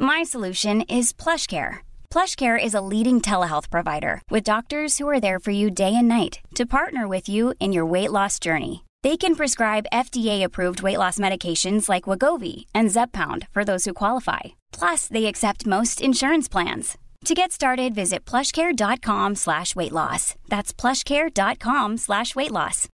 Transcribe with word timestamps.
My 0.00 0.22
solution 0.22 0.82
is 0.82 1.12
PlushCare. 1.12 1.78
PlushCare 2.08 2.56
is 2.62 2.74
a 2.74 2.80
leading 2.80 3.20
telehealth 3.20 3.68
provider 3.68 4.22
with 4.30 4.44
doctors 4.44 4.98
who 4.98 5.08
are 5.08 5.18
there 5.18 5.40
for 5.40 5.50
you 5.50 5.70
day 5.70 5.92
and 5.92 6.06
night 6.06 6.38
to 6.54 6.66
partner 6.66 7.08
with 7.08 7.28
you 7.28 7.52
in 7.58 7.72
your 7.72 7.84
weight 7.84 8.12
loss 8.12 8.38
journey. 8.38 8.84
They 9.02 9.16
can 9.16 9.34
prescribe 9.34 9.90
FDA-approved 9.92 10.82
weight 10.82 10.98
loss 10.98 11.18
medications 11.18 11.88
like 11.88 12.04
Wagovi 12.04 12.66
and 12.72 12.90
Zepbound 12.90 13.48
for 13.50 13.64
those 13.64 13.84
who 13.86 13.92
qualify. 13.92 14.54
Plus, 14.72 15.08
they 15.08 15.26
accept 15.26 15.66
most 15.66 16.00
insurance 16.00 16.48
plans. 16.48 16.96
To 17.24 17.34
get 17.34 17.50
started, 17.50 17.92
visit 17.96 18.24
plushcare.com 18.24 19.34
slash 19.34 19.74
weight 19.74 19.92
loss. 19.92 20.36
That's 20.48 20.72
plushcare.com 20.72 21.96
slash 21.96 22.36
weight 22.36 22.52
loss. 22.52 22.88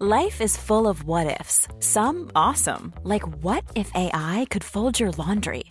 Life 0.00 0.40
is 0.40 0.56
full 0.56 0.88
of 0.88 1.04
what 1.04 1.40
ifs. 1.40 1.68
Some 1.78 2.32
awesome, 2.34 2.94
like 3.04 3.22
what 3.44 3.62
if 3.76 3.92
AI 3.94 4.48
could 4.50 4.64
fold 4.64 4.98
your 4.98 5.12
laundry? 5.12 5.70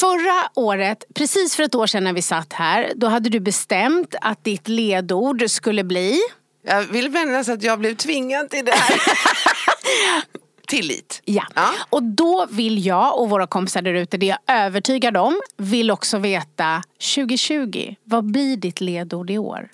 Förra 0.00 0.48
året, 0.54 1.04
precis 1.14 1.56
för 1.56 1.62
ett 1.62 1.74
år 1.74 1.86
sedan 1.86 2.04
när 2.04 2.12
vi 2.12 2.22
satt 2.22 2.52
här, 2.52 2.92
då 2.96 3.06
hade 3.06 3.30
du 3.30 3.40
bestämt 3.40 4.14
att 4.20 4.44
ditt 4.44 4.68
ledord 4.68 5.50
skulle 5.50 5.84
bli... 5.84 6.20
Jag 6.66 6.82
vill 6.82 7.10
minnas 7.10 7.48
att 7.48 7.62
jag 7.62 7.78
blev 7.78 7.94
tvingad 7.94 8.50
till 8.50 8.64
det 8.64 8.72
här. 8.72 9.00
Tillit. 10.68 11.22
Ja. 11.24 11.46
Ja. 11.54 11.68
Och 11.90 12.02
då 12.02 12.46
vill 12.50 12.86
jag 12.86 13.18
och 13.18 13.30
våra 13.30 13.46
kompisar 13.46 13.82
där 13.82 13.94
ute, 13.94 14.16
det 14.16 14.30
är 14.30 14.38
jag 14.46 14.56
övertygad 14.56 15.16
om, 15.16 15.40
vill 15.56 15.90
också 15.90 16.18
veta 16.18 16.82
2020, 17.14 17.94
vad 18.04 18.24
blir 18.32 18.56
ditt 18.56 18.80
ledord 18.80 19.30
i 19.30 19.38
år? 19.38 19.68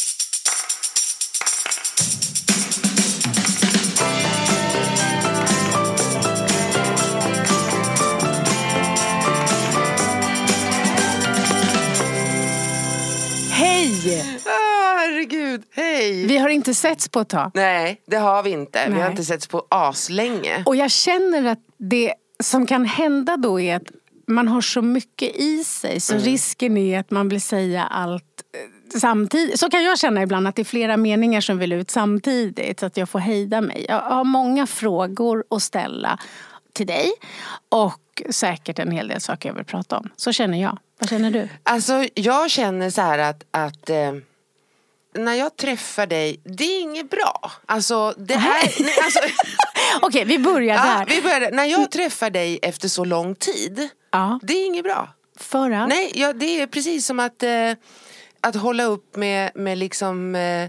Herregud, 15.31 15.63
hej. 15.71 16.27
Vi 16.27 16.39
har 16.39 16.49
inte 16.49 16.75
setts 16.75 17.09
på 17.09 17.21
ett 17.21 17.29
tag. 17.29 17.51
Nej, 17.55 18.03
det 18.07 18.17
har 18.17 18.43
vi 18.43 18.51
inte. 18.51 18.85
Vi 18.87 18.93
Nej. 18.93 19.03
har 19.03 19.11
inte 19.11 19.25
setts 19.25 19.47
på 19.47 19.67
aslänge. 19.69 20.63
Och 20.67 20.77
jag 20.77 20.91
känner 20.91 21.45
att 21.45 21.59
det 21.79 22.15
som 22.43 22.67
kan 22.67 22.85
hända 22.85 23.37
då 23.37 23.61
är 23.61 23.77
att 23.77 23.91
man 24.27 24.49
har 24.49 24.61
så 24.61 24.83
mycket 24.83 25.37
i 25.37 25.65
sig 25.65 26.01
så 26.01 26.15
risken 26.17 26.77
är 26.77 27.01
att 27.01 27.11
man 27.11 27.29
vill 27.29 27.41
säga 27.41 27.85
allt 27.85 28.43
eh, 28.93 28.99
samtidigt. 28.99 29.61
Så 29.61 29.71
kan 29.71 29.85
jag 29.85 29.99
känna 29.99 30.23
ibland 30.23 30.49
att 30.49 30.57
det 30.57 30.63
är 30.63 30.65
flera 30.65 30.97
meningar 30.97 31.41
som 31.41 31.59
vill 31.59 31.73
ut 31.73 31.91
samtidigt 31.91 32.81
så 32.81 32.87
att 32.87 32.97
jag 32.97 33.09
får 33.09 33.19
hejda 33.19 33.61
mig. 33.61 33.87
Jag 33.89 34.01
har 34.01 34.25
många 34.25 34.67
frågor 34.67 35.45
att 35.51 35.63
ställa 35.63 36.19
till 36.73 36.87
dig 36.87 37.13
och 37.69 38.23
säkert 38.31 38.79
en 38.79 38.91
hel 38.91 39.09
del 39.09 39.21
saker 39.21 39.49
jag 39.49 39.55
vill 39.55 39.65
prata 39.65 39.99
om. 39.99 40.09
Så 40.17 40.33
känner 40.33 40.63
jag. 40.63 40.79
Vad 40.99 41.11
känner 41.11 41.31
du? 41.31 41.49
Alltså 41.63 42.07
jag 42.15 42.51
känner 42.51 42.91
så 42.91 43.01
här 43.01 43.19
att, 43.19 43.45
att 43.51 43.91
eh, 43.91 44.13
när 45.17 45.35
jag 45.35 45.57
träffar 45.57 46.07
dig, 46.07 46.41
det 46.45 46.65
är 46.65 46.81
inget 46.81 47.11
bra. 47.11 47.53
Alltså 47.67 48.15
det 48.19 48.35
här, 48.37 48.75
nej, 48.81 48.95
alltså, 49.05 49.21
Okej, 50.03 50.25
vi 50.25 50.39
börjar 50.39 50.77
ja, 50.77 50.83
där. 50.83 51.07
vi 51.15 51.23
började. 51.23 51.51
När 51.51 51.65
jag 51.65 51.91
träffar 51.91 52.31
dig 52.31 52.59
efter 52.63 52.89
så 52.89 53.05
lång 53.05 53.35
tid, 53.35 53.89
Ja. 54.11 54.41
det 54.43 54.53
är 54.53 54.67
inget 54.67 54.85
bra. 54.85 55.09
För 55.39 55.71
att? 55.71 55.89
Nej, 55.89 56.13
ja, 56.15 56.33
det 56.33 56.61
är 56.63 56.67
precis 56.67 57.07
som 57.07 57.21
att, 57.21 57.43
eh, 57.43 57.73
att 58.41 58.55
hålla 58.57 58.85
upp 58.85 59.17
med, 59.17 59.51
med 59.55 59.79
liksom 59.79 60.35
eh, 60.35 60.69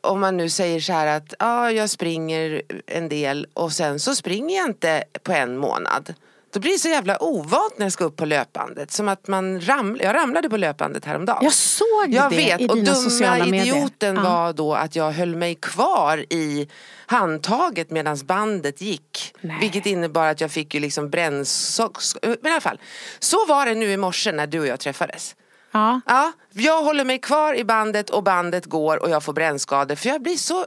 om 0.00 0.20
man 0.20 0.36
nu 0.36 0.48
säger 0.48 0.80
så 0.80 0.92
här 0.92 1.06
att 1.06 1.34
ah, 1.38 1.70
jag 1.70 1.90
springer 1.90 2.62
en 2.86 3.08
del 3.08 3.46
och 3.54 3.72
sen 3.72 4.00
så 4.00 4.14
springer 4.14 4.56
jag 4.56 4.66
inte 4.68 5.04
på 5.22 5.32
en 5.32 5.56
månad. 5.56 6.14
Då 6.52 6.60
blir 6.60 6.72
det 6.72 6.78
så 6.78 6.88
jävla 6.88 7.22
ovant 7.22 7.78
när 7.78 7.86
jag 7.86 7.92
ska 7.92 8.04
upp 8.04 8.16
på 8.16 8.24
löpbandet. 8.24 8.90
Som 8.92 9.08
att 9.08 9.28
man 9.28 9.60
ramlar, 9.60 10.04
jag 10.04 10.14
ramlade 10.14 10.50
på 10.50 10.56
löpbandet 10.56 11.04
häromdagen. 11.04 11.38
Jag 11.44 11.52
såg 11.52 11.86
Jag 12.08 12.30
det 12.30 12.36
vet, 12.36 12.60
i 12.60 12.66
och 12.68 12.76
dina 12.76 12.92
dumma 12.92 13.10
sociala 13.10 13.44
medier. 13.46 13.76
idioten 13.76 14.16
Ja. 14.16 14.22
var 14.22 14.52
då 14.52 14.74
att 14.74 14.96
jag 14.96 15.12
höll 15.12 15.36
mig 15.36 15.54
kvar 15.54 16.24
i 16.30 16.68
handtaget 17.06 17.90
medan 17.90 18.18
bandet 18.24 18.80
gick. 18.80 19.34
Nej. 19.40 19.56
Vilket 19.60 19.86
innebar 19.86 20.26
att 20.26 20.40
jag 20.40 20.50
fick 20.50 20.74
ju 20.74 20.80
liksom 20.80 21.10
brännsocks... 21.10 22.16
Men 22.22 22.46
i 22.46 22.50
alla 22.50 22.60
fall. 22.60 22.80
Så 23.18 23.46
var 23.46 23.66
det 23.66 23.74
nu 23.74 23.92
i 23.92 23.96
morse 23.96 24.32
när 24.32 24.46
du 24.46 24.60
och 24.60 24.66
jag 24.66 24.80
träffades. 24.80 25.34
Ja. 25.72 26.00
Ja, 26.06 26.32
jag 26.52 26.82
håller 26.82 27.04
mig 27.04 27.18
kvar 27.18 27.54
i 27.54 27.64
bandet 27.64 28.10
och 28.10 28.22
bandet 28.22 28.66
går 28.66 29.02
och 29.02 29.10
jag 29.10 29.22
får 29.22 29.32
brännskador 29.32 29.94
för 29.94 30.08
jag 30.08 30.22
blir 30.22 30.36
så 30.36 30.66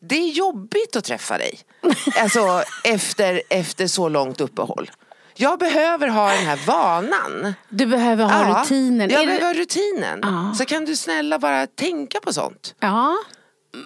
Det 0.00 0.14
är 0.14 0.28
jobbigt 0.30 0.96
att 0.96 1.04
träffa 1.04 1.38
dig. 1.38 1.60
Alltså 2.20 2.62
efter, 2.84 3.42
efter 3.50 3.86
så 3.86 4.08
långt 4.08 4.40
uppehåll. 4.40 4.90
Jag 5.40 5.58
behöver 5.58 6.08
ha 6.08 6.28
den 6.28 6.44
här 6.46 6.58
vanan. 6.66 7.54
Du 7.68 7.86
behöver 7.86 8.24
ha 8.24 8.48
Ja, 8.48 8.60
rutinen. 8.62 9.10
Jag 9.10 9.22
Är 9.22 9.26
det- 9.26 9.26
behöver 9.26 9.54
ha 9.54 9.60
rutinen. 9.62 10.18
Ja. 10.22 10.54
Så 10.58 10.64
kan 10.64 10.84
du 10.84 10.96
snälla 10.96 11.38
bara 11.38 11.66
tänka 11.66 12.20
på 12.20 12.32
sånt. 12.32 12.74
Ja. 12.80 13.16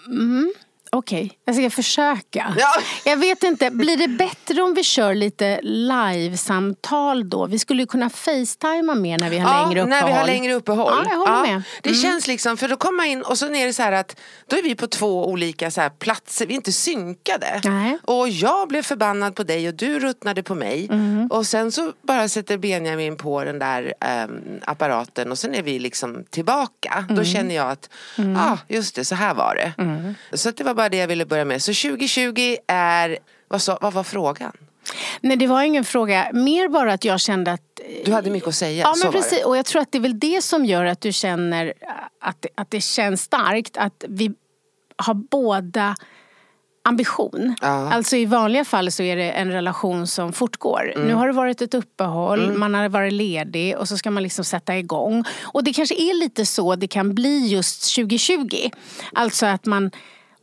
Mm. 0.06 0.53
Okej, 0.94 1.38
jag 1.44 1.56
ska 1.56 1.71
försöka. 1.71 2.55
Ja. 2.59 2.69
Jag 3.05 3.16
vet 3.16 3.43
inte, 3.43 3.71
blir 3.71 3.97
det 3.97 4.09
bättre 4.09 4.62
om 4.62 4.75
vi 4.75 4.82
kör 4.84 5.15
lite 5.15 5.60
livesamtal 5.62 7.28
då? 7.31 7.47
Vi 7.47 7.59
skulle 7.59 7.82
ju 7.82 7.87
kunna 7.87 8.10
facetima 8.10 8.94
mer 8.94 9.19
när 9.19 9.31
vi 9.31 9.38
har 9.38 9.66
längre 9.66 9.81
uppehåll. 9.82 9.88
när 9.88 10.06
vi 10.06 10.12
har 10.12 10.27
längre 10.27 10.55
uppehåll. 10.55 10.93
Ja, 11.05 11.10
jag 11.10 11.19
håller 11.19 11.53
med. 11.53 11.62
Det 11.82 11.88
Mm. 11.88 12.03
känns 12.03 12.27
liksom, 12.27 12.56
för 12.56 12.69
då 12.69 12.77
kommer 12.77 12.97
man 12.97 13.06
in 13.06 13.22
och 13.22 13.38
så 13.38 13.47
är 13.47 13.66
det 13.66 13.72
så 13.72 13.82
här 13.82 13.93
att 13.93 14.16
då 14.47 14.56
är 14.56 14.62
vi 14.62 14.75
på 14.75 14.87
två 14.87 15.28
olika 15.28 15.71
så 15.71 15.91
platser, 15.99 16.47
vi 16.47 16.53
är 16.53 16.56
inte 16.56 16.72
synkade. 16.72 17.61
Nej. 17.65 17.99
Och 18.03 18.28
jag 18.28 18.69
blev 18.69 18.82
förbannad 18.82 19.34
på 19.37 19.43
dig 19.43 19.69
och 19.69 19.75
du 19.75 19.99
ruttnade 20.00 20.43
på 20.43 20.55
mig. 20.55 20.87
Mm. 20.91 21.26
Och 21.26 21.47
sen 21.47 21.72
så 21.72 21.93
bara 22.03 22.28
sätter 22.28 22.59
Benjamin 22.59 23.16
på 23.16 23.44
den 23.44 23.59
där 23.59 23.94
ehm, 24.00 24.41
apparaten 24.62 25.31
och 25.31 25.38
sen 25.38 25.55
är 25.55 25.62
vi 25.62 25.78
liksom 25.78 26.25
tillbaka. 26.31 27.05
Mm. 27.09 27.16
Då 27.16 27.25
känner 27.25 27.55
jag 27.55 27.71
att, 27.71 27.88
ja 28.16 28.53
ah, 28.53 28.59
just 28.69 28.94
det, 28.94 29.05
så 29.05 29.15
här 29.15 29.34
var 29.34 29.55
det. 29.55 29.72
Så 30.37 30.49
att 30.49 30.56
det 30.56 30.65
var 30.65 30.75
bara 30.75 30.84
det 30.89 30.97
jag 30.97 31.09
ville 31.09 31.27
börja 31.27 31.45
med. 31.45 31.62
Så 31.62 31.89
2020 31.89 32.56
är, 32.67 33.19
vad, 33.49 33.62
sa, 33.62 33.78
vad 33.81 33.93
var 33.93 34.03
frågan? 34.03 34.53
Nej, 35.21 35.37
det 35.37 35.47
var 35.47 35.62
ingen 35.62 35.84
fråga. 35.84 36.31
Mer 36.33 36.69
bara 36.69 36.93
att 36.93 37.05
jag 37.05 37.20
kände 37.20 37.53
att... 37.53 37.81
Du 38.05 38.12
hade 38.12 38.31
mycket 38.31 38.49
att 38.49 38.55
säga, 38.55 38.82
Ja, 38.82 38.94
men 39.03 39.12
precis. 39.12 39.44
Och 39.44 39.56
jag 39.56 39.67
tror 39.67 39.82
att 39.82 39.93
det 39.93 39.99
är 39.99 40.03
väl 40.03 40.19
det 40.19 40.44
som 40.44 40.64
gör 40.64 40.85
att 40.85 41.00
du 41.00 41.12
känner 41.12 41.73
att, 42.20 42.47
att 42.55 42.70
det 42.70 42.81
känns 42.81 43.23
starkt. 43.23 43.76
Att 43.76 44.05
vi 44.08 44.32
har 44.97 45.14
båda 45.14 45.97
ambition. 46.85 47.56
Ja. 47.61 47.93
Alltså 47.93 48.17
i 48.17 48.26
vanliga 48.26 48.64
fall 48.64 48.93
så 48.93 49.03
är 49.03 49.17
det 49.17 49.31
en 49.31 49.53
relation 49.53 50.06
som 50.06 50.32
fortgår. 50.32 50.93
Mm. 50.94 51.08
Nu 51.08 51.14
har 51.14 51.26
det 51.26 51.32
varit 51.32 51.62
ett 51.62 51.75
uppehåll, 51.75 52.53
man 52.53 52.75
har 52.75 52.88
varit 52.88 53.12
ledig 53.12 53.79
och 53.79 53.88
så 53.88 53.97
ska 53.97 54.11
man 54.11 54.23
liksom 54.23 54.44
sätta 54.44 54.79
igång. 54.79 55.25
Och 55.43 55.64
det 55.64 55.73
kanske 55.73 55.94
är 55.94 56.20
lite 56.20 56.47
så 56.47 56.76
det 56.76 56.87
kan 56.87 57.14
bli 57.14 57.47
just 57.47 57.94
2020. 57.94 58.70
Alltså 59.12 59.47
att 59.47 59.67
man 59.67 59.91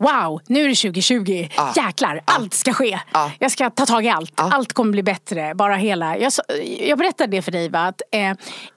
Wow, 0.02 0.42
nu 0.48 0.64
är 0.64 0.70
det 0.70 0.76
2020. 0.76 1.48
Ja. 1.56 1.74
Jäklar, 1.76 2.22
allt 2.26 2.54
ska 2.54 2.74
ske. 2.74 3.00
Ja. 3.14 3.32
Jag 3.40 3.52
ska 3.52 3.70
ta 3.70 3.86
tag 3.86 4.06
i 4.06 4.10
allt. 4.10 4.34
Ja. 4.38 4.50
Allt 4.54 4.74
kommer 4.74 4.92
bli 4.92 5.04
bättre. 5.04 5.56
Bara 5.56 5.76
hela... 5.76 6.18
jag, 6.18 6.32
jag 6.80 6.98
berättade 6.98 7.38
det 7.38 7.42
för 7.42 7.52
dig 7.52 7.70
va, 7.70 7.80
att 7.80 8.02
eh, 8.12 8.34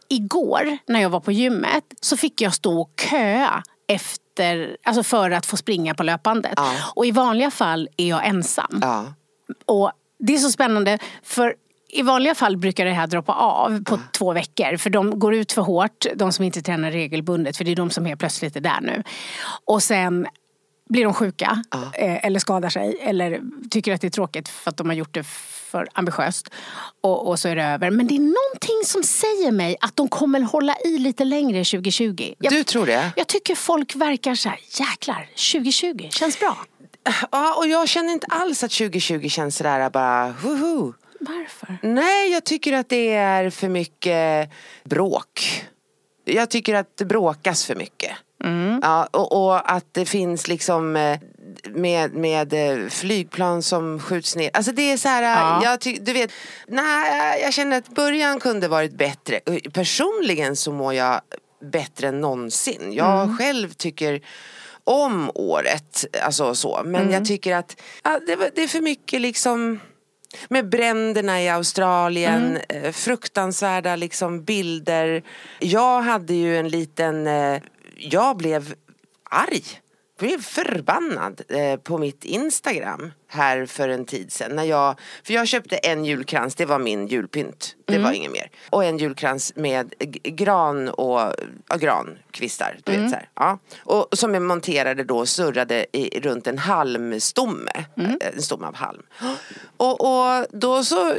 igår 0.08 0.78
när 0.86 1.00
jag 1.00 1.10
var 1.10 1.20
på 1.20 1.32
gymmet 1.32 1.84
så 2.00 2.16
fick 2.16 2.40
jag 2.40 2.54
stå 2.54 2.80
och 2.80 2.90
köa 3.10 3.62
efter, 3.88 4.76
alltså 4.84 5.02
för 5.02 5.30
att 5.30 5.46
få 5.46 5.56
springa 5.56 5.94
på 5.94 6.02
löpbandet. 6.02 6.54
Ja. 6.56 6.72
Och 6.94 7.06
i 7.06 7.10
vanliga 7.10 7.50
fall 7.50 7.88
är 7.96 8.08
jag 8.08 8.26
ensam. 8.26 8.78
Ja. 8.82 9.04
Och 9.66 9.92
det 10.18 10.34
är 10.34 10.38
så 10.38 10.50
spännande 10.50 10.98
för 11.22 11.54
I 11.88 12.02
vanliga 12.02 12.34
fall 12.34 12.56
brukar 12.56 12.84
det 12.84 12.92
här 12.92 13.06
droppa 13.06 13.32
av 13.32 13.84
på 13.84 13.98
två 14.18 14.32
veckor. 14.32 14.76
För 14.76 14.90
de 14.90 15.18
går 15.18 15.34
ut 15.34 15.52
för 15.52 15.62
hårt, 15.62 16.06
de 16.14 16.32
som 16.32 16.44
inte 16.44 16.62
tränar 16.62 16.90
regelbundet. 16.90 17.56
För 17.56 17.64
det 17.64 17.72
är 17.72 17.76
de 17.76 17.90
som 17.90 18.06
helt 18.06 18.20
plötsligt 18.20 18.56
är 18.56 18.60
där 18.60 18.80
nu. 18.80 19.02
Och 19.64 19.82
sen 19.82 20.26
blir 20.90 21.04
de 21.04 21.14
sjuka 21.14 21.62
eh, 21.94 22.24
eller 22.26 22.38
skadar 22.40 22.68
sig 22.68 22.98
eller 23.00 23.40
tycker 23.70 23.94
att 23.94 24.00
det 24.00 24.06
är 24.06 24.10
tråkigt 24.10 24.48
för 24.48 24.70
att 24.70 24.76
de 24.76 24.86
har 24.88 24.94
gjort 24.96 25.14
det 25.14 25.24
för 25.70 25.88
ambitiöst. 25.92 26.48
Och, 27.00 27.28
och 27.28 27.38
så 27.38 27.48
är 27.48 27.56
det 27.56 27.64
över. 27.64 27.90
Men 27.90 28.06
det 28.06 28.14
är 28.14 28.18
någonting 28.18 28.84
som 28.84 29.02
säger 29.02 29.52
mig 29.52 29.76
att 29.80 29.96
de 29.96 30.08
kommer 30.08 30.40
hålla 30.40 30.76
i 30.84 30.98
lite 30.98 31.24
längre 31.24 31.64
2020. 31.64 32.34
Jag, 32.38 32.52
Du 32.52 32.64
tror 32.64 32.86
det? 32.86 33.12
jag 33.16 33.26
tycker 33.26 33.54
folk 33.54 33.94
verkar 33.96 34.34
så 34.34 34.48
här, 34.48 34.58
jäklar, 34.80 35.28
2020 35.52 36.08
känns 36.10 36.40
bra. 36.40 36.56
Ja, 37.30 37.54
och 37.58 37.66
jag 37.66 37.88
känner 37.88 38.12
inte 38.12 38.26
alls 38.30 38.62
att 38.64 38.70
2020 38.70 39.28
känns 39.28 39.56
sådär 39.56 39.90
bara 39.90 40.34
woho. 40.42 40.92
Varför? 41.20 41.78
Nej, 41.82 42.32
jag 42.32 42.44
tycker 42.44 42.72
att 42.72 42.88
det 42.88 43.10
är 43.14 43.50
för 43.50 43.68
mycket 43.68 44.50
bråk. 44.84 45.64
Jag 46.24 46.50
tycker 46.50 46.74
att 46.74 46.96
det 46.96 47.04
bråkas 47.04 47.64
för 47.66 47.74
mycket. 47.74 48.10
Ja, 48.82 49.08
och, 49.10 49.44
och 49.44 49.72
att 49.72 49.86
det 49.92 50.04
finns 50.06 50.48
liksom 50.48 50.96
eh, 50.96 51.18
med, 51.70 52.14
med 52.14 52.52
eh, 52.52 52.88
flygplan 52.88 53.62
som 53.62 54.00
skjuts 54.00 54.36
ner. 54.36 54.50
Alltså 54.52 54.72
det 54.72 54.92
är 54.92 54.96
så 54.96 55.08
här, 55.08 55.22
Ja. 55.22 55.60
jag 55.64 55.80
ty, 55.80 55.98
du 56.00 56.12
vet, 56.12 56.30
nej, 56.68 57.42
jag 57.42 57.52
känner 57.52 57.78
att 57.78 57.88
början 57.88 58.40
kunde 58.40 58.68
varit 58.68 58.98
bättre. 58.98 59.40
Personligen 59.72 60.56
så 60.56 60.72
mår 60.72 60.94
jag 60.94 61.20
bättre 61.72 62.08
än 62.08 62.20
någonsin. 62.20 62.92
Jag 62.92 63.38
själv 63.38 63.72
tycker 63.72 64.20
om 64.84 65.30
året, 65.34 66.04
alltså 66.22 66.54
så. 66.54 66.82
Men 66.84 67.10
jag 67.10 67.24
tycker 67.24 67.56
att 67.56 67.80
ja, 68.04 68.20
det, 68.26 68.50
det 68.54 68.62
är 68.62 68.68
för 68.68 68.80
mycket 68.80 69.20
liksom 69.20 69.80
med 70.48 70.68
bränderna 70.68 71.42
i 71.42 71.48
Australien, 71.48 72.58
eh, 72.68 72.92
fruktansvärda 72.92 73.96
liksom 73.96 74.44
bilder. 74.44 75.22
Jag 75.60 76.02
hade 76.02 76.34
ju 76.34 76.58
en 76.58 76.68
liten, 76.68 77.26
eh, 77.26 77.62
jag 77.96 78.36
blev 78.36 78.74
arg. 79.30 79.64
Blev 80.18 80.42
förbannad 80.42 81.40
eh, 81.48 81.76
på 81.76 81.98
mitt 81.98 82.24
Instagram 82.24 83.12
här 83.34 83.66
för 83.66 83.88
en 83.88 84.04
tid 84.04 84.32
sedan. 84.32 84.56
När 84.56 84.64
jag, 84.64 85.00
för 85.24 85.34
jag 85.34 85.48
köpte 85.48 85.76
en 85.76 86.04
julkrans, 86.04 86.54
det 86.54 86.64
var 86.66 86.78
min 86.78 87.06
julpynt. 87.06 87.76
Det 87.86 87.98
var 87.98 88.12
inget 88.12 88.32
mer. 88.32 88.50
Och 88.70 88.84
en 88.84 88.98
julkrans 88.98 89.52
med 89.56 89.94
gran 90.22 90.88
och 90.88 91.20
ja, 91.68 91.76
grankvistar. 91.76 92.78
Du 92.84 92.92
vet, 92.92 93.10
så 93.10 93.16
här. 93.16 93.28
Ja. 93.34 93.58
Och 93.84 94.08
som 94.12 94.34
är 94.34 94.40
monterade 94.40 95.04
då 95.04 95.26
surrade 95.26 95.86
i, 95.92 96.20
runt 96.20 96.46
en 96.46 96.58
halmstomme. 96.58 97.84
Eh, 97.96 98.10
En 98.34 98.42
stomme 98.42 98.66
av 98.66 98.74
halm. 98.74 99.02
Och, 99.76 100.00
och 100.00 100.46
då 100.50 100.84
så, 100.84 101.14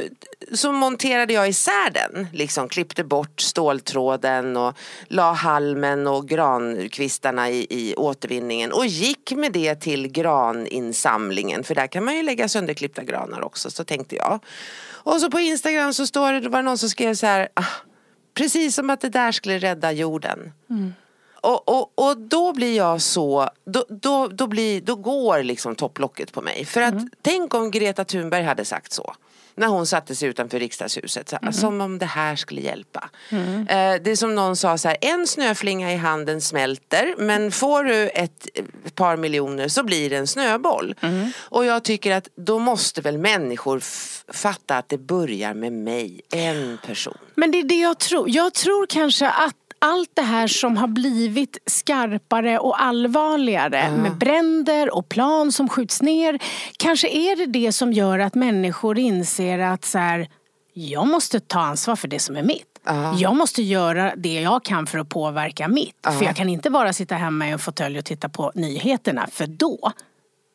så 0.52 0.72
monterade 0.72 1.32
jag 1.32 1.48
isär 1.48 1.90
den. 1.90 2.26
Liksom 2.32 2.68
klippte 2.68 3.04
bort 3.04 3.40
ståltråden 3.40 4.56
och 4.56 4.78
la 5.08 5.32
halmen 5.32 6.06
och 6.06 6.28
grankvistarna 6.28 7.50
i, 7.50 7.66
i 7.70 7.94
återvinningen. 7.96 8.72
Och 8.72 8.86
gick 8.86 9.32
med 9.32 9.52
det 9.52 9.74
till 9.74 10.08
graninsamlingen. 10.08 11.64
För 11.64 11.74
där 11.74 11.86
kan 11.86 12.04
man 12.06 12.16
ju 12.16 12.22
lägga 12.22 12.48
sönderklippta 12.48 13.04
granar 13.04 13.40
också. 13.40 13.70
Så 13.70 13.84
tänkte 13.84 14.16
jag. 14.16 14.44
Och 14.88 15.20
så 15.20 15.30
på 15.30 15.40
Instagram 15.40 15.94
så 15.94 16.06
står 16.06 16.32
det, 16.32 16.40
det 16.40 16.48
var 16.48 16.62
någon 16.62 16.78
som 16.78 16.88
skrev 16.88 17.14
så 17.14 17.26
här. 17.26 17.48
Ah, 17.54 17.64
precis 18.34 18.74
som 18.74 18.90
att 18.90 19.00
det 19.00 19.08
där 19.08 19.32
skulle 19.32 19.58
rädda 19.58 19.92
jorden. 19.92 20.52
Mm. 20.70 20.92
Och, 21.46 21.68
och, 21.68 21.92
och 21.94 22.18
då 22.18 22.52
blir 22.52 22.76
jag 22.76 23.02
så, 23.02 23.48
då, 23.64 23.84
då, 23.88 24.28
då, 24.28 24.46
blir, 24.46 24.80
då 24.80 24.94
går 24.94 25.42
liksom 25.42 25.74
topplocket 25.74 26.32
på 26.32 26.42
mig. 26.42 26.64
För 26.64 26.82
att 26.82 26.94
tänk 27.22 27.54
om 27.54 27.70
Greta 27.70 28.04
Thunberg 28.04 28.42
hade 28.42 28.64
sagt 28.64 28.92
så. 28.92 29.14
När 29.54 29.66
hon 29.66 29.86
satte 29.86 30.14
sig 30.14 30.28
utanför 30.28 30.58
riksdagshuset. 30.58 31.28
Så, 31.28 31.52
Som 31.52 31.80
om 31.80 31.98
det 31.98 32.06
här 32.06 32.36
skulle 32.36 32.60
hjälpa. 32.60 33.10
Eh, 33.30 34.02
det 34.02 34.10
är 34.10 34.16
som 34.16 34.34
någon 34.34 34.56
sa 34.56 34.78
så 34.78 34.88
här, 34.88 34.96
en 35.00 35.26
snöflinga 35.26 35.92
i 35.92 35.96
handen 35.96 36.40
smälter. 36.40 37.14
Men 37.18 37.52
får 37.52 37.84
du 37.84 38.08
ett, 38.08 38.48
par 38.94 39.16
miljoner 39.16 39.68
så 39.68 39.82
blir 39.82 40.10
det 40.10 40.16
en 40.16 40.26
snöboll. 40.26 40.94
Och 41.36 41.64
jag 41.64 41.84
tycker 41.84 42.12
att 42.12 42.28
då 42.36 42.58
måste 42.58 43.00
väl 43.00 43.18
människor 43.18 43.80
fatta 44.32 44.76
att 44.76 44.88
det 44.88 44.98
börjar 44.98 45.54
med 45.54 45.72
mig. 45.72 46.20
En 46.30 46.78
person. 46.86 47.18
Men 47.34 47.50
det 47.50 47.58
är 47.58 47.64
det 47.64 47.80
jag 47.80 47.98
tror. 47.98 48.30
Jag 48.30 48.54
tror 48.54 48.86
kanske 48.86 49.28
att 49.28 49.65
allt 49.78 50.10
det 50.14 50.22
här 50.22 50.46
som 50.46 50.76
har 50.76 50.88
blivit 50.88 51.58
skarpare 51.66 52.58
och 52.58 52.82
allvarligare 52.82 53.90
med 53.90 54.16
bränder 54.18 54.94
och 54.94 55.08
plan 55.08 55.52
som 55.52 55.68
skjuts 55.68 56.02
ner. 56.02 56.38
Kanske 56.78 57.08
är 57.08 57.36
det 57.36 57.46
det 57.46 57.72
som 57.72 57.92
gör 57.92 58.18
att 58.18 58.34
människor 58.34 58.98
inser 58.98 59.58
att 59.58 59.84
så 59.84 59.98
här, 59.98 60.28
jag 60.72 61.06
måste 61.06 61.40
ta 61.40 61.60
ansvar 61.60 61.96
för 61.96 62.08
det 62.08 62.18
som 62.18 62.36
är 62.36 62.42
mitt. 62.42 62.66
Jag 63.18 63.36
måste 63.36 63.62
göra 63.62 64.12
det 64.16 64.40
jag 64.40 64.64
kan 64.64 64.86
för 64.86 64.98
att 64.98 65.08
påverka 65.08 65.68
mitt. 65.68 65.96
För 66.18 66.24
jag 66.24 66.36
kan 66.36 66.48
inte 66.48 66.70
bara 66.70 66.92
sitta 66.92 67.14
hemma 67.14 67.48
i 67.48 67.50
en 67.50 67.58
fåtölj 67.58 67.98
och 67.98 68.04
titta 68.04 68.28
på 68.28 68.52
nyheterna. 68.54 69.26
För 69.32 69.46
då 69.46 69.92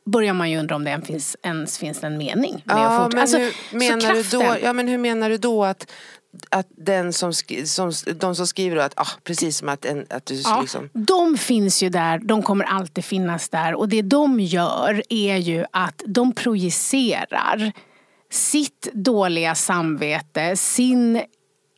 börjar 0.06 0.33
man 0.33 0.51
ju 0.51 0.59
undra 0.59 0.75
om 0.75 0.83
det 0.83 0.89
ens 0.91 1.07
finns, 1.07 1.38
ens 1.44 1.77
finns 1.77 2.03
en 2.03 2.17
mening 2.17 2.62
med 2.65 2.75
att 2.75 2.81
Ja, 2.91 3.03
fort- 3.03 3.13
men, 3.13 3.21
Alltså, 3.21 3.38
hur 3.38 3.79
menar 3.79 4.13
du 4.13 4.24
då, 4.24 4.39
kraften- 4.41 4.59
ja, 4.63 4.74
men 4.74 4.88
hur 4.88 4.97
menar 4.97 5.29
du 5.29 5.38
då 5.38 5.63
att, 5.65 5.91
att 6.50 6.68
den 6.78 7.13
som, 7.13 7.33
som, 7.66 7.92
de 8.16 8.36
som 8.36 8.48
skriver 8.48 8.78
att, 8.78 8.94
ah, 8.95 9.07
precis 9.24 9.57
som 9.57 9.69
att, 9.69 9.86
en, 9.86 10.06
att 10.10 10.25
du 10.25 10.36
Ja, 10.36 10.62
liksom 10.62 10.89
De 10.94 11.38
finns 11.38 11.83
ju 11.83 11.89
där, 11.89 12.19
de 12.19 12.44
kommer 12.44 12.66
alltid 12.66 13.06
finnas 13.06 13.50
där 13.50 13.75
och 13.75 13.89
det 13.89 14.01
de 14.01 14.39
gör 14.39 15.04
är 15.10 15.38
ju 15.38 15.66
att 15.72 16.01
de 16.06 16.33
projicerar 16.33 17.72
sitt 18.31 18.89
dåliga 18.94 19.56
samvete, 19.56 20.57
sin 20.57 21.22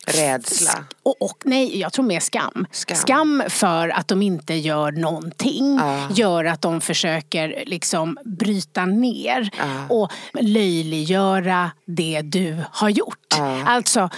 rädsla. 0.06 0.84
och, 1.02 1.22
och 1.22 1.38
nej, 1.44 1.80
jag 1.80 1.92
tror 1.92 2.04
mer 2.04 2.20
skam. 2.20 2.66
Skam. 2.70 3.42
för 3.48 3.88
att 3.88 4.08
de 4.08 4.22
inte 4.22 4.54
gör 4.54 4.92
någonting. 4.92 5.80
Gör 6.10 6.44
att 6.44 6.62
de 6.62 6.80
försöker 6.80 7.64
liksom 7.66 8.18
bryta 8.24 8.86
ner 8.86 9.50
och 9.88 10.12
löjliggöra 10.40 11.70
det 11.84 12.20
du 12.22 12.64
har 12.70 12.88
gjort. 12.88 13.34
Alltså, 13.66 14.10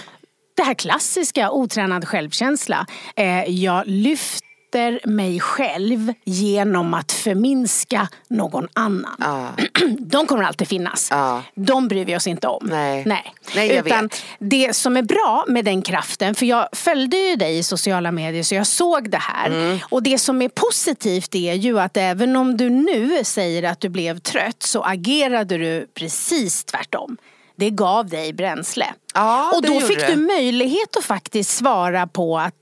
det 0.57 0.63
här 0.63 0.73
klassiska 0.73 1.51
otränad 1.51 2.07
självkänsla. 2.07 2.85
Eh, 3.15 3.43
jag 3.49 3.87
lyfter 3.87 5.07
mig 5.07 5.39
själv 5.39 6.13
genom 6.25 6.93
att 6.93 7.11
förminska 7.11 8.07
någon 8.27 8.67
annan. 8.73 9.51
De 9.99 10.25
kommer 10.25 10.43
alltid 10.43 10.67
finnas. 10.67 11.07
Ja. 11.11 11.43
De 11.55 11.87
bryr 11.87 12.05
vi 12.05 12.15
oss 12.15 12.27
inte 12.27 12.47
om. 12.47 12.67
Nej. 12.69 13.03
Nej. 13.05 13.33
Nej, 13.55 13.67
jag 13.67 13.87
Utan 13.87 14.03
vet. 14.03 14.23
det 14.39 14.75
som 14.75 14.97
är 14.97 15.01
bra 15.01 15.45
med 15.47 15.65
den 15.65 15.81
kraften, 15.81 16.35
för 16.35 16.45
jag 16.45 16.67
följde 16.71 17.17
ju 17.17 17.35
dig 17.35 17.57
i 17.57 17.63
sociala 17.63 18.11
medier 18.11 18.43
så 18.43 18.55
jag 18.55 18.67
såg 18.67 19.09
det 19.09 19.17
här. 19.21 19.47
Mm. 19.47 19.79
Och 19.89 20.03
det 20.03 20.17
som 20.17 20.41
är 20.41 20.49
positivt 20.49 21.35
är 21.35 21.53
ju 21.53 21.79
att 21.79 21.97
även 21.97 22.35
om 22.35 22.57
du 22.57 22.69
nu 22.69 23.23
säger 23.23 23.63
att 23.63 23.79
du 23.79 23.89
blev 23.89 24.19
trött 24.19 24.63
så 24.63 24.83
agerade 24.83 25.57
du 25.57 25.87
precis 25.93 26.63
tvärtom. 26.63 27.17
Det 27.57 27.69
gav 27.69 28.07
dig 28.07 28.33
bränsle. 28.33 28.85
Ja, 29.13 29.51
och 29.55 29.61
då 29.61 29.79
fick 29.79 29.99
det. 29.99 30.07
du 30.07 30.15
möjlighet 30.15 30.97
att 30.97 31.03
faktiskt 31.03 31.57
svara 31.57 32.07
på 32.07 32.37
att 32.39 32.53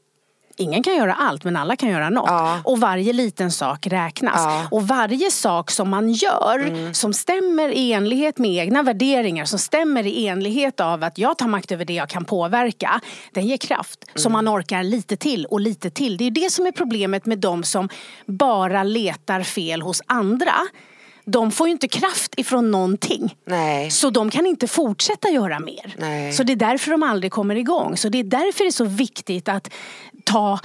Ingen 0.58 0.84
kan 0.84 0.96
göra 0.96 1.14
allt 1.14 1.44
men 1.44 1.56
alla 1.56 1.75
kan 1.75 1.90
göra 1.90 2.10
något. 2.10 2.30
Ja. 2.30 2.60
Och 2.64 2.80
varje 2.80 3.14
liten 3.14 3.52
sak 3.52 3.88
räknas. 3.88 4.34
Ja. 4.36 4.56
Mm. 4.56 4.68
Och 4.72 4.88
varje 4.88 5.32
sak 5.32 5.72
som 5.72 5.90
man 5.90 6.12
gör 6.12 6.94
som 6.94 7.14
stämmer 7.14 7.70
i 7.70 7.94
enlighet 7.94 8.38
med 8.38 8.52
egna 8.52 8.84
värderingar, 8.84 9.46
som 9.46 9.60
stämmer 9.60 10.06
i 10.06 10.28
enlighet 10.28 10.80
av 10.80 11.04
att 11.04 11.18
jag 11.18 11.38
tar 11.38 11.48
makt 11.48 11.72
över 11.72 11.86
det 11.86 11.94
jag 11.94 12.10
kan 12.10 12.25
påverka, 12.25 13.02
den 13.34 13.46
ger 13.46 13.58
kraft. 13.58 14.04
Mm. 14.08 14.24
Så 14.24 14.30
man 14.30 14.50
orkar 14.50 14.84
lite 14.84 15.18
till 15.18 15.46
och 15.46 15.60
lite 15.60 15.90
till. 15.90 16.18
Det 16.18 16.24
är 16.24 16.32
det 16.32 16.52
som 16.52 16.66
är 16.66 16.72
problemet 16.72 17.25
med 17.25 17.38
de 17.38 17.64
som 17.64 17.90
bara 18.25 18.84
letar 18.84 19.44
fel 19.44 19.82
hos 19.82 20.02
andra. 20.06 20.54
De 21.25 21.51
får 21.51 21.67
ju 21.67 21.72
inte 21.72 21.88
kraft 21.88 22.34
ifrån 22.38 22.72
någonting. 22.72 23.36
Nej. 23.46 23.91
Så 23.91 24.10
de 24.10 24.29
kan 24.29 24.46
inte 24.46 24.67
fortsätta 24.67 25.29
göra 25.29 25.60
mer. 25.60 25.96
Nej. 25.98 26.34
Så 26.34 26.44
det 26.44 26.53
är 26.53 26.58
därför 26.58 26.91
de 26.91 27.03
aldrig 27.03 27.32
kommer 27.32 27.55
igång. 27.55 27.98
Så 27.98 28.10
det 28.10 28.20
är 28.20 28.24
därför 28.24 28.63
det 28.63 28.70
är 28.70 28.72
så 28.72 28.86
viktigt 28.86 29.50
att 29.50 29.70
ta 30.24 30.60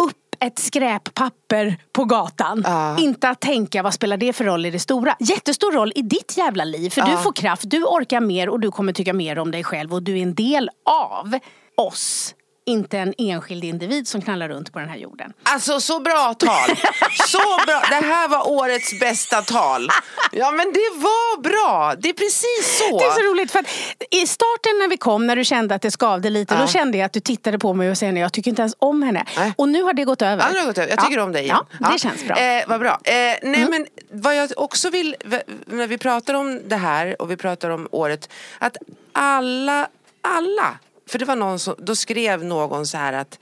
upp 0.00 0.16
ett 0.40 0.58
skräppapper 0.58 1.76
på 1.92 2.04
gatan. 2.04 2.64
Inte 2.98 3.28
att 3.28 3.40
tänka 3.40 3.82
vad 3.82 3.94
spelar 3.94 4.16
det 4.16 4.32
för 4.32 4.44
roll 4.44 4.66
i 4.66 4.70
det 4.70 4.78
stora. 4.78 5.16
Jättestor 5.20 5.72
roll 5.72 5.92
i 5.94 6.02
ditt 6.02 6.36
jävla 6.36 6.64
liv. 6.64 6.90
För 6.90 7.02
du 7.02 7.16
får 7.16 7.32
kraft, 7.32 7.62
du 7.66 7.84
orkar 7.84 8.20
mer 8.20 8.48
och 8.48 8.60
du 8.60 8.70
kommer 8.70 8.92
tycka 8.92 9.12
mer 9.12 9.38
om 9.38 9.50
dig 9.50 9.64
själv. 9.64 9.94
Och 9.94 10.02
du 10.02 10.18
är 10.18 10.22
en 10.22 10.34
del 10.34 10.70
av 10.84 11.38
oss. 11.76 12.34
Inte 12.68 12.98
en 12.98 13.14
enskild 13.18 13.64
individ 13.64 14.08
som 14.08 14.22
knallar 14.22 14.48
runt 14.48 14.72
på 14.72 14.78
den 14.78 14.88
här 14.88 14.96
jorden. 14.96 15.32
Alltså 15.42 15.80
så 15.80 16.00
bra 16.00 16.34
tal! 16.34 16.76
Så 17.26 17.38
bra! 17.66 17.82
Det 17.90 18.06
här 18.06 18.28
var 18.28 18.48
årets 18.50 19.00
bästa 19.00 19.42
tal. 19.42 19.88
Ja 20.32 20.50
men 20.50 20.72
det 20.72 20.90
var 20.94 21.40
bra! 21.42 21.94
Det 21.98 22.08
är 22.08 22.12
precis 22.12 22.78
så. 22.78 22.98
Det 22.98 23.04
är 23.04 23.10
så 23.10 23.20
roligt 23.32 23.50
för 23.50 23.58
att 23.58 23.66
i 24.10 24.26
starten 24.26 24.78
när 24.78 24.88
vi 24.88 24.96
kom, 24.96 25.26
när 25.26 25.36
du 25.36 25.44
kände 25.44 25.74
att 25.74 25.82
det 25.82 25.90
skavde 25.90 26.30
lite, 26.30 26.58
då 26.60 26.66
kände 26.66 26.98
jag 26.98 27.06
att 27.06 27.12
du 27.12 27.20
tittade 27.20 27.58
på 27.58 27.74
mig 27.74 27.90
och 27.90 27.98
sa 27.98 28.06
jag 28.06 28.32
tycker 28.32 28.50
inte 28.50 28.62
ens 28.62 28.74
om 28.78 29.02
henne. 29.02 29.24
Nej. 29.36 29.52
Och 29.56 29.68
nu 29.68 29.82
har 29.82 29.92
det 29.92 30.04
gått 30.04 30.22
över. 30.22 30.44
Ja, 30.44 30.50
nu 30.52 30.58
har 30.58 30.62
det 30.62 30.70
gått 30.70 30.78
över. 30.78 30.90
Jag 30.90 31.04
tycker 31.04 31.16
Ja. 31.18 31.22
om 31.24 31.32
dig 31.32 31.42
igen. 31.42 31.56
Ja, 31.80 31.88
det 31.92 31.98
känns 31.98 32.24
bra. 32.24 32.36
Mm. 32.36 32.62
Eh, 32.62 32.68
vad 32.68 32.80
bra. 32.80 33.00
Eh, 33.04 33.14
nej 33.42 33.66
men 33.70 33.86
vad 34.10 34.36
jag 34.36 34.50
också 34.56 34.90
vill, 34.90 35.16
när 35.66 35.86
vi 35.86 35.98
pratar 35.98 36.34
om 36.34 36.68
det 36.68 36.76
här 36.76 37.22
och 37.22 37.30
vi 37.30 37.36
pratar 37.36 37.70
om 37.70 37.88
året, 37.90 38.28
att 38.58 38.76
alla 39.12 39.88
alla. 40.22 40.78
För 41.08 41.18
det 41.18 41.24
var 41.24 41.36
någon 41.36 41.58
som, 41.58 41.74
då 41.78 41.96
skrev 41.96 42.44
någon 42.44 42.86
så 42.86 42.96
här 42.96 43.12
att 43.12 43.38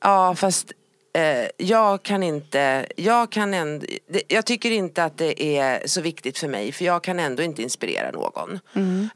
ja 0.00 0.34
fast 0.34 0.72
eh, 1.14 1.48
jag 1.56 2.02
kan 2.02 2.22
inte, 2.22 2.86
jag 2.96 3.32
kan 3.32 3.54
ändå, 3.54 3.86
det, 4.06 4.22
jag 4.28 4.46
tycker 4.46 4.70
inte 4.70 5.04
att 5.04 5.18
det 5.18 5.58
är 5.58 5.86
så 5.86 6.00
viktigt 6.00 6.38
för 6.38 6.48
mig 6.48 6.72
för 6.72 6.84
jag 6.84 7.02
kan 7.04 7.20
ändå 7.20 7.42
inte 7.42 7.62
inspirera 7.62 8.10
någon. 8.10 8.60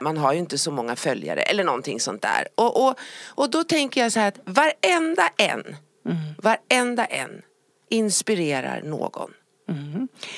Man 0.00 0.16
har 0.16 0.32
ju 0.32 0.38
inte 0.38 0.58
så 0.58 0.70
många 0.70 0.96
följare 0.96 1.42
eller 1.42 1.64
någonting 1.64 2.00
sånt 2.00 2.22
där. 2.22 2.48
Och, 2.54 2.86
och, 2.88 2.98
och 3.24 3.50
då 3.50 3.64
tänker 3.64 4.00
jag 4.02 4.12
så 4.12 4.20
här 4.20 4.28
att 4.28 4.40
varenda 4.44 5.28
en, 5.36 5.76
varenda 6.38 7.04
en 7.04 7.42
inspirerar 7.90 8.82
någon. 8.82 9.30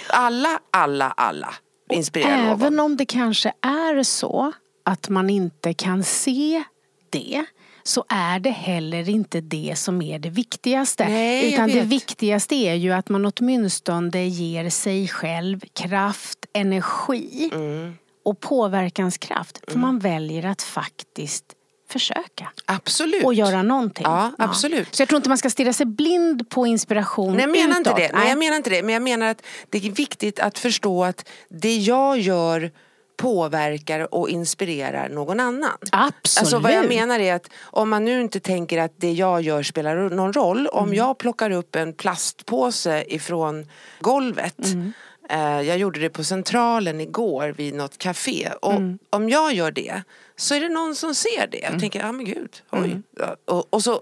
Alla, 0.09 0.61
alla, 0.71 1.11
alla 1.11 1.55
inspirerar 1.91 2.37
någon. 2.37 2.61
Även 2.61 2.81
om 2.81 2.97
det 2.97 3.07
kanske 3.07 3.53
är 3.61 4.03
så 4.03 4.53
att 4.85 5.09
man 5.09 5.31
inte 5.31 5.75
kan 5.75 6.05
se 6.05 6.65
det 7.11 7.45
så 7.83 8.05
är 8.09 8.39
det 8.41 8.51
heller 8.51 9.09
inte 9.09 9.41
det 9.41 9.75
som 9.77 10.03
är 10.03 10.19
det 10.19 10.31
viktigaste. 10.31 11.09
Nej, 11.09 11.53
Utan 11.55 11.69
det 11.71 11.81
viktigaste 11.81 12.55
är 12.55 12.75
ju 12.75 12.93
att 12.93 13.09
man 13.09 13.33
åtminstone 13.37 14.27
ger 14.27 14.71
sig 14.71 15.09
själv 15.09 15.61
kraft, 15.73 16.39
energi 16.53 17.51
Mm. 17.55 17.95
och 18.25 18.41
påverkanskraft. 18.41 19.61
För 19.69 19.79
man 19.79 19.99
väljer 19.99 20.47
att 20.47 20.63
faktiskt 20.63 21.45
försöka. 21.89 22.49
Absolut. 22.67 23.25
Och 23.25 23.35
göra 23.35 23.63
någonting. 23.63 24.05
Ja, 24.07 24.33
absolut. 24.39 24.95
Så 24.95 25.03
jag 25.03 25.09
tror 25.09 25.17
inte 25.17 25.29
man 25.29 25.39
ska 25.39 25.51
stirra 25.51 25.73
sig 25.73 25.87
blind 25.87 26.51
på 26.51 26.67
inspiration 26.67 27.33
Nej, 27.33 27.41
jag 27.43 27.51
menar 27.51 27.77
inte 27.77 27.91
utåt. 27.91 27.97
det. 28.01 28.11
Nej, 28.15 28.29
jag 28.29 28.39
menar 28.39 28.57
inte 28.57 28.71
det. 28.71 28.83
Men 28.83 28.93
jag 28.93 29.03
menar 29.03 29.27
att 29.27 29.43
det 29.71 29.79
är 29.87 29.91
viktigt 29.91 30.41
att 30.41 30.59
förstå 30.59 31.05
att 31.05 31.29
det 31.49 31.77
jag 31.77 32.19
gör 32.21 32.71
påverkar 33.19 34.15
och 34.15 34.29
inspirerar 34.31 35.09
någon 35.09 35.41
annan. 35.41 35.79
Absolut. 35.93 36.39
Alltså 36.41 36.59
vad 36.59 36.73
jag 36.73 36.89
menar 36.89 37.19
är 37.19 37.35
att 37.35 37.51
om 37.63 37.89
man 37.91 38.05
nu 38.05 38.21
inte 38.21 38.41
tänker 38.41 38.79
att 38.79 38.93
det 38.97 39.13
jag 39.13 39.41
gör 39.43 39.63
spelar 39.63 39.97
någon 39.97 40.33
roll. 40.33 40.67
Om 40.67 40.85
Mm. 40.85 40.97
jag 40.97 41.19
plockar 41.19 41.51
upp 41.51 41.77
en 41.77 41.93
plastpåse 41.93 43.05
ifrån 43.15 43.67
golvet. 44.01 44.59
Mm. 44.65 44.93
Eh, 45.31 45.61
jag 45.69 45.79
gjorde 45.79 46.01
det 46.01 46.11
på 46.11 46.25
Centralen 46.25 47.01
igår 47.01 47.55
vid 47.57 47.75
något 47.75 47.99
café. 47.99 48.49
Och 48.63 48.73
Mm. 48.73 48.99
om 49.11 49.29
jag 49.29 49.53
gör 49.55 49.71
det 49.71 50.03
så 50.37 50.55
är 50.55 50.61
det 50.61 50.69
någon 50.69 50.95
som 50.95 51.15
ser 51.15 51.47
det. 51.47 51.71
Och 51.75 51.81
tänker, 51.81 52.01
ja 52.01 52.13
men 52.13 52.25
gud, 52.25 52.63
oj. 52.71 52.79
Mm. 52.91 53.03
Och, 53.45 53.67
och 53.75 53.83
så 53.83 54.01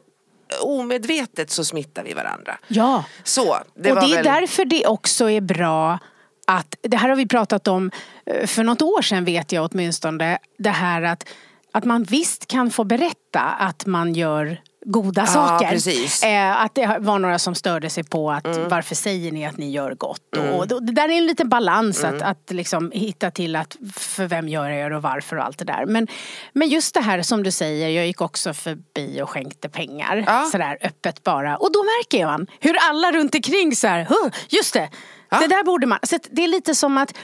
omedvetet 0.62 1.50
så 1.50 1.64
smittar 1.64 2.04
vi 2.04 2.12
varandra. 2.14 2.58
Ja. 2.68 3.04
Så, 3.24 3.56
det 3.74 3.92
och 3.92 4.00
det 4.00 4.12
är 4.12 4.14
väl... 4.14 4.24
därför 4.24 4.64
det 4.64 4.86
också 4.86 5.30
är 5.30 5.40
bra 5.40 5.98
att, 6.46 6.74
det 6.82 6.96
här 6.96 7.08
har 7.08 7.16
vi 7.16 7.26
pratat 7.28 7.68
om 7.68 7.90
eh, 8.26 8.46
för 8.46 8.64
något 8.64 8.82
år 8.82 9.02
sedan 9.02 9.24
vet 9.24 9.52
jag 9.52 9.68
åtminstone, 9.72 10.38
det 10.58 10.70
här 10.70 11.02
att, 11.02 11.28
att 11.72 11.84
man 11.84 12.02
visst 12.02 12.46
kan 12.46 12.70
få 12.70 12.84
berätta 12.84 13.40
att 13.40 13.86
man 13.86 14.14
gör 14.14 14.60
goda 14.88 15.26
saker. 15.26 15.68
precis. 15.68 16.22
Eh, 16.22 16.60
att 16.62 16.74
det 16.74 16.96
var 17.00 17.18
några 17.18 17.38
som 17.38 17.54
störde 17.54 17.90
sig 17.90 18.04
på 18.04 18.30
att 18.30 18.46
varför 18.70 18.94
säger 18.94 19.32
ni 19.32 19.46
att 19.46 19.56
ni 19.56 19.70
gör 19.70 19.94
gott? 19.94 20.36
Och 20.54 20.68
det, 20.68 20.92
där 20.92 21.08
är 21.08 21.12
en 21.18 21.26
liten 21.26 21.48
balans 21.48 22.04
att, 22.04 22.22
att 22.22 22.50
liksom 22.50 22.90
hitta 22.90 23.30
till 23.30 23.56
att 23.56 23.76
för 23.96 24.26
vem 24.26 24.48
gör 24.48 24.70
jag 24.70 24.90
det 24.90 24.96
och 24.96 25.02
varför 25.02 25.36
och 25.36 25.44
allt 25.44 25.58
det 25.58 25.64
där. 25.64 25.86
Men, 25.86 26.06
men 26.52 26.68
just 26.68 26.94
det 26.94 27.00
här 27.00 27.22
som 27.22 27.42
du 27.42 27.50
säger, 27.50 27.88
jag 27.88 28.06
gick 28.06 28.20
också 28.20 28.54
förbi 28.54 29.22
och 29.22 29.30
skänkte 29.30 29.68
pengar 29.68 30.24
Ja. 30.26 30.48
sådär 30.52 30.78
öppet 30.82 31.22
bara. 31.22 31.56
Och 31.56 31.72
då 31.72 31.78
märker 31.82 32.26
man 32.26 32.46
hur 32.60 32.76
alla 32.90 33.12
runt 33.12 33.34
omkring 33.34 33.76
så 33.76 33.86
här, 33.88 34.04
"Huh, 34.04 34.30
just 34.48 34.74
det, 34.74 34.88
det 35.40 35.46
där 35.48 35.64
borde 35.64 35.86
man. 35.86 35.98
Så 36.02 36.18
det 36.30 36.44
är 36.44 36.48
lite 36.48 36.74
som 36.74 36.98
att 36.98 37.14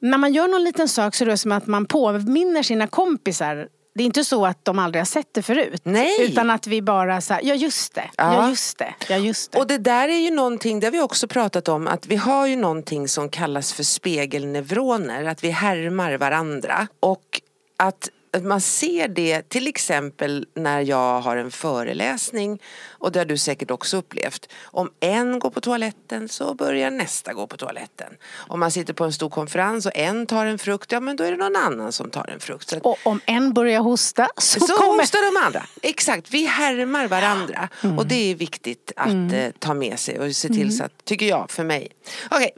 när 0.00 0.18
man 0.18 0.32
gör 0.32 0.48
någon 0.48 0.64
liten 0.64 0.88
sak 0.88 1.14
så 1.14 1.24
är 1.24 1.28
det 1.28 1.36
som 1.38 1.52
att 1.52 1.66
man 1.66 1.86
påminner 1.86 2.62
sina 2.62 2.86
kompisar. 2.86 3.68
Det 3.94 4.02
är 4.02 4.06
inte 4.06 4.24
så 4.24 4.46
att 4.46 4.64
de 4.64 4.78
aldrig 4.78 5.00
har 5.00 5.06
sett 5.06 5.34
det 5.34 5.42
förut. 5.42 5.80
Nej. 5.84 6.16
Utan 6.32 6.50
att 6.50 6.66
vi 6.66 6.82
bara 6.82 7.20
så 7.20 7.34
här, 7.34 7.40
ja 7.44 7.54
just 7.54 7.94
det, 7.94 8.10
ja, 8.16 8.34
Ja. 8.34 8.48
just 8.48 8.78
det, 8.78 8.94
ja 9.08 9.16
just 9.16 9.52
det. 9.52 9.58
Och 9.58 9.66
det 9.66 9.78
där 9.78 10.08
är 10.08 10.18
ju 10.18 10.30
någonting, 10.30 10.80
det 10.80 10.86
har 10.86 10.92
vi 10.92 11.00
också 11.00 11.28
pratat 11.28 11.68
om, 11.68 11.86
att 11.86 12.06
vi 12.06 12.16
har 12.16 12.46
ju 12.46 12.56
någonting 12.56 13.08
som 13.08 13.28
kallas 13.28 13.72
för 13.72 13.82
spegelneuroner, 13.82 15.24
att 15.24 15.44
vi 15.44 15.50
härmar 15.50 16.12
varandra. 16.18 16.88
Och 17.00 17.40
att 17.76 18.08
man 18.42 18.60
ser 18.60 19.08
det 19.08 19.48
till 19.48 19.66
exempel 19.66 20.46
när 20.54 20.80
jag 20.80 21.20
har 21.20 21.36
en 21.36 21.50
föreläsning 21.50 22.62
och 22.90 23.12
det 23.12 23.18
har 23.18 23.26
du 23.26 23.38
säkert 23.38 23.70
också 23.70 23.96
upplevt. 23.96 24.48
Om 24.64 24.90
en 25.00 25.38
går 25.38 25.50
på 25.50 25.60
toaletten 25.60 26.28
så 26.28 26.54
börjar 26.54 26.90
nästa 26.90 27.32
gå 27.32 27.46
på 27.46 27.56
toaletten. 27.56 28.12
Om 28.34 28.60
man 28.60 28.70
sitter 28.70 28.92
på 28.92 29.04
en 29.04 29.12
stor 29.12 29.30
konferens 29.30 29.86
och 29.86 29.92
en 29.94 30.26
tar 30.26 30.46
en 30.46 30.58
frukt, 30.58 30.92
ja 30.92 31.00
men 31.00 31.16
då 31.16 31.24
är 31.24 31.30
det 31.30 31.36
någon 31.36 31.56
annan 31.56 31.92
som 31.92 32.10
tar 32.10 32.30
en 32.30 32.40
frukt. 32.40 32.72
Att 32.72 32.82
Och 32.82 32.98
om 33.02 33.20
en 33.26 33.52
börjar 33.52 33.80
hosta 33.80 34.28
så, 34.36 34.60
så 34.60 34.72
kommer... 34.72 35.02
hostar 35.02 35.34
de 35.34 35.46
andra. 35.46 35.66
Exakt, 35.82 36.30
vi 36.30 36.46
härmar 36.46 37.06
varandra. 37.06 37.68
Mm. 37.82 37.98
Och 37.98 38.06
det 38.06 38.30
är 38.30 38.34
viktigt 38.34 38.92
att 38.96 39.32
eh, 39.32 39.50
ta 39.58 39.74
med 39.74 39.98
sig 39.98 40.18
och 40.18 40.36
se 40.36 40.48
till 40.48 40.76
så 40.76 40.84
att, 40.84 41.04
tycker 41.04 41.26
jag, 41.26 41.50
för 41.50 41.64
mig. 41.64 41.88
Okej, 42.30 42.50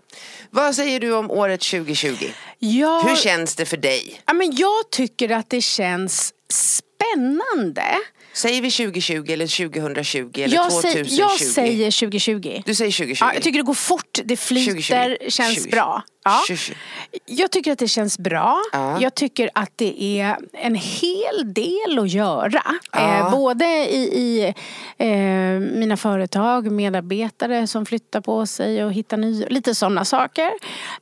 vad 0.50 0.74
säger 0.74 1.00
du 1.00 1.12
om 1.12 1.30
året 1.30 1.60
2020? 1.60 2.24
Ja, 2.58 3.02
Hur 3.08 3.16
känns 3.16 3.56
det 3.56 3.64
för 3.66 3.76
dig? 3.76 4.22
ja, 4.26 4.32
men 4.32 4.56
jag 4.56 4.90
tycker 4.90 5.30
att 5.30 5.50
det 5.50 5.59
känns 5.60 6.32
spännande. 6.52 7.84
Säger 8.32 8.62
vi 8.62 8.70
2020 8.70 9.24
eller 9.32 9.46
2020 9.68 10.30
eller 10.34 10.54
Jag, 10.54 10.70
2020? 10.70 11.08
säger, 11.08 11.18
jag 11.20 11.40
säger 11.40 11.90
2020. 12.00 12.62
Du 12.66 12.74
säger 12.74 12.92
2020? 12.92 13.24
Ja, 13.24 13.34
jag 13.34 13.42
tycker 13.42 13.58
det 13.58 13.64
går 13.64 13.74
fort, 13.74 14.18
det 14.24 14.36
flyter, 14.36 14.72
2020. 14.72 15.30
känns 15.30 15.54
2020. 15.54 15.70
bra. 15.70 16.02
Ja. 16.24 16.40
2020. 16.48 16.74
Jag 17.26 17.50
tycker 17.50 17.72
att 17.72 17.78
det 17.78 17.88
känns 17.88 18.18
bra. 18.18 18.62
Ja. 18.72 19.00
Jag 19.00 19.14
tycker 19.14 19.50
att 19.54 19.70
det 19.76 20.20
är 20.20 20.36
en 20.52 20.74
hel 20.74 21.54
del 21.54 21.98
att 21.98 22.10
göra. 22.10 22.62
Ja. 22.92 23.18
Eh, 23.18 23.30
både 23.30 23.64
i, 23.64 24.02
i 24.02 24.54
eh, 24.98 25.60
mina 25.78 25.96
företag, 25.96 26.72
medarbetare 26.72 27.66
som 27.66 27.86
flyttar 27.86 28.20
på 28.20 28.46
sig 28.46 28.84
och 28.84 28.92
hittar 28.92 29.16
nya, 29.16 29.48
lite 29.48 29.74
sådana 29.74 30.04
saker. 30.04 30.50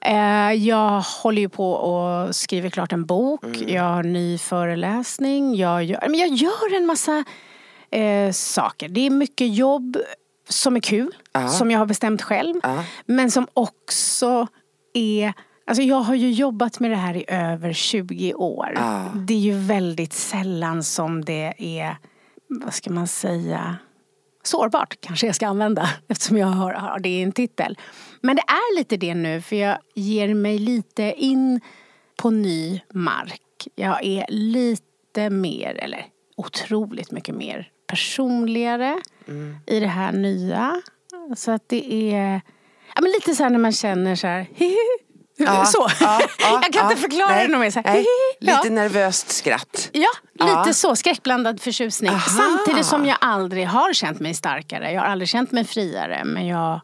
Eh, 0.00 0.52
jag 0.52 1.00
håller 1.00 1.42
ju 1.42 1.48
på 1.48 1.72
och 1.72 2.36
skriver 2.36 2.70
klart 2.70 2.92
en 2.92 3.06
bok. 3.06 3.44
Mm. 3.44 3.68
Jag 3.68 3.82
har 3.82 4.02
ny 4.02 4.38
föreläsning. 4.38 5.56
Jag 5.56 5.84
gör, 5.84 6.00
men 6.08 6.20
jag 6.20 6.28
gör 6.28 6.76
en 6.76 6.86
massa 6.86 7.24
eh, 7.90 8.32
saker. 8.32 8.88
Det 8.88 9.06
är 9.06 9.10
mycket 9.10 9.54
jobb 9.54 9.96
som 10.48 10.76
är 10.76 10.80
kul, 10.80 11.14
som 11.58 11.70
jag 11.70 11.78
har 11.78 11.86
bestämt 11.86 12.22
själv. 12.22 12.54
Men 13.06 13.30
som 13.30 13.46
också 13.54 14.46
är 14.98 15.34
Alltså 15.68 15.82
jag 15.82 16.00
har 16.00 16.14
ju 16.14 16.30
jobbat 16.30 16.80
med 16.80 16.90
det 16.90 16.96
här 16.96 17.16
i 17.16 17.24
över 17.28 17.72
20 17.72 18.34
år. 18.34 18.72
Ja. 18.74 19.12
Det 19.14 19.34
är 19.34 19.38
ju 19.38 19.58
väldigt 19.58 20.12
sällan 20.12 20.82
som 20.82 21.24
det 21.24 21.54
är, 21.58 21.96
vad 22.48 22.74
ska 22.74 22.90
man 22.90 23.06
säga, 23.06 23.76
sårbart 24.42 25.00
kanske 25.00 25.26
jag 25.26 25.34
ska 25.34 25.46
använda 25.46 25.90
eftersom 26.08 26.36
jag 26.36 26.46
har, 26.46 26.72
har 26.72 26.98
det 26.98 27.08
i 27.08 27.22
en 27.22 27.32
titel. 27.32 27.78
Men 28.20 28.36
det 28.36 28.42
är 28.42 28.78
lite 28.78 28.96
det 28.96 29.14
nu 29.14 29.40
för 29.40 29.56
jag 29.56 29.78
ger 29.94 30.34
mig 30.34 30.58
lite 30.58 31.14
in 31.16 31.60
på 32.16 32.30
ny 32.30 32.80
mark. 32.92 33.68
Jag 33.74 34.04
är 34.04 34.26
lite 34.28 35.30
mer, 35.30 35.74
eller 35.74 36.06
otroligt 36.36 37.10
mycket 37.10 37.34
mer 37.34 37.70
personligare 37.86 39.02
i 39.66 39.80
det 39.80 39.86
här 39.86 40.12
nya. 40.12 40.82
Så 41.36 41.50
att 41.50 41.68
det 41.68 42.12
är 42.14 42.40
ja, 42.98 43.02
men 43.02 43.12
lite 43.12 43.34
så 43.34 43.42
här 43.42 43.50
när 43.50 43.58
man 43.58 43.72
känner 43.72 44.16
så 44.16 44.26
här 44.26 44.46
Ja, 45.40 45.64
så. 45.64 45.86
ja, 46.00 46.20
ja, 46.38 46.60
jag 46.62 46.72
kan 46.72 46.90
inte 46.90 47.02
förklara 47.02 47.28
Nej, 47.28 47.46
det 47.46 47.52
nog 47.52 47.60
mer. 47.60 47.70
Så 47.70 47.80
här. 47.84 48.04
Lite 48.40 48.70
nervöst 48.70 49.30
skratt. 49.30 49.90
Ja, 49.92 50.08
lite 50.46 50.74
så. 50.74 50.96
Skräckblandad 50.96 51.60
förtjusning. 51.60 52.10
Aha. 52.10 52.20
Samtidigt 52.30 52.86
som 52.86 53.06
jag 53.06 53.18
aldrig 53.20 53.66
har 53.66 53.92
känt 53.92 54.20
mig 54.20 54.34
starkare. 54.34 54.92
Jag 54.92 55.00
har 55.00 55.08
aldrig 55.08 55.28
känt 55.28 55.52
mig 55.52 55.64
friare. 55.64 56.22
Men 56.24 56.46
jag, 56.46 56.80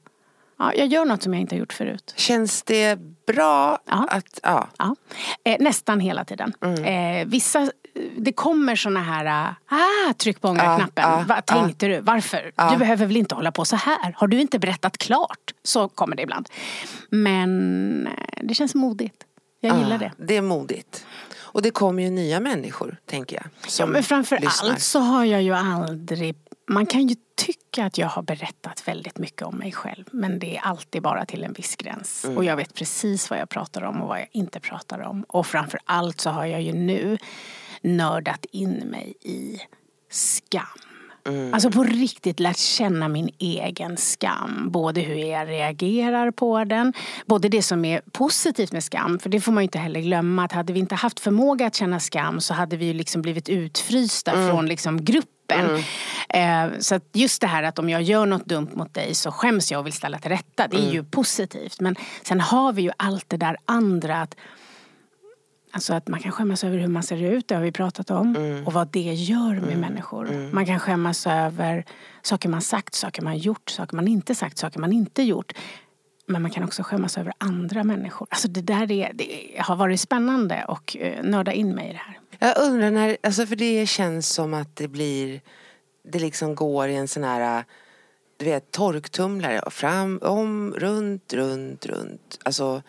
ja, 0.59 0.75
jag 0.75 0.87
gör 0.87 1.05
något 1.05 1.23
som 1.23 1.35
jag 1.35 1.41
inte 1.41 1.55
har 1.55 1.61
gjort 1.61 1.73
förut. 1.73 2.15
Känns 2.17 2.63
det 2.63 2.99
bra 3.27 3.79
Ja. 3.87 4.07
att... 4.11 4.41
Ja. 4.43 4.69
Eh, 5.45 5.57
nästan 5.61 6.01
hela 6.01 6.25
tiden. 6.25 6.53
Mm. 6.65 6.85
Eh, 7.21 7.27
vissa, 7.27 7.71
det 8.17 8.33
kommer 8.33 8.77
såna 8.77 9.01
här, 9.03 9.55
ah, 9.69 10.13
tryck 10.13 10.41
på 10.41 10.49
ångerknappen. 10.49 11.05
Ja, 11.05 11.19
ja, 11.19 11.25
Vad 11.29 11.47
tänkte 11.47 11.87
du? 11.87 12.01
Varför? 12.01 12.53
Du 12.71 12.77
behöver 12.77 13.07
väl 13.07 13.17
inte 13.17 13.35
hålla 13.35 13.53
på 13.53 13.65
så 13.65 13.77
här? 13.77 14.15
Har 14.17 14.27
du 14.27 14.41
inte 14.41 14.59
berättat 14.59 14.99
klart? 14.99 15.55
Så 15.63 15.89
kommer 15.89 16.17
det 16.17 16.23
ibland. 16.23 16.49
Men 17.11 18.07
eh, 18.07 18.13
det 18.43 18.55
känns 18.55 18.75
modigt. 18.75 19.25
Jag 19.61 19.79
gillar 19.79 19.99
det. 19.99 20.13
Det 20.17 20.37
är 20.37 20.43
modigt. 20.43 21.07
Och 21.55 21.63
det 21.63 21.71
kommer 21.71 22.03
ju 22.03 22.11
nya 22.11 22.41
människor, 22.41 22.97
tänker 23.07 23.37
jag. 23.37 23.45
Ja, 23.79 23.87
men 23.87 24.03
framför 24.03 24.39
lyssnar. 24.39 24.71
allt 24.71 24.81
så 24.81 24.99
har 24.99 25.25
jag 25.25 25.43
ju 25.43 25.53
aldrig... 25.53 26.37
Man 26.67 26.87
kan 26.87 27.07
ju 27.07 27.17
tycka 27.35 27.85
att 27.85 27.99
jag 27.99 28.09
har 28.09 28.23
berättat 28.23 28.89
väldigt 28.89 29.19
mycket 29.19 29.43
om 29.43 29.57
mig 29.57 29.73
själv. 29.73 30.05
Men 30.11 30.39
det 30.39 30.57
är 30.57 30.61
alltid 30.61 31.03
bara 31.03 31.27
till 31.27 31.45
en 31.45 31.53
viss 31.53 31.77
gräns. 31.77 32.25
Mm. 32.25 32.37
Och 32.37 32.45
jag 32.45 32.57
vet 32.57 32.75
precis 32.75 33.31
vad 33.31 33.39
jag 33.39 33.49
pratar 33.49 33.83
om 33.83 34.03
och 34.03 34.09
vad 34.09 34.21
jag 34.21 34.29
inte 34.33 34.61
pratar 34.61 35.01
om. 35.01 35.25
Och 35.29 35.47
framför 35.47 35.81
allt 35.85 36.21
så 36.21 36.31
har 36.31 36.47
jag 36.47 36.63
ju 36.63 36.73
nu 36.73 37.19
nördat 37.85 38.45
in 38.51 38.75
mig 38.75 39.15
i 39.23 39.61
skam. 40.11 40.63
Alltså 41.53 41.71
på 41.71 41.83
riktigt 41.83 42.41
lärt 42.41 42.57
känna 42.57 43.09
min 43.09 43.29
egen 43.39 43.97
skam. 43.97 44.71
Både 44.71 45.01
hur 45.01 45.15
jag 45.15 45.49
reagerar 45.49 46.31
på 46.31 46.65
den, 46.65 46.93
både 47.27 47.49
det 47.49 47.63
som 47.63 47.85
är 47.85 48.01
positivt 48.13 48.73
med 48.73 48.85
skam. 48.85 49.19
För 49.19 49.31
det 49.31 49.41
får 49.41 49.53
man 49.53 49.63
ju 49.63 49.65
inte 49.65 49.79
heller 49.79 50.01
glömma 50.01 50.45
att 50.45 50.53
hade 50.53 50.73
vi 50.73 50.81
inte 50.81 50.95
haft 50.95 51.21
förmåga 51.21 51.67
att 51.67 51.75
känna 51.75 52.01
skam 52.01 52.41
så 52.41 52.55
hade 52.55 52.77
vi 52.77 52.85
ju 52.85 52.93
liksom 52.93 53.23
blivit 53.23 53.49
utfrysta 53.49 54.33
från 54.33 54.67
liksom 54.67 55.05
gruppen. 55.05 55.85
Eh, 56.29 56.67
så 56.79 57.01
just 57.13 57.41
det 57.41 57.47
här 57.47 57.63
att 57.63 57.79
om 57.79 57.91
jag 57.91 58.03
gör 58.03 58.27
något 58.27 58.47
dumt 58.47 58.71
mot 58.75 58.95
dig 58.95 59.15
så 59.15 59.31
skäms 59.31 59.73
jag 59.73 59.79
och 59.79 59.87
vill 59.87 59.93
ställa 59.93 60.19
till 60.19 60.31
rätta. 60.31 60.69
Det 60.69 60.77
är 60.77 60.93
ju 60.93 61.05
positivt. 61.05 61.81
Men 61.81 61.97
sen 62.23 62.41
har 62.41 62.73
vi 62.73 62.83
ju 62.83 62.91
allt 62.97 63.29
det 63.29 63.37
där 63.37 63.57
andra. 63.65 64.23
att 64.23 64.35
Alltså 65.75 65.95
att 65.95 66.09
man 66.09 66.21
kan 66.21 66.33
skämmas 66.33 66.65
över 66.65 66.79
hur 66.79 66.89
man 66.89 67.03
ser 67.03 67.23
ut, 67.23 67.49
det 67.49 67.55
har 67.55 67.63
vi 67.63 67.73
pratat 67.73 68.11
om. 68.11 68.63
Och 68.67 68.73
vad 68.73 68.89
det 68.89 69.01
gör 69.01 69.61
med 69.61 69.79
människor. 69.79 70.51
Man 70.53 70.67
kan 70.67 70.81
skämmas 70.81 71.27
över 71.27 71.85
saker 72.23 72.49
man 72.49 72.63
sagt, 72.63 72.95
saker 72.95 73.23
man 73.23 73.39
gjort, 73.39 73.71
saker 73.71 73.97
man 73.97 74.09
inte 74.09 74.35
sagt, 74.35 74.59
saker 74.59 74.81
man 74.81 74.93
inte 74.93 75.23
gjort. 75.23 75.53
Men 76.27 76.43
man 76.43 76.51
kan 76.51 76.65
också 76.65 76.83
skämmas 76.83 77.19
över 77.19 77.33
andra 77.39 77.85
människor. 77.85 78.29
Alltså 78.31 78.49
det 78.49 78.61
där 78.61 78.93
är, 78.93 79.13
det 79.15 79.61
har 79.61 79.77
varit 79.77 80.01
spännande 80.01 80.65
och 80.69 80.97
uh, 81.01 81.23
nörda 81.23 81.53
in 81.53 81.75
mig 81.75 81.89
i 81.89 81.93
det 81.93 81.99
här. 81.99 82.19
Jag 82.39 82.67
undrar 82.67 82.91
när, 82.91 83.17
alltså 83.23 83.47
för 83.47 83.57
det 83.57 83.87
känns 83.87 84.29
som 84.29 84.55
att 84.55 84.77
det 84.77 84.89
blir, 84.89 85.41
det 86.09 86.19
liksom 86.19 86.55
går 86.55 86.89
i 86.89 86.97
en 86.97 87.09
sån 87.09 87.25
här, 87.25 87.65
du 88.37 88.45
vet 88.45 88.71
torktumlare, 88.71 89.71
fram, 89.71 90.19
om, 90.23 90.75
runt, 90.77 91.33
runt, 91.33 91.87
runt. 91.87 92.39
Alltså 92.45 92.83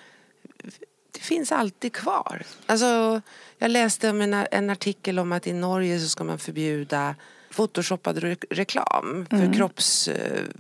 det 1.16 1.22
finns 1.22 1.52
alltid 1.52 1.94
kvar. 1.94 2.42
Alltså, 2.66 3.22
jag 3.58 3.72
läste 3.72 4.10
en, 4.10 4.34
en 4.34 4.70
artikel 4.70 5.20
om 5.20 5.32
att 5.32 5.48
i 5.48 5.54
Norge 5.54 6.00
så 6.00 6.08
ska 6.08 6.24
man 6.24 6.40
förbjuda 6.40 7.16
photoshoppad 7.56 8.18
re 8.18 8.36
reklam 8.50 9.26
för 9.30 9.54
kropps... 9.54 10.10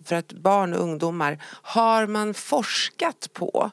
För 0.05 0.15
att 0.15 0.33
barn 0.33 0.73
och 0.73 0.79
ungdomar 0.79 1.37
har 1.61 2.07
man 2.07 2.33
forskat 2.33 3.29
på 3.33 3.71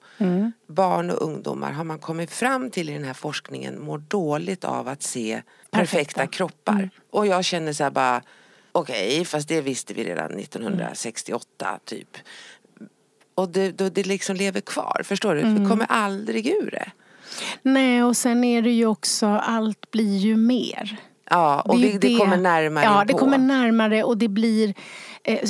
barn 0.66 1.10
och 1.10 1.22
ungdomar 1.22 1.72
har 1.72 1.84
man 1.84 1.98
kommit 1.98 2.30
fram 2.30 2.70
till 2.70 2.90
i 2.90 2.92
den 2.92 3.04
här 3.04 3.14
forskningen 3.14 3.82
mår 3.82 3.98
dåligt 3.98 4.64
av 4.64 4.88
att 4.88 5.02
se 5.02 5.42
perfekta, 5.70 6.26
kroppar. 6.26 6.90
Och 7.10 7.26
jag 7.26 7.44
känner 7.44 7.72
så 7.72 7.82
här 7.82 7.90
bara 7.90 8.22
okej, 8.72 9.24
fast 9.24 9.48
det 9.48 9.60
visste 9.60 9.94
vi 9.94 10.04
redan 10.04 10.38
1968 10.38 11.78
typ. 11.84 12.16
Och 13.34 13.48
det, 13.48 13.70
då 13.78 13.88
det 13.88 14.06
liksom 14.06 14.36
lever 14.36 14.60
kvar, 14.60 15.02
förstår 15.04 15.34
du? 15.34 15.42
Vi 15.42 15.66
kommer 15.66 15.86
aldrig 15.88 16.46
ur 16.46 16.70
det. 16.70 16.90
Nej, 17.62 18.04
och 18.04 18.16
sen 18.16 18.44
är 18.44 18.62
det 18.62 18.70
ju 18.70 18.86
också, 18.86 19.26
allt 19.26 19.90
blir 19.90 20.18
ju 20.18 20.36
mer. 20.36 20.96
Ja, 21.30 21.60
och 21.60 21.78
det, 21.80 21.86
ju 21.86 21.98
det 21.98 22.16
kommer 22.16 22.36
närmare 22.36 22.84
Ja, 22.84 23.04
det 23.04 23.12
kommer 23.12 23.38
närmare 23.38 24.04
och 24.04 24.18
det 24.18 24.28
blir 24.28 24.74
eh, 25.24 25.40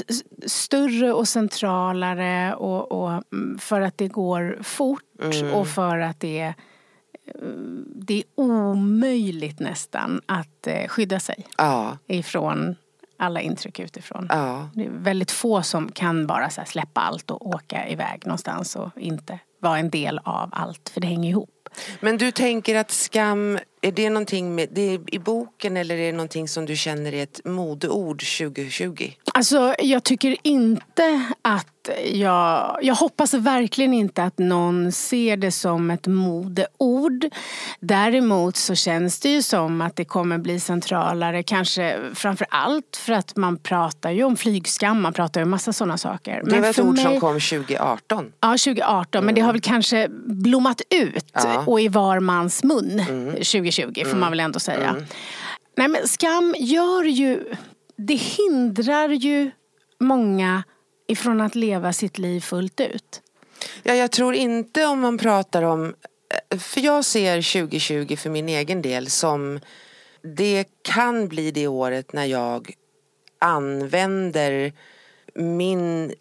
större 0.46 1.12
och 1.12 1.28
centralare 1.28 2.54
och, 2.54 2.92
och, 2.92 3.10
mm, 3.32 3.58
för 3.58 3.80
att 3.80 3.98
det 3.98 4.08
går 4.08 4.58
fort 4.62 5.02
Mm. 5.22 5.54
och 5.54 5.68
för 5.68 5.98
att 5.98 6.20
det 6.20 6.38
är, 6.40 6.48
eh, 7.26 7.34
det 7.86 8.14
är 8.18 8.24
omöjligt 8.34 9.60
nästan 9.60 10.20
att 10.26 10.66
eh, 10.66 10.88
skydda 10.88 11.20
sig 11.20 11.46
Ja, 11.56 11.98
ifrån 12.06 12.76
alla 13.22 13.40
intryck 13.40 13.78
utifrån. 13.78 14.26
ja. 14.30 14.68
Det 14.74 14.84
är 14.84 14.90
väldigt 14.90 15.30
få 15.30 15.62
som 15.62 15.92
kan 15.92 16.26
bara 16.26 16.50
släppa 16.50 17.00
allt 17.00 17.30
och 17.30 17.46
åka 17.46 17.88
iväg 17.88 18.26
någonstans 18.26 18.76
och 18.76 18.90
inte 18.96 19.38
vara 19.58 19.78
en 19.78 19.90
del 19.90 20.20
av 20.24 20.50
allt, 20.52 20.88
för 20.88 21.00
det 21.00 21.06
hänger 21.06 21.30
ihop. 21.30 21.68
Men 22.00 22.18
du 22.18 22.30
tänker 22.30 22.76
att 22.76 22.90
skam, 22.90 23.58
är 23.84 23.92
det 23.92 24.10
någonting 24.10 24.54
med, 24.54 24.68
det 24.72 24.98
i 25.06 25.18
boken 25.18 25.76
eller 25.76 25.94
är 25.98 26.06
det 26.06 26.12
någonting 26.12 26.48
som 26.48 26.66
du 26.66 26.76
känner 26.76 27.14
är 27.14 27.22
ett 27.22 27.40
modeord 27.44 28.22
2020? 28.38 29.10
Alltså, 29.34 29.74
jag 29.78 30.04
tycker 30.04 30.36
inte 30.42 31.22
att 31.42 31.66
jag... 32.12 32.78
Jag 32.82 32.94
hoppas 32.94 33.34
verkligen 33.34 33.94
inte 33.94 34.24
att 34.24 34.38
någon 34.38 34.92
ser 34.92 35.36
det 35.36 35.50
som 35.52 35.90
ett 35.90 36.06
modeord. 36.06 37.24
Däremot 37.80 38.56
så 38.56 38.74
känns 38.74 39.20
det 39.20 39.28
ju 39.28 39.42
som 39.42 39.80
att 39.80 39.96
det 39.96 40.04
kommer 40.04 40.38
bli 40.38 40.60
centralare, 40.60 41.42
kanske 41.42 41.98
framför 42.14 42.46
allt 42.50 42.96
för 42.96 43.12
att 43.12 43.36
man 43.36 43.58
pratar 43.58 44.10
ju 44.10 44.24
om 44.24 44.36
flygskam, 44.36 45.00
man 45.02 45.12
pratar 45.12 45.40
ju 45.40 45.44
om 45.44 45.50
massa 45.50 45.72
sådana 45.72 45.98
saker. 45.98 46.42
Det 46.44 46.60
var 46.60 46.68
ett 46.68 46.78
ord 46.80 46.98
som 46.98 47.10
mig- 47.10 47.20
kom 47.20 47.40
2018. 47.40 48.32
Ja, 48.40 48.48
2018. 48.48 49.24
Men 49.24 49.34
det 49.34 49.40
har 49.40 49.52
väl 49.52 49.60
kanske 49.60 50.08
blommat 50.26 50.80
ut 50.90 51.30
Ja. 51.34 51.64
och 51.66 51.80
i 51.80 51.88
var 51.88 52.20
mans 52.20 52.64
mun 52.64 53.02
2020 53.34 53.71
får 54.04 54.16
man 54.16 54.30
väl 54.30 54.40
ändå 54.40 54.60
säga. 54.60 54.96
Nej 55.76 55.88
men 55.88 56.08
skam 56.08 56.54
gör 56.58 57.04
ju, 57.04 57.54
det 57.96 58.14
hindrar 58.14 59.08
ju 59.08 59.50
många 60.00 60.62
ifrån 61.08 61.40
att 61.40 61.54
leva 61.54 61.92
sitt 61.92 62.18
liv 62.18 62.40
fullt 62.40 62.80
ut. 62.80 63.22
Ja, 63.82 63.94
jag 63.94 64.12
tror 64.12 64.34
inte 64.34 64.86
om 64.86 65.00
man 65.00 65.18
pratar 65.18 65.62
om, 65.62 65.94
eh, 66.50 66.58
för 66.58 66.80
jag 66.80 67.04
ser 67.04 67.52
2020 67.60 68.16
för 68.16 68.30
min 68.30 68.48
egen 68.48 68.82
del 68.82 69.10
som 69.10 69.60
det 70.22 70.64
kan 70.82 71.28
bli 71.28 71.50
det 71.50 71.66
året 71.66 72.12
när 72.12 72.24
jag 72.24 72.72
använder 73.38 74.72
min 75.34 76.14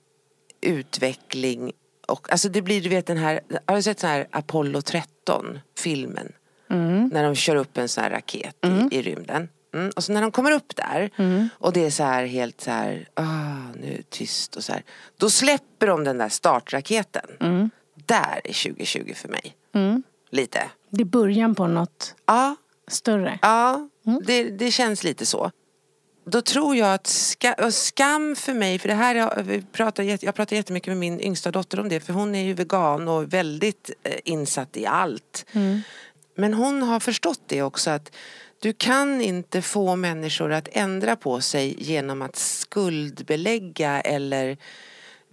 utveckling 0.61 1.71
och 2.07 2.31
alltså 2.31 2.49
det 2.49 2.61
blir 2.61 2.81
du 2.81 2.89
vet 2.89 3.05
den 3.05 3.17
här, 3.17 3.41
har 3.65 3.75
du 3.75 3.81
sett 3.81 3.97
den 3.97 4.09
här 4.09 4.27
Apollo 4.31 4.81
13 4.81 5.59
filmen? 5.77 6.33
När 7.11 7.23
de 7.23 7.35
kör 7.35 7.55
upp 7.55 7.77
en 7.77 7.89
sån 7.89 8.03
här 8.03 8.11
raket 8.11 8.55
i, 8.91 8.97
i 8.97 9.01
rymden. 9.01 9.49
Mm. 9.73 9.91
Och 9.95 10.03
så 10.03 10.11
när 10.13 10.21
de 10.21 10.31
kommer 10.31 10.51
upp 10.51 10.75
där 10.75 11.09
och 11.53 11.73
det 11.73 11.85
är 11.85 11.89
så 11.89 12.03
här 12.03 12.25
helt 12.25 12.61
så 12.61 12.71
här, 12.71 13.07
ah, 13.13 13.55
nu 13.81 13.93
är 13.93 13.97
det 13.97 14.09
tyst 14.09 14.55
och 14.55 14.63
så 14.63 14.73
här. 14.73 14.83
Då 15.17 15.29
släpper 15.29 15.87
de 15.87 16.03
den 16.03 16.17
där 16.17 16.29
startraketen. 16.29 17.71
Där 18.05 18.41
är 18.43 18.63
2020 18.63 19.13
för 19.15 19.29
mig. 19.29 19.55
Lite. 20.29 20.63
Det 20.89 21.01
är 21.01 21.05
början 21.05 21.55
på 21.55 21.67
något 21.67 22.15
Ja, 22.25 22.55
större. 22.87 23.39
ja 23.41 23.89
det, 24.25 24.43
det 24.43 24.71
känns 24.71 25.03
lite 25.03 25.25
så. 25.25 25.51
Då 26.25 26.41
tror 26.41 26.75
jag 26.75 26.93
att 26.93 27.07
ska, 27.07 27.71
skam 27.71 28.35
för 28.35 28.53
mig, 28.53 28.79
för 28.79 28.87
det 28.87 28.93
här 28.93 29.15
jag, 29.15 29.63
pratar, 29.71 30.03
jag 30.25 30.35
pratar 30.35 30.55
jättemycket 30.55 30.87
med 30.87 30.97
min 30.97 31.21
yngsta 31.21 31.51
dotter 31.51 31.79
om 31.79 31.89
det 31.89 31.99
för 31.99 32.13
hon 32.13 32.35
är 32.35 32.43
ju 32.43 32.53
vegan 32.53 33.07
och 33.07 33.33
väldigt 33.33 33.91
eh, 34.03 34.19
insatt 34.25 34.77
i 34.77 34.85
allt. 34.85 35.45
Men 36.41 36.53
hon 36.53 36.81
har 36.81 36.99
förstått 36.99 37.41
det 37.47 37.61
också 37.61 37.89
att 37.89 38.11
du 38.61 38.73
kan 38.73 39.21
inte 39.21 39.61
få 39.61 39.95
människor 39.95 40.51
att 40.53 40.67
ändra 40.71 41.15
på 41.15 41.41
sig 41.41 41.75
genom 41.83 42.21
att 42.21 42.35
skuldbelägga 42.35 44.01
eller 44.01 44.57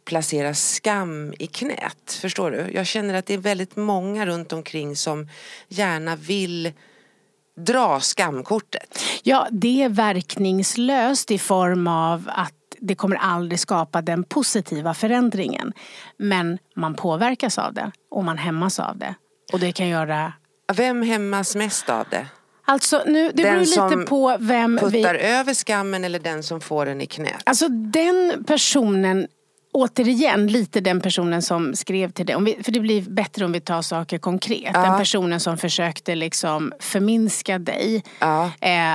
placera 0.05 0.55
skam 0.55 1.35
i 1.38 1.47
knät. 1.47 2.18
Förstår 2.21 2.51
du? 2.51 2.71
Jag 2.73 2.87
känner 2.87 3.14
att 3.14 3.27
det 3.27 3.35
är 3.35 3.38
väldigt 3.38 3.77
många 3.77 4.27
runt 4.27 4.53
omkring 4.53 4.97
som 4.97 5.29
gärna 5.68 6.16
vill 6.16 6.73
dra 7.57 8.01
skamkortet. 8.01 9.01
Ja, 9.23 9.49
det 9.51 9.83
är 9.83 9.88
verkningslöst 9.88 11.31
i 11.31 11.38
form 11.38 11.87
av 11.87 12.31
att 12.33 12.55
det 12.79 12.94
kommer 12.94 13.16
aldrig 13.16 13.61
skapa 13.61 14.03
den 14.03 14.25
positiva 14.25 14.94
förändringen. 14.94 15.73
Men 16.16 16.59
man 16.77 16.94
påverkas 16.94 17.59
av 17.59 17.75
det 17.75 17.92
och 18.11 18.25
man 18.25 18.38
hämmas 18.38 18.81
av 18.81 18.99
det. 18.99 19.14
Och 19.53 19.61
det 19.61 19.73
kan 19.73 19.88
göra 19.88 20.33
vem 20.73 21.03
hämmas 21.03 21.57
mest 21.57 21.89
av 21.89 22.07
det? 22.11 22.27
Alltså 22.65 23.03
nu, 23.07 23.33
det 23.35 23.43
Den 23.43 23.55
beror 23.55 23.65
som 23.65 23.91
lite 23.91 24.11
på 24.11 24.37
vem 24.41 24.79
Puttar 24.79 25.15
vi... 25.15 25.21
över 25.21 25.55
skammen 25.55 26.05
eller 26.05 26.19
den 26.19 26.43
som 26.43 26.61
får 26.61 26.87
den 26.87 27.01
i 27.01 27.07
knät? 27.07 27.43
Alltså 27.45 27.69
den 27.69 28.45
personen, 28.47 29.27
återigen 29.73 30.47
lite 30.47 30.81
den 30.81 31.01
personen 31.01 31.43
som 31.43 31.75
skrev 31.75 32.11
till 32.11 32.27
dig. 32.27 32.37
Om 32.37 32.45
vi, 32.45 32.59
för 32.63 32.73
det 32.73 32.81
blir 32.81 33.03
bättre 33.03 33.45
om 33.45 33.53
vi 33.53 33.61
tar 33.61 33.83
saker 33.83 34.19
konkret. 34.19 34.75
Den 34.75 34.99
personen 34.99 35.41
som 35.41 35.59
försökte 35.59 36.15
liksom 36.15 36.73
förminska 36.81 37.59
dig 37.59 38.05
Ja. 38.21 38.51
eh, 38.61 38.95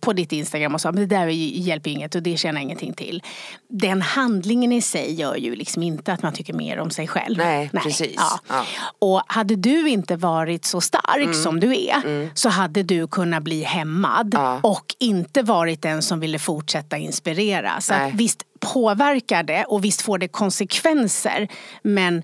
på 0.00 0.12
ditt 0.12 0.32
Instagram 0.32 0.74
och 0.74 0.80
sa 0.80 0.92
men 0.92 1.00
det 1.08 1.16
där 1.16 1.26
hjälper 1.26 1.90
ju 1.90 1.96
inget 1.96 2.14
och 2.14 2.22
det 2.22 2.36
tjänar 2.36 2.60
ingenting 2.60 2.92
till. 2.92 3.22
Den 3.68 4.02
handlingen 4.02 4.72
i 4.72 4.82
sig 4.82 5.14
gör 5.14 5.36
ju 5.36 5.54
liksom 5.54 5.82
inte 5.82 6.12
att 6.12 6.22
man 6.22 6.32
tycker 6.32 6.52
mer 6.54 6.78
om 6.78 6.90
sig 6.90 7.06
själv. 7.08 7.38
Nej, 7.38 7.70
precis. 7.82 8.14
Ja. 8.16 8.38
Ja. 8.48 8.64
Och 8.98 9.22
hade 9.26 9.56
du 9.56 9.88
inte 9.88 10.16
varit 10.16 10.64
så 10.64 10.80
stark 10.80 11.34
som 11.34 11.60
du 11.60 11.72
är 11.86 12.30
så 12.34 12.48
hade 12.48 12.82
du 12.82 13.06
kunnat 13.06 13.42
bli 13.42 13.62
hämmad 13.62 14.30
Ja. 14.34 14.60
och 14.62 14.94
inte 14.98 15.42
varit 15.42 15.82
den 15.82 16.02
som 16.02 16.20
ville 16.20 16.38
fortsätta 16.38 16.96
inspirera. 16.96 17.80
Så 17.80 17.92
Nej. 17.94 18.08
att 18.08 18.14
visst 18.14 18.42
påverkar 18.60 19.42
det 19.42 19.64
och 19.64 19.84
visst 19.84 20.02
får 20.02 20.18
det 20.18 20.28
konsekvenser 20.28 21.48
men 21.82 22.22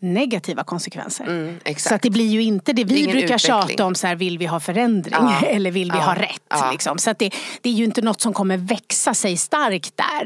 negativa 0.00 0.64
konsekvenser. 0.64 1.54
exakt. 1.64 1.88
så 1.88 1.94
att 1.94 2.02
det 2.02 2.10
blir 2.10 2.26
ju 2.26 2.42
inte 2.42 2.72
det 2.72 2.84
Det 2.84 2.94
vi 2.94 2.98
ingen 3.00 3.10
brukar 3.10 3.34
utveckling. 3.34 3.68
tjata 3.68 3.84
om, 3.86 3.94
så 3.94 4.06
här, 4.06 4.14
vill 4.16 4.38
vi 4.38 4.46
ha 4.46 4.60
förändring 4.60 5.14
Ja. 5.18 5.40
eller 5.46 5.70
vill 5.70 5.92
vi 5.92 5.98
Ja. 5.98 6.04
ha 6.04 6.14
rätt? 6.14 6.42
Ja. 6.50 6.70
Liksom. 6.72 6.98
Så 6.98 7.10
att 7.10 7.18
det, 7.18 7.30
det 7.62 7.68
är 7.68 7.72
ju 7.72 7.84
inte 7.84 8.02
något 8.02 8.20
som 8.20 8.32
kommer 8.32 8.56
växa 8.56 9.14
sig 9.14 9.36
starkt 9.36 9.94
där. 9.96 10.24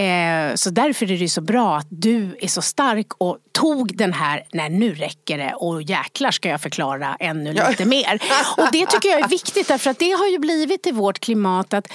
Eh, 0.00 0.54
så 0.54 0.70
därför 0.70 1.04
är 1.04 1.08
det 1.08 1.14
ju 1.14 1.28
så 1.28 1.40
bra 1.40 1.76
att 1.76 1.86
du 1.90 2.36
är 2.40 2.48
så 2.48 2.62
stark 2.62 3.06
och 3.18 3.38
tog 3.52 3.96
den 3.96 4.12
här, 4.12 4.42
nej 4.52 4.70
nu 4.70 4.94
räcker 4.94 5.38
det 5.38 5.52
och 5.54 5.82
jäklar 5.82 6.30
ska 6.30 6.48
jag 6.48 6.60
förklara 6.60 7.16
ännu 7.20 7.52
lite 7.52 7.84
mer. 7.84 8.22
Och 8.56 8.68
det 8.72 8.86
tycker 8.86 9.08
jag 9.08 9.20
är 9.20 9.28
viktigt 9.28 9.68
därför 9.68 9.90
att 9.90 9.98
det 9.98 10.10
har 10.10 10.26
ju 10.26 10.38
blivit 10.38 10.86
i 10.86 10.92
vårt 10.92 11.18
klimat 11.18 11.74
att 11.74 11.88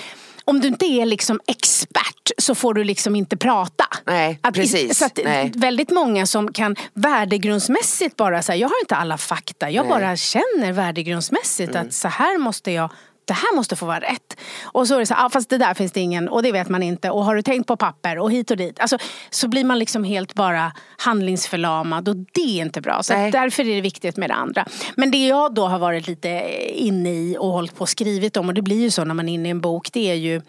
om 0.46 0.60
du 0.60 0.68
inte 0.68 0.86
är 0.86 1.06
liksom 1.06 1.40
expert 1.48 2.32
så 2.38 2.56
får 2.56 2.74
du 2.74 2.84
liksom 2.84 3.16
inte 3.16 3.38
prata. 3.38 3.86
Nej, 4.06 4.40
Att- 4.44 4.54
precis. 4.54 4.98
Så 4.98 5.06
att 5.06 5.20
Nej. 5.24 5.52
väldigt 5.56 5.90
många 5.90 6.26
som 6.26 6.54
kan 6.54 6.76
värdegrundsmässigt 6.94 8.18
bara 8.18 8.42
säga, 8.42 8.56
jag 8.56 8.68
har 8.68 8.80
inte 8.82 8.96
alla 8.96 9.18
fakta, 9.18 9.70
jag 9.70 9.84
Nej. 9.86 9.90
bara 9.90 10.16
känner 10.18 10.72
värdegrundsmässigt 10.72 11.70
Mm. 11.76 11.88
att 11.88 11.94
så 11.94 12.08
här 12.08 12.38
måste 12.38 12.72
jag 12.72 12.90
det 13.26 13.34
här 13.34 13.56
måste 13.56 13.76
få 13.76 13.86
vara 13.86 14.00
rätt. 14.00 14.40
Och 14.64 14.88
så 14.88 14.96
är 14.96 15.00
det 15.00 15.06
så 15.06 15.14
här, 15.14 15.26
ah, 15.26 15.30
fast 15.30 15.50
det 15.50 15.58
där 15.58 15.74
finns 15.74 15.92
det 15.92 16.00
ingen 16.00 16.30
och 16.30 16.44
det 16.44 16.52
vet 16.52 16.70
man 16.70 16.84
inte 16.84 17.10
och 17.10 17.26
har 17.26 17.36
du 17.36 17.42
tänkt 17.42 17.68
på 17.68 17.78
papper 17.78 18.18
och 18.18 18.32
hit 18.32 18.52
och 18.52 18.58
dit. 18.58 18.80
Alltså, 18.80 18.98
så 19.30 19.48
blir 19.48 19.64
man 19.64 19.80
liksom 19.80 20.04
helt 20.04 20.34
bara 20.34 20.72
handlingsförlamad 20.98 22.10
och 22.10 22.16
det 22.16 22.60
är 22.60 22.62
inte 22.62 22.82
bra. 22.82 23.04
Så 23.04 23.14
därför 23.14 23.68
är 23.68 23.76
det 23.76 23.82
viktigt 23.82 24.18
med 24.18 24.30
det 24.30 24.34
andra. 24.34 24.66
Men 24.96 25.12
det 25.12 25.28
jag 25.28 25.54
då 25.54 25.68
har 25.68 25.80
varit 25.80 26.08
lite 26.08 26.30
inne 26.74 27.14
i 27.14 27.38
och 27.40 27.48
hållit 27.48 27.76
på 27.76 27.82
och 27.82 27.90
skrivit 27.90 28.38
om 28.38 28.48
och 28.48 28.54
det 28.54 28.62
blir 28.62 28.82
ju 28.82 28.92
så 28.92 29.04
när 29.04 29.14
man 29.14 29.30
är 29.30 29.34
inne 29.34 29.48
i 29.48 29.52
en 29.52 29.62
bok 29.62 29.90
det 29.94 30.12
är 30.12 30.16
ju 30.16 30.42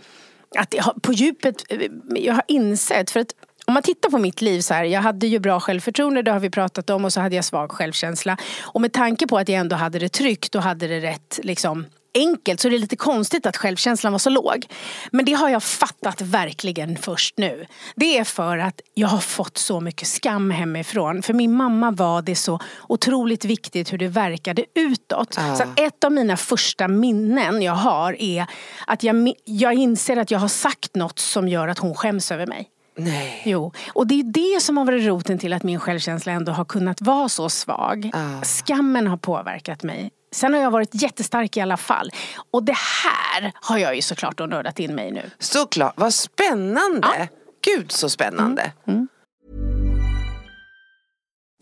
att 0.59 0.75
har, 0.79 0.93
på 0.93 1.13
djupet, 1.13 1.65
eh, 1.69 1.81
jag 2.17 2.35
har 2.35 2.43
insett 2.49 3.11
för 3.11 3.21
att 3.21 3.35
om 3.67 3.75
man 3.75 3.83
tittar 3.83 4.11
på 4.11 4.19
mitt 4.19 4.43
liv 4.43 4.61
så 4.61 4.75
här, 4.75 4.85
jag 4.85 5.01
hade 5.01 5.27
ju 5.27 5.39
bra 5.39 5.61
självförtroende, 5.61 6.23
det 6.23 6.31
har 6.31 6.41
vi 6.41 6.51
pratat 6.51 6.91
om 6.91 7.05
och 7.05 7.13
så 7.13 7.21
hade 7.21 7.37
jag 7.37 7.45
svag 7.45 7.73
självkänsla. 7.73 8.37
Och 8.63 8.81
med 8.81 8.93
tanke 8.93 9.27
på 9.27 9.39
att 9.39 9.49
jag 9.49 9.59
ändå 9.59 9.77
hade 9.77 9.99
det 9.99 10.09
tryggt 10.09 10.55
och 10.55 10.63
hade 10.63 10.87
det 10.87 11.01
rätt 11.01 11.41
liksom 11.43 11.87
enkelt 12.15 12.61
så 12.61 12.69
är 12.69 12.73
det 12.73 12.79
lite 12.79 12.97
konstigt 12.97 13.47
att 13.47 13.57
självkänslan 13.57 14.13
var 14.13 14.19
så 14.19 14.31
låg. 14.31 14.67
Men 15.13 15.25
det 15.25 15.33
har 15.33 15.49
jag 15.49 15.63
fattat 15.63 16.21
verkligen 16.21 16.97
först 16.97 17.39
nu. 17.39 17.67
Det 17.97 18.19
är 18.19 18.25
för 18.25 18.59
att 18.59 18.81
jag 18.95 19.09
har 19.09 19.19
fått 19.19 19.59
så 19.59 19.81
mycket 19.81 20.09
skam 20.09 20.51
hemifrån. 20.51 21.23
För 21.23 21.33
min 21.35 21.53
mamma 21.53 21.91
var 21.91 22.23
det 22.23 22.35
så 22.35 22.61
otroligt 22.89 23.45
viktigt 23.45 23.93
hur 23.93 23.99
det 23.99 24.09
verkade 24.09 24.65
utåt. 24.75 25.39
Ah. 25.39 25.57
Så 25.57 25.65
ett 25.77 26.05
av 26.05 26.13
mina 26.13 26.37
första 26.37 26.89
minnen 26.89 27.63
jag 27.63 27.73
har 27.73 28.17
är 28.23 28.47
att 28.87 29.03
jag, 29.03 29.33
jag 29.45 29.75
inser 29.75 30.17
att 30.17 30.31
jag 30.31 30.39
har 30.39 30.49
sagt 30.49 30.97
något 30.97 31.19
som 31.19 31.49
gör 31.49 31.69
att 31.69 31.79
hon 31.79 31.95
skäms 31.95 32.33
över 32.33 32.47
mig. 32.47 32.69
Nej. 32.97 33.43
Jo, 33.45 33.73
och 33.93 34.07
det 34.07 34.21
är 34.21 34.55
det 34.55 34.63
som 34.63 34.77
har 34.77 34.85
varit 34.85 35.07
roten 35.07 35.39
till 35.39 35.53
att 35.53 35.63
min 35.63 35.81
självkänsla 35.81 36.33
ändå 36.33 36.53
har 36.53 36.65
kunnat 36.65 37.01
vara 37.01 37.29
så 37.29 37.49
svag. 37.49 38.11
Ah. 38.15 38.45
Skammen 38.45 39.07
har 39.07 39.17
påverkat 39.17 39.83
mig. 39.83 40.11
Sen 40.35 40.55
har 40.55 40.61
jag 40.61 40.71
varit 40.71 41.03
jättestark 41.03 41.57
i 41.57 41.61
alla 41.61 41.77
fall. 41.77 42.11
Och 42.51 42.63
det 42.63 42.77
här 42.77 43.53
har 43.55 43.79
jag 43.79 43.97
ju 43.97 44.03
såklart 44.03 44.39
då 44.39 44.47
nördat 44.47 44.79
in 44.79 44.95
mig 44.95 45.09
i 45.09 45.11
nu. 45.11 45.31
Såklart, 45.39 45.95
vad 45.97 46.15
spännande. 46.15 47.29
Gud 47.65 47.93
så 47.93 48.09
spännande. 48.09 48.73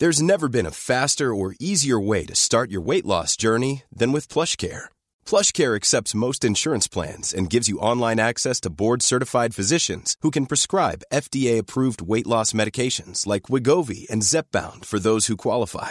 There's 0.00 0.22
never 0.22 0.48
been 0.48 0.66
a 0.66 0.70
faster 0.70 1.34
or 1.34 1.54
easier 1.60 2.08
way 2.08 2.26
to 2.26 2.34
start 2.34 2.70
your 2.70 2.86
weight 2.86 3.04
loss 3.04 3.36
journey 3.42 3.82
than 3.98 4.12
with 4.12 4.32
PlushCare. 4.32 4.84
PlushCare 5.30 5.76
accepts 5.76 6.14
most 6.14 6.44
insurance 6.44 6.88
plans 6.88 7.34
and 7.34 7.52
gives 7.52 7.68
you 7.68 7.78
online 7.78 8.18
access 8.18 8.60
to 8.60 8.70
board-certified 8.70 9.54
physicians 9.54 10.16
who 10.22 10.30
can 10.30 10.46
prescribe 10.46 11.02
FDA-approved 11.12 12.00
weight 12.00 12.26
loss 12.26 12.54
medications 12.54 13.26
like 13.26 13.50
Wigovi 13.50 14.08
and 14.10 14.22
Zepbound 14.22 14.86
for 14.86 14.98
those 14.98 15.26
who 15.26 15.36
qualify. 15.36 15.90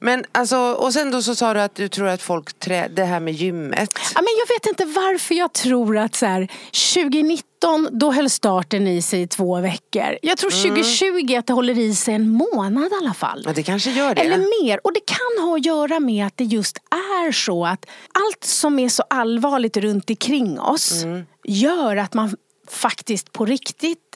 Men 0.00 0.24
alltså, 0.32 0.58
och 0.58 0.92
sen 0.92 1.10
då 1.10 1.22
så 1.22 1.34
sa 1.34 1.54
du 1.54 1.60
att 1.60 1.74
du 1.74 1.88
tror 1.88 2.08
att 2.08 2.22
folk 2.22 2.58
trä, 2.58 2.88
det 2.88 3.04
här 3.04 3.20
med 3.20 3.34
gymmet. 3.34 3.90
Ja, 4.14 4.20
men 4.20 4.28
jag 4.38 4.54
vet 4.54 4.66
inte 4.66 4.84
varför 4.84 5.34
jag 5.34 5.52
tror 5.52 5.98
att 5.98 6.14
så 6.14 6.26
här, 6.26 6.48
2019 6.94 7.88
då 7.92 8.12
höll 8.12 8.30
starten 8.30 8.86
i 8.86 9.02
sig 9.02 9.22
i 9.22 9.26
två 9.26 9.60
veckor. 9.60 10.18
Jag 10.22 10.38
tror 10.38 10.50
2020 10.50 11.36
att 11.36 11.46
det 11.46 11.52
håller 11.52 11.78
i 11.78 11.94
sig 11.94 12.14
en 12.14 12.28
månad 12.28 12.92
i 12.92 12.94
alla 13.02 13.14
fall. 13.14 13.42
Ja, 13.46 13.52
det 13.52 13.62
kanske 13.62 13.90
gör 13.90 14.14
det. 14.14 14.20
Eller 14.20 14.64
mer. 14.64 14.80
Och 14.84 14.92
det 14.92 15.06
kan 15.06 15.46
ha 15.46 15.56
att 15.56 15.66
göra 15.66 16.00
med 16.00 16.26
att 16.26 16.36
det 16.36 16.44
just 16.44 16.76
är 16.90 17.32
så 17.32 17.66
att 17.66 17.86
allt 18.12 18.44
som 18.44 18.78
är 18.78 18.88
så 18.88 19.04
allvarligt 19.10 19.76
runt 19.76 20.10
omkring 20.10 20.60
oss 20.60 21.04
gör 21.44 21.96
att 21.96 22.14
man 22.14 22.36
faktiskt 22.68 23.32
på 23.32 23.44
riktigt 23.44 24.11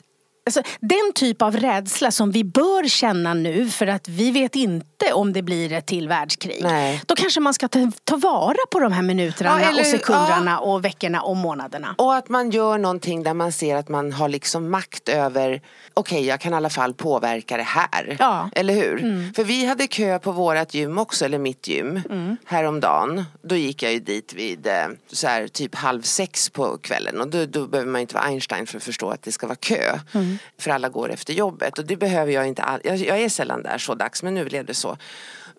Alltså, 0.47 0.61
den 0.79 1.11
typ 1.15 1.41
av 1.41 1.55
rädsla 1.57 2.11
som 2.11 2.31
vi 2.31 2.43
bör 2.43 2.87
känna 2.87 3.33
nu 3.33 3.69
för 3.69 3.87
att 3.87 4.07
vi 4.07 4.31
vet 4.31 4.55
inte 4.55 5.13
om 5.13 5.33
det 5.33 5.41
blir 5.41 5.73
ett 5.73 5.85
till 5.85 6.07
världskrig. 6.07 6.63
Nej. 6.63 7.01
Då 7.05 7.15
kanske 7.15 7.39
man 7.39 7.53
ska 7.53 7.67
ta, 7.67 7.91
ta 8.03 8.15
vara 8.17 8.55
på 8.71 8.79
de 8.79 8.91
här 8.91 9.01
minuterna 9.01 9.61
Ja, 9.61 9.69
eller- 9.69 9.79
och 9.81 9.85
sekunderna 9.85 10.59
och 10.59 10.85
veckorna 10.85 11.21
och 11.21 11.35
månaderna. 11.35 11.95
Och 11.97 12.15
att 12.15 12.29
man 12.29 12.51
gör 12.51 12.77
någonting 12.77 13.23
där 13.23 13.33
man 13.33 13.51
ser 13.51 13.75
att 13.75 13.89
man 13.89 14.13
har 14.13 14.29
liksom 14.29 14.69
makt 14.71 15.09
över 15.09 15.61
Okej, 15.93 16.25
jag 16.25 16.39
kan 16.41 16.53
i 16.53 16.55
alla 16.55 16.69
fall 16.69 16.93
påverka 16.93 17.57
det 17.57 17.63
här. 17.63 18.15
Ja. 18.19 18.49
Eller 18.55 18.73
hur? 18.73 19.33
För 19.33 19.43
vi 19.43 19.65
hade 19.65 19.87
kö 19.87 20.19
på 20.19 20.31
vårat 20.31 20.73
gym 20.73 20.97
också, 20.97 21.25
eller 21.25 21.37
mitt 21.37 21.67
gym, 21.67 22.01
häromdagen. 22.45 23.25
Då 23.41 23.55
gick 23.55 23.83
jag 23.83 23.93
ju 23.93 23.99
dit 23.99 24.33
vid 24.33 24.67
eh, 24.67 24.73
så 25.11 25.27
här, 25.27 25.47
typ 25.47 25.75
halv 25.75 26.01
sex 26.01 26.49
på 26.49 26.77
kvällen. 26.77 27.21
Och 27.21 27.27
då, 27.27 27.45
då 27.45 27.67
behöver 27.67 27.91
man 27.91 28.01
inte 28.01 28.13
vara 28.15 28.23
Einstein 28.23 28.67
för 28.67 28.77
att 28.77 28.83
förstå 28.83 29.09
att 29.09 29.23
det 29.23 29.31
ska 29.31 29.47
vara 29.47 29.55
kö. 29.55 29.99
För 30.57 30.71
alla 30.71 30.89
går 30.89 31.11
efter 31.11 31.33
jobbet. 31.33 31.79
Och 31.79 31.85
det 31.85 31.97
behöver 31.97 32.31
jag 32.31 32.47
inte 32.47 32.61
all- 32.61 32.81
jag, 32.83 32.97
jag 32.97 33.19
är 33.19 33.29
sällan 33.29 33.63
där 33.63 33.77
så 33.77 33.95
dags, 33.95 34.23
men 34.23 34.33
nu 34.33 34.45
blev 34.45 34.65
det 34.65 34.73
så. 34.73 34.97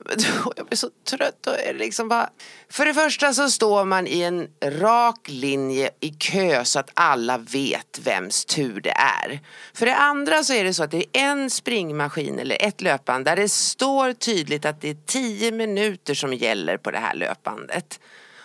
Jag 0.56 0.66
blir 0.66 0.76
så 0.76 0.90
trött. 1.10 1.46
Och 1.46 1.58
är 1.58 1.74
liksom 1.74 2.08
bara... 2.08 2.30
För 2.68 2.86
det 2.86 2.94
första 2.94 3.34
så 3.34 3.50
står 3.50 3.84
man 3.84 4.06
i 4.06 4.22
en 4.22 4.48
rak 4.62 5.28
linje 5.28 5.90
i 6.00 6.08
kö 6.08 6.64
så 6.64 6.78
att 6.78 6.90
alla 6.94 7.38
vet 7.38 8.00
vems 8.04 8.44
tur 8.44 8.80
det 8.80 8.94
är. 8.96 9.40
För 9.74 9.86
det 9.86 9.96
andra 9.96 10.44
så 10.44 10.52
är 10.52 10.64
det 10.64 10.74
så 10.74 10.82
att 10.82 10.90
det 10.90 10.96
är 10.98 11.06
en 11.12 11.50
springmaskin 11.50 12.38
eller 12.38 12.62
ett 12.62 12.80
löpband 12.80 13.24
där 13.24 13.36
det 13.36 13.48
står 13.48 14.12
tydligt 14.12 14.64
att 14.64 14.80
det 14.80 14.90
är 14.90 14.96
tio 15.06 15.52
minuter 15.52 16.14
som 16.14 16.34
gäller 16.34 16.76
på 16.76 16.90
det 16.90 16.98
här 16.98 17.14
löpbandet. 17.14 18.00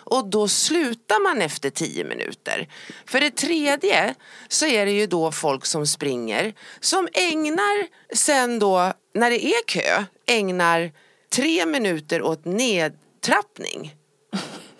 Och 0.05 0.29
då 0.29 0.47
slutar 0.47 1.23
man 1.23 1.41
efter 1.41 1.69
tio 1.69 2.03
minuter. 2.03 2.67
För 3.05 3.19
det 3.19 3.35
tredje 3.35 4.15
så 4.47 4.65
är 4.65 4.85
det 4.85 4.91
ju 4.91 5.07
då 5.07 5.31
folk 5.31 5.65
som 5.65 5.87
springer 5.87 6.53
som 6.79 7.07
ägnar 7.13 7.87
sen 8.15 8.59
då, 8.59 8.93
när 9.13 9.29
det 9.29 9.45
är 9.45 9.63
kö, 9.67 10.03
ägnar 10.25 10.91
tre 11.35 11.65
minuter 11.65 12.21
åt 12.21 12.45
nedtrappning. 12.45 13.95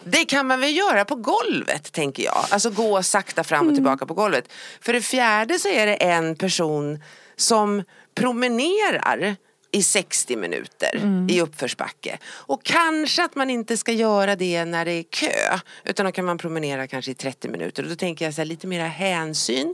Det 0.03 0.25
kan 0.25 0.47
man 0.47 0.59
väl 0.59 0.75
göra 0.75 1.05
på 1.05 1.15
golvet 1.15 1.91
tänker 1.91 2.23
jag. 2.23 2.45
Alltså 2.49 2.69
gå 2.69 3.03
sakta 3.03 3.43
fram 3.43 3.67
och 3.67 3.73
tillbaka 3.73 4.05
på 4.05 4.13
golvet. 4.13 4.51
För 4.81 4.93
det 4.93 5.01
fjärde 5.01 5.59
så 5.59 5.67
är 5.67 5.85
det 5.85 5.95
en 5.95 6.35
person 6.35 7.03
som 7.35 7.83
promenerar 8.15 9.35
i 9.73 9.83
60 9.83 10.35
minuter 10.35 11.25
i 11.29 11.41
uppförsbacke. 11.41 12.17
Och 12.25 12.63
kanske 12.63 13.23
att 13.23 13.35
man 13.35 13.49
inte 13.49 13.77
ska 13.77 13.91
göra 13.91 14.35
det 14.35 14.65
när 14.65 14.85
det 14.85 14.91
är 14.91 15.03
kö. 15.03 15.59
Utan 15.85 16.05
då 16.05 16.11
kan 16.11 16.25
man 16.25 16.37
promenera 16.37 16.87
kanske 16.87 17.11
i 17.11 17.15
30 17.15 17.47
minuter. 17.47 17.83
Och 17.83 17.89
då 17.89 17.95
tänker 17.95 18.25
jag 18.25 18.33
så 18.33 18.41
här, 18.41 18.45
lite 18.45 18.67
mera 18.67 18.87
hänsyn, 18.87 19.73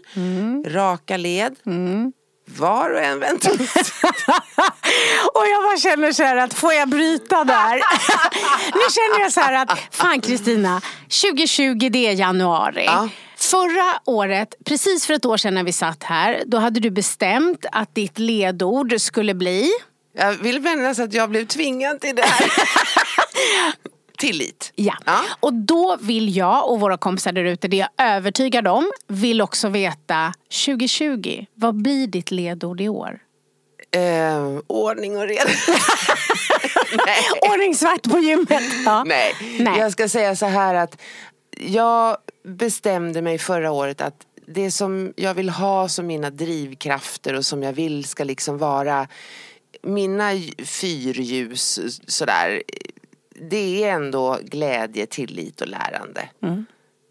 raka 0.65 1.17
led. 1.17 1.55
Var 2.57 2.89
och 2.89 3.01
en 3.01 3.19
väntar. 3.19 3.51
Och 5.33 5.45
jag 5.47 5.63
bara 5.63 5.77
känner 5.77 6.11
så 6.11 6.23
här 6.23 6.35
att 6.35 6.53
får 6.53 6.73
jag 6.73 6.89
bryta 6.89 7.43
där? 7.43 7.75
nu 8.73 8.81
känner 8.91 9.19
jag 9.19 9.33
så 9.33 9.39
här 9.39 9.53
att 9.53 9.79
fan 9.91 10.21
Kristina, 10.21 10.81
2020 11.21 11.89
det 11.91 12.07
är 12.07 12.13
januari. 12.13 12.85
Ja. 12.85 13.09
Förra 13.37 13.99
året, 14.05 14.55
precis 14.65 15.05
för 15.05 15.13
ett 15.13 15.25
år 15.25 15.37
sedan 15.37 15.53
när 15.53 15.63
vi 15.63 15.73
satt 15.73 16.03
här, 16.03 16.43
då 16.45 16.57
hade 16.57 16.79
du 16.79 16.89
bestämt 16.89 17.65
att 17.71 17.95
ditt 17.95 18.19
ledord 18.19 19.01
skulle 19.01 19.33
bli 19.33 19.71
Jag 20.13 20.33
vill 20.33 20.61
minnas 20.61 20.99
att 20.99 21.13
jag 21.13 21.29
blev 21.29 21.45
tvingad 21.45 22.01
till 22.01 22.15
det 22.15 22.25
här. 22.25 22.49
Tillit. 24.17 24.71
Ja. 24.75 24.93
Ja. 25.05 25.19
och 25.39 25.53
då 25.53 25.97
vill 26.01 26.35
jag 26.35 26.69
och 26.71 26.79
våra 26.79 26.97
kompisar 26.97 27.31
där 27.31 27.43
ute, 27.43 27.67
det 27.67 27.77
jag 27.77 27.89
övertygad 27.97 28.67
om, 28.67 28.91
vill 29.07 29.41
också 29.41 29.69
veta 29.69 30.33
2020, 30.65 31.45
vad 31.53 31.81
blir 31.81 32.07
ditt 32.07 32.31
ledord 32.31 32.81
i 32.81 32.89
år? 32.89 33.19
Eh, 33.91 34.59
ordning 34.67 35.17
och 35.17 35.27
reda. 35.27 35.43
Nej. 37.05 37.51
Ordning 37.51 37.75
svart 37.75 38.03
på 38.03 38.19
gymmet. 38.19 38.63
Ja. 38.85 39.03
Nej. 39.03 39.35
Nej. 39.59 39.79
jag 39.79 39.91
ska 39.91 40.09
säga 40.09 40.35
så 40.35 40.45
här 40.45 40.75
att 40.75 41.01
jag 41.57 42.17
bestämde 42.43 43.21
mig 43.21 43.37
förra 43.37 43.71
året 43.71 44.01
att 44.01 44.15
det 44.47 44.71
som 44.71 45.13
jag 45.15 45.33
vill 45.33 45.49
ha 45.49 45.89
som 45.89 46.07
mina 46.07 46.29
drivkrafter 46.29 47.33
och 47.33 47.45
som 47.45 47.63
jag 47.63 47.73
vill 47.73 48.05
ska 48.05 48.23
liksom 48.23 48.57
vara 48.57 49.07
mina 49.83 50.31
fyrljus 50.65 51.79
sådär. 52.07 52.63
Det 53.49 53.83
är 53.83 53.91
ändå 53.91 54.39
glädje, 54.43 55.05
tillit 55.05 55.61
och 55.61 55.67
lärande. 55.67 56.29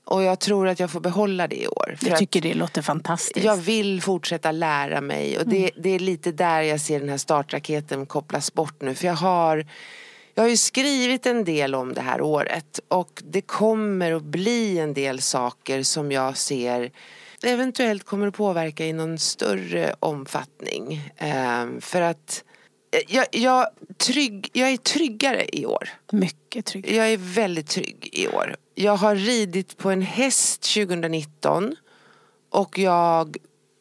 Och 0.04 0.22
jag 0.22 0.40
tror 0.40 0.68
att 0.68 0.80
jag 0.80 0.90
får 0.90 1.00
behålla 1.00 1.48
det 1.48 1.62
i 1.62 1.68
år. 1.68 1.96
Jag 2.00 2.18
tycker 2.18 2.40
det 2.40 2.54
låter 2.54 2.82
fantastiskt. 2.82 3.46
jag 3.46 3.56
vill 3.56 4.02
fortsätta 4.02 4.52
lära 4.52 5.00
mig 5.00 5.38
och 5.38 5.48
det, 5.48 5.70
det 5.76 5.90
är 5.90 5.98
lite 5.98 6.32
där 6.32 6.62
jag 6.62 6.80
ser 6.80 7.00
den 7.00 7.08
här 7.08 7.16
startraketen 7.16 8.06
kopplas 8.06 8.54
bort 8.54 8.82
nu. 8.82 8.94
För 8.94 9.06
jag 9.06 9.14
har, 9.14 9.66
jag 10.34 10.42
har 10.42 10.48
ju 10.48 10.56
skrivit 10.56 11.26
en 11.26 11.44
del 11.44 11.74
om 11.74 11.94
det 11.94 12.00
här 12.00 12.20
året 12.20 12.80
och 12.88 13.22
det 13.24 13.40
kommer 13.40 14.12
att 14.12 14.22
bli 14.22 14.78
en 14.78 14.94
del 14.94 15.20
saker 15.20 15.82
som 15.82 16.12
jag 16.12 16.36
ser 16.36 16.90
eventuellt 17.42 18.04
kommer 18.04 18.26
att 18.26 18.34
påverka 18.34 18.86
i 18.86 18.92
någon 18.92 19.18
större 19.18 19.94
omfattning. 20.00 21.10
Ehm, 21.16 21.80
för 21.80 22.00
att 22.00 22.44
jag, 23.08 23.26
jag, 23.30 23.66
trygg, 23.96 24.50
jag 24.52 24.70
är 24.70 24.76
tryggare 24.76 25.46
i 25.52 25.66
år. 25.66 25.88
Mycket 26.12 26.66
trygg. 26.66 26.92
Jag 26.92 27.12
är 27.12 27.16
väldigt 27.16 27.68
trygg 27.68 28.08
i 28.12 28.28
år. 28.28 28.56
Jag 28.74 28.96
har 28.96 29.14
ridit 29.14 29.76
på 29.76 29.90
en 29.90 30.02
häst 30.02 30.74
2019 30.74 31.76
och 32.50 32.78
jag 32.78 33.36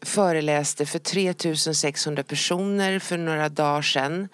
föreläste 0.05 0.85
för 0.85 0.99
3600 0.99 2.23
personer 2.23 2.99
för 2.99 3.17
några 3.17 3.49
dagar 3.49 3.81
sedan. 3.81 4.27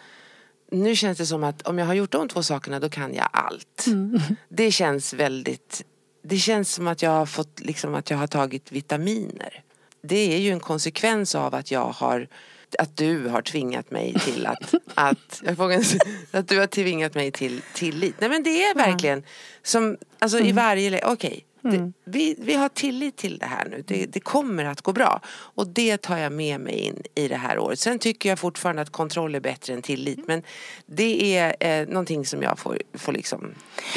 Nu 0.71 0.95
känns 0.95 1.17
det 1.17 1.25
som 1.25 1.43
att 1.43 1.61
om 1.61 1.79
jag 1.79 1.85
har 1.85 1.93
gjort 1.93 2.11
de 2.11 2.27
två 2.27 2.43
sakerna 2.43 2.79
då 2.79 2.89
kan 2.89 3.13
jag 3.13 3.29
allt. 3.31 3.85
Det 4.49 4.71
känns 4.71 5.13
väldigt, 5.13 5.83
det 6.23 6.37
känns 6.37 6.73
som 6.73 6.87
att 6.87 7.01
jag 7.01 7.11
har 7.11 7.25
fått, 7.25 7.59
liksom 7.59 7.95
att 7.95 8.09
jag 8.09 8.17
har 8.17 8.27
tagit 8.27 8.71
vitaminer. 8.71 9.63
Det 10.01 10.35
är 10.35 10.39
ju 10.39 10.51
en 10.51 10.59
konsekvens 10.59 11.35
av 11.35 11.55
att 11.55 11.71
jag 11.71 11.85
har 11.85 12.27
att 12.75 12.97
du 12.97 13.27
har 13.27 13.41
tvingat 13.41 13.91
mig 13.91 14.13
till 14.13 14.45
att, 14.45 14.73
att, 14.93 15.41
jag 15.45 15.53
vågar 15.53 15.77
inte 15.77 15.97
att 16.31 16.47
du 16.47 16.59
har 16.59 16.67
tvingat 16.67 17.15
mig 17.15 17.31
till 17.31 17.61
tillit. 17.73 18.15
Nej 18.19 18.29
men 18.29 18.43
det 18.43 18.63
är 18.63 18.75
verkligen 18.75 19.23
som, 19.63 19.97
alltså 20.19 20.39
i 20.39 20.51
varje 20.51 20.89
läge, 20.89 21.05
okej. 21.05 21.45
Det- 21.63 21.91
Vi, 22.05 22.35
vi 22.39 22.53
har 22.53 22.69
tillit 22.69 23.15
till 23.17 23.37
det 23.37 23.45
här 23.45 23.67
nu. 23.71 23.83
Det, 23.87 24.05
det 24.05 24.19
kommer 24.19 24.65
att 24.65 24.81
gå 24.81 24.91
bra. 24.93 25.21
Och 25.29 25.67
det 25.67 25.97
tar 26.01 26.17
jag 26.17 26.31
med 26.31 26.59
mig 26.59 26.73
in 26.79 27.01
i 27.15 27.27
det 27.27 27.35
här 27.35 27.59
året. 27.59 27.79
Sen 27.79 27.99
tycker 27.99 28.29
jag 28.29 28.39
fortfarande 28.39 28.81
att 28.81 28.89
kontroll 28.89 29.35
är 29.35 29.39
bättre 29.39 29.73
än 29.73 29.81
tillit. 29.81 30.27
Men 30.27 30.43
det 30.85 31.37
är 31.37 31.55
eh, 31.81 31.87
någonting 31.87 32.25
som 32.25 32.41
jag 32.43 32.59
får, 32.59 32.77
får 32.93 33.11
liksom 33.13 33.51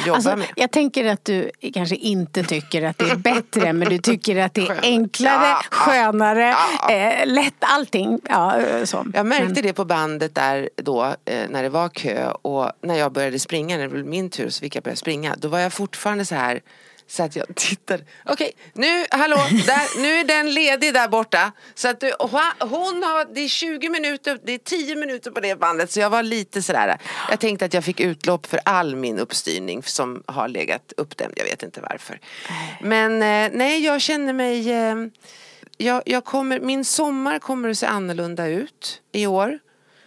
jobba 0.05 0.15
Alltså, 0.15 0.35
med. 0.35 0.47
jag 0.55 0.71
tänker 0.71 1.05
att 1.05 1.25
du 1.25 1.51
kanske 1.73 1.95
inte 1.95 2.43
tycker 2.43 2.81
att 2.83 2.97
det 2.97 3.09
är 3.09 3.15
bättre 3.15 3.73
men 3.73 3.89
du 3.89 3.97
tycker 3.97 4.35
att 4.37 4.53
det 4.53 4.61
är 4.67 4.79
enklare, 4.81 5.45
Ja, 5.47 5.61
ja. 5.71 5.77
skönare, 5.77 6.55
Ja. 6.81 6.91
eh, 6.91 7.27
lätt 7.27 7.53
allting. 7.59 8.19
Ja, 8.29 8.59
eh, 8.61 8.83
så. 8.83 9.05
Jag 9.13 9.25
märkte 9.25 9.45
Men- 9.53 9.63
det 9.63 9.73
på 9.73 9.85
bandet 9.85 10.35
där 10.35 10.69
då 10.75 11.03
eh, 11.25 11.49
när 11.49 11.63
det 11.63 11.69
var 11.69 11.89
kö 11.89 12.31
och 12.31 12.71
när 12.81 12.95
jag 12.95 13.11
började 13.11 13.39
springa, 13.39 13.75
när 13.77 13.83
det 13.83 13.89
blev 13.89 14.05
min 14.05 14.29
tur 14.29 14.49
så 14.49 14.59
fick 14.61 14.75
jag 14.75 14.83
börja 14.83 14.95
springa. 14.95 15.35
Då 15.37 15.47
var 15.47 15.59
jag 15.59 15.73
fortfarande 15.73 16.25
så 16.25 16.35
här 16.35 16.61
så 17.07 17.23
att 17.23 17.35
jag 17.35 17.55
tittade. 17.55 18.03
Okej, 18.25 18.51
nu, 18.73 19.05
hallå, 19.11 19.35
där, 19.65 20.01
nu 20.01 20.13
är 20.13 20.23
den 20.23 20.53
ledig 20.53 20.93
där 20.93 21.07
borta. 21.07 21.51
Så 21.75 21.87
att 21.87 21.99
du, 21.99 22.13
hon 22.59 23.03
har, 23.03 23.33
det 23.33 23.41
är 23.41 23.47
20 23.47 23.89
minuter, 23.89 24.39
det 24.43 24.53
är 24.53 24.57
10 24.57 24.95
minuter 24.95 25.31
på 25.31 25.39
det 25.39 25.59
bandet. 25.59 25.91
Så 25.91 25.99
jag 25.99 26.09
var 26.09 26.23
lite 26.23 26.61
sådär, 26.61 26.97
jag 27.29 27.39
tänkte 27.39 27.65
att 27.65 27.73
jag 27.73 27.83
fick 27.83 27.99
utlopp 27.99 28.45
för 28.45 28.59
all 28.65 28.95
min 28.95 29.19
uppstyrning 29.19 29.83
som 29.83 30.23
har 30.25 30.47
legat 30.47 30.93
uppdämd. 30.97 31.33
Jag 31.35 31.45
vet 31.45 31.63
inte 31.63 31.81
varför. 31.81 32.19
Men 32.81 33.13
eh, 33.13 33.57
nej, 33.57 33.85
jag 33.85 34.01
känner 34.01 34.33
mig 34.33 34.71
eh, 34.71 34.95
jag, 35.77 36.03
jag 36.05 36.25
kommer, 36.25 36.59
min 36.59 36.85
sommar 36.85 37.39
kommer 37.39 37.69
att 37.69 37.77
se 37.77 37.85
annorlunda 37.85 38.47
ut 38.47 39.01
i 39.11 39.27
år. 39.27 39.59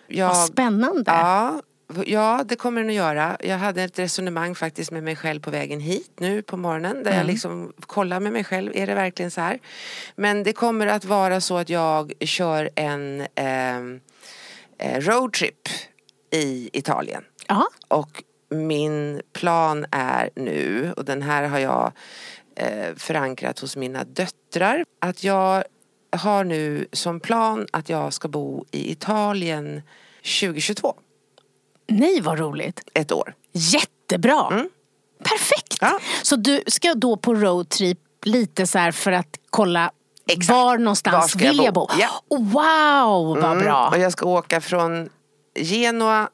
Jag, 0.06 0.28
Vad 0.28 0.46
spännande. 0.46 1.10
Ja, 1.10 1.62
ja, 2.06 2.44
det 2.48 2.56
kommer 2.56 2.80
den 2.80 2.90
att 2.90 2.96
göra. 2.96 3.36
Jag 3.40 3.58
hade 3.58 3.82
ett 3.82 3.98
resonemang 3.98 4.54
faktiskt 4.54 4.90
med 4.90 5.02
mig 5.02 5.16
själv 5.16 5.40
på 5.40 5.50
vägen 5.50 5.80
hit 5.80 6.12
nu 6.18 6.42
på 6.42 6.56
morgonen. 6.56 7.02
Där 7.02 7.16
jag 7.16 7.26
liksom 7.26 7.72
kollar 7.80 8.20
med 8.20 8.32
mig 8.32 8.44
själv, 8.44 8.72
är 8.74 8.86
det 8.86 8.94
verkligen 8.94 9.30
så 9.30 9.40
här? 9.40 9.58
Men 10.16 10.42
det 10.42 10.52
kommer 10.52 10.86
att 10.86 11.04
vara 11.04 11.40
så 11.40 11.58
att 11.58 11.68
jag 11.68 12.12
kör 12.20 12.70
en 12.74 13.26
ehm, 13.34 14.00
eh, 14.78 15.00
roadtrip 15.00 15.68
i 16.30 16.70
Italien. 16.72 17.24
Ja. 17.48 17.66
Och 17.88 18.22
min 18.50 19.22
plan 19.32 19.86
är 19.90 20.30
nu, 20.36 20.92
och 20.96 21.04
den 21.04 21.22
här 21.22 21.48
har 21.48 21.58
jag 21.58 21.92
eh, 22.56 22.94
förankrat 22.96 23.58
hos 23.58 23.76
mina 23.76 24.04
döttrar, 24.04 24.84
att 24.98 25.24
jag 25.24 25.64
har 26.16 26.44
nu 26.44 26.86
som 26.92 27.20
plan 27.20 27.66
att 27.72 27.88
jag 27.88 28.12
ska 28.12 28.28
bo 28.28 28.64
i 28.70 28.92
Italien 28.92 29.82
2022, 30.40 30.94
Nej 31.90 32.20
vad 32.20 32.38
roligt. 32.38 32.80
ett 32.94 33.12
år. 33.12 33.34
Jättebra. 33.52 34.48
Perfekt. 35.24 35.82
Mm. 35.82 35.92
Ja. 35.94 36.00
Så 36.22 36.36
du 36.36 36.62
ska 36.66 36.94
då 36.94 37.16
på 37.16 37.34
roadtrip 37.34 37.98
lite 38.24 38.66
så 38.66 38.78
här 38.78 38.92
för 38.92 39.12
att 39.12 39.38
kolla 39.50 39.90
Exakt. 40.28 40.50
var 40.50 40.78
någonstans 40.78 41.14
Var 41.14 41.28
ska 41.28 41.44
jag 41.44 41.52
vill 41.52 41.64
jag 41.64 41.74
bo? 41.74 41.86
bo? 41.86 41.92
Ja. 41.98 42.08
Oh, 42.28 42.38
wow 42.52 43.36
vad 43.40 43.52
Mm, 43.52 43.64
bra. 43.64 43.88
Och 43.88 43.98
jag 43.98 44.12
ska 44.12 44.26
åka 44.26 44.60
från 44.60 45.08
Genua 45.54 46.28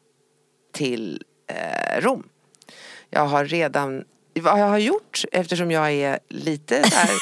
till 0.72 1.22
eh, 1.50 2.00
Rom. 2.00 2.22
Jag 3.10 3.26
har 3.26 3.44
redan, 3.44 4.04
vad 4.40 4.60
jag 4.60 4.66
har 4.68 4.78
gjort 4.78 5.24
eftersom 5.32 5.70
jag 5.70 5.92
är 5.92 6.18
lite 6.28 6.90
så 6.90 6.96
här 6.96 7.10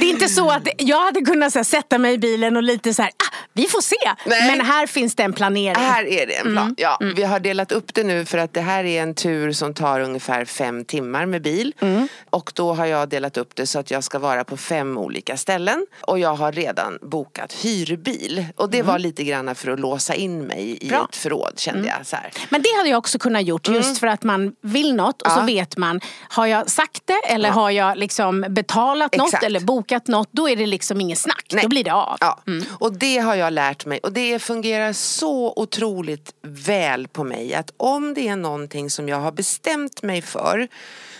Det 0.00 0.06
är 0.06 0.10
inte 0.10 0.28
så 0.28 0.50
att 0.50 0.68
jag 0.78 1.04
hade 1.04 1.20
kunnat 1.20 1.52
så 1.52 1.58
här, 1.58 1.64
sätta 1.64 1.98
mig 1.98 2.14
i 2.14 2.18
bilen 2.18 2.56
och 2.56 2.62
lite 2.62 2.94
så 2.94 3.02
här, 3.02 3.10
vi 3.58 3.66
får 3.68 3.80
se. 3.80 3.96
Nej. 4.26 4.56
Men 4.56 4.66
här 4.66 4.86
finns 4.86 5.14
det 5.14 5.22
en 5.22 5.32
planering. 5.32 5.82
Här 5.82 6.04
är 6.04 6.26
det 6.26 6.34
en 6.34 6.40
Mm. 6.46 6.52
plan. 6.54 6.74
Ja, 6.78 6.98
Vi 7.16 7.22
har 7.22 7.40
delat 7.40 7.72
upp 7.72 7.94
det 7.94 8.04
nu 8.04 8.24
för 8.24 8.38
att 8.38 8.54
det 8.54 8.60
här 8.60 8.84
är 8.84 9.02
en 9.02 9.14
tur 9.14 9.52
som 9.52 9.74
tar 9.74 10.00
ungefär 10.00 10.44
fem 10.44 10.84
timmar 10.84 11.26
med 11.26 11.42
bil. 11.42 11.74
Mm. 11.80 12.08
Och 12.30 12.52
då 12.54 12.74
har 12.74 12.86
jag 12.86 13.08
delat 13.08 13.36
upp 13.36 13.54
det 13.56 13.66
så 13.66 13.78
att 13.78 13.90
jag 13.90 14.04
ska 14.04 14.18
vara 14.18 14.44
på 14.44 14.56
fem 14.56 14.98
olika 14.98 15.36
ställen. 15.36 15.86
Och 16.00 16.18
jag 16.18 16.34
har 16.34 16.52
redan 16.52 16.98
bokat 17.02 17.52
hyrbil. 17.52 18.46
Och 18.56 18.70
det 18.70 18.82
var 18.82 18.98
lite 18.98 19.24
grann 19.24 19.54
för 19.54 19.70
att 19.70 19.80
låsa 19.80 20.14
in 20.14 20.42
mig 20.42 20.60
i 20.70 20.78
Mm. 20.78 20.88
Bra. 20.88 20.96
Mm. 20.98 21.08
ett 21.10 21.16
förråd 21.16 21.52
kände 21.58 21.88
jag. 21.88 22.06
Så 22.06 22.16
här. 22.16 22.30
Men 22.50 22.62
det 22.62 22.68
hade 22.76 22.88
jag 22.88 22.98
också 22.98 23.18
kunnat 23.18 23.42
gjort 23.44 23.68
just 23.68 23.98
för 23.98 24.06
att 24.06 24.22
man 24.22 24.52
vill 24.62 24.94
något 24.94 25.22
och 25.22 25.30
så 25.30 25.38
Mm. 25.40 25.54
Ja. 25.54 25.60
vet 25.62 25.76
man, 25.76 26.00
har 26.28 26.46
jag 26.46 26.70
sagt 26.70 27.02
det 27.04 27.32
eller 27.32 27.50
har 27.50 27.70
jag 27.70 27.98
liksom 27.98 28.44
betalat 28.48 29.16
något 29.16 29.26
Exakt. 29.28 29.44
eller 29.44 29.60
bokat 29.60 30.06
något, 30.08 30.28
då 30.32 30.48
är 30.48 30.56
det 30.56 30.66
liksom 30.66 31.00
inget 31.00 31.18
snack. 31.18 31.44
Då 31.62 31.68
blir 31.68 31.84
det 31.84 31.92
av. 31.92 32.16
Ja. 32.20 32.38
Och 32.70 32.92
det 32.92 33.18
har 33.18 33.34
jag 33.34 33.47
jag 33.48 33.52
lärt 33.54 33.86
mig 33.86 33.98
och 34.02 34.12
det 34.12 34.38
fungerar 34.38 34.92
så 34.92 35.52
otroligt 35.56 36.34
väl 36.42 37.08
på 37.08 37.24
mig 37.24 37.54
att 37.54 37.70
om 37.76 38.14
det 38.14 38.28
är 38.28 38.36
någonting 38.36 38.90
som 38.90 39.08
jag 39.08 39.16
har 39.16 39.32
bestämt 39.32 40.02
mig 40.02 40.22
för 40.22 40.68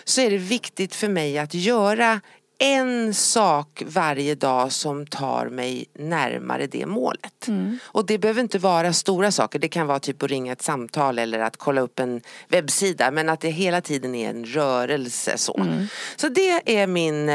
så 0.05 0.21
är 0.21 0.31
det 0.31 0.38
viktigt 0.38 0.95
för 0.95 1.09
mig 1.09 1.38
att 1.38 1.55
göra 1.55 2.21
en 2.61 3.14
sak 3.14 3.83
varje 3.87 4.35
dag 4.35 4.73
som 4.73 5.07
tar 5.07 5.47
mig 5.47 5.85
närmare 5.99 6.67
det 6.67 6.87
målet. 6.87 7.49
Och 7.81 8.07
det 8.07 8.19
behöver 8.19 8.41
inte 8.41 8.59
vara 8.59 8.93
stora 8.93 9.33
saker. 9.33 9.59
Det 9.59 9.69
kan 9.69 9.87
vara 9.87 10.01
typ 10.01 10.23
att 10.23 10.31
ringa 10.31 10.53
ett 10.53 10.62
samtal 10.62 11.19
eller 11.19 11.38
att 11.38 11.57
kolla 11.57 11.81
upp 11.81 11.99
en 12.01 12.21
webbsida. 12.49 13.11
Men 13.11 13.29
att 13.29 13.41
det 13.41 13.51
hela 13.51 13.81
tiden 13.81 14.14
är 14.14 14.31
en 14.31 14.45
rörelse 14.45 15.38
så. 15.38 15.67
Så 16.17 16.29
det 16.29 16.81
är 16.81 16.87
min 16.87 17.31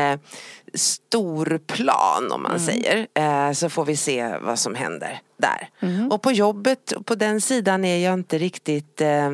eh, 0.74 0.78
storplan 0.78 2.32
om 2.32 2.44
man 2.44 2.60
säger. 2.60 3.08
Eh, 3.14 3.52
så 3.52 3.70
får 3.70 3.86
vi 3.86 3.98
se 3.98 4.38
vad 4.42 4.60
som 4.60 4.76
händer 4.76 5.22
där. 5.38 5.70
Och 6.12 6.22
på 6.22 6.32
jobbet, 6.32 6.94
på 7.06 7.16
den 7.16 7.42
sidan 7.42 7.86
är 7.86 7.98
jag 7.98 8.14
inte 8.14 8.38
riktigt 8.38 9.02
eh, 9.02 9.32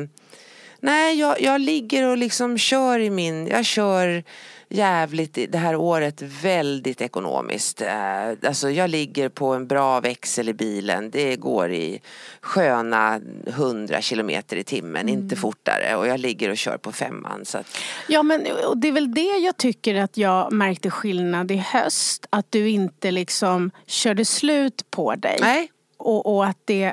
Nej, 0.82 1.18
jag, 1.18 1.40
jag 1.40 1.60
ligger 1.60 2.08
och 2.08 2.16
liksom 2.16 2.58
kör 2.58 2.98
i 2.98 3.10
min, 3.10 3.46
jag 3.46 3.64
kör 3.64 4.24
jävligt 4.70 5.38
i- 5.38 5.46
det 5.46 5.58
här 5.58 5.76
året 5.76 6.22
väldigt 6.42 7.00
ekonomiskt. 7.00 7.80
Eh, 7.82 8.28
Alltså 8.46 8.70
jag 8.70 8.90
ligger 8.90 9.28
på 9.28 9.46
en 9.54 9.66
bra 9.66 10.00
växel 10.00 10.48
i 10.48 10.52
bilen. 10.54 11.10
Det 11.10 11.36
går 11.36 11.72
i 11.72 12.00
sköna 12.40 13.20
100 13.46 14.00
kilometer 14.00 14.56
i 14.56 14.64
timmen, 14.64 15.08
inte 15.08 15.36
fortare. 15.36 15.96
Och 15.96 16.06
jag 16.06 16.20
ligger 16.20 16.50
och 16.50 16.56
kör 16.56 16.76
på 16.76 16.92
femman. 16.92 17.44
Så 17.44 17.58
att, 17.58 17.66
Ja, 18.08 18.22
men 18.22 18.46
och 18.68 18.78
det 18.78 18.88
är 18.88 18.92
väl 18.92 19.14
det 19.14 19.36
jag 19.38 19.56
tycker 19.56 19.94
att 19.94 20.16
jag 20.16 20.52
märkte 20.52 20.90
skillnad 20.90 21.50
i 21.50 21.56
höst. 21.56 22.26
Att 22.30 22.46
du 22.50 22.68
inte 22.70 23.10
liksom 23.10 23.70
körde 23.86 24.24
slut 24.24 24.90
på 24.90 25.14
dig. 25.14 25.36
nej. 25.40 25.70
Och, 26.02 26.36
och 26.36 26.46
att 26.46 26.58
det, 26.64 26.92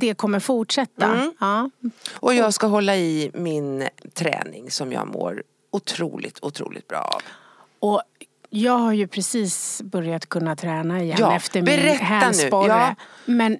det 0.00 0.14
kommer 0.14 0.40
fortsätta. 0.40 1.06
Mm. 1.06 1.32
Ja. 1.40 1.70
Och 2.14 2.34
jag 2.34 2.54
ska 2.54 2.66
hålla 2.66 2.96
i 2.96 3.30
min 3.34 3.88
träning 4.14 4.70
som 4.70 4.92
jag 4.92 5.06
mår 5.08 5.42
otroligt, 5.70 6.38
otroligt 6.42 6.88
bra 6.88 7.00
av. 7.00 7.22
Och 7.78 8.02
jag 8.50 8.78
har 8.78 8.92
ju 8.92 9.06
precis 9.06 9.82
börjat 9.84 10.28
kunna 10.28 10.56
träna 10.56 11.02
igen 11.02 11.16
Ja, 11.20 11.36
efter 11.36 11.62
min 11.62 11.78
hälsporre. 11.78 12.68
Ja. 12.68 12.94
Men 13.24 13.58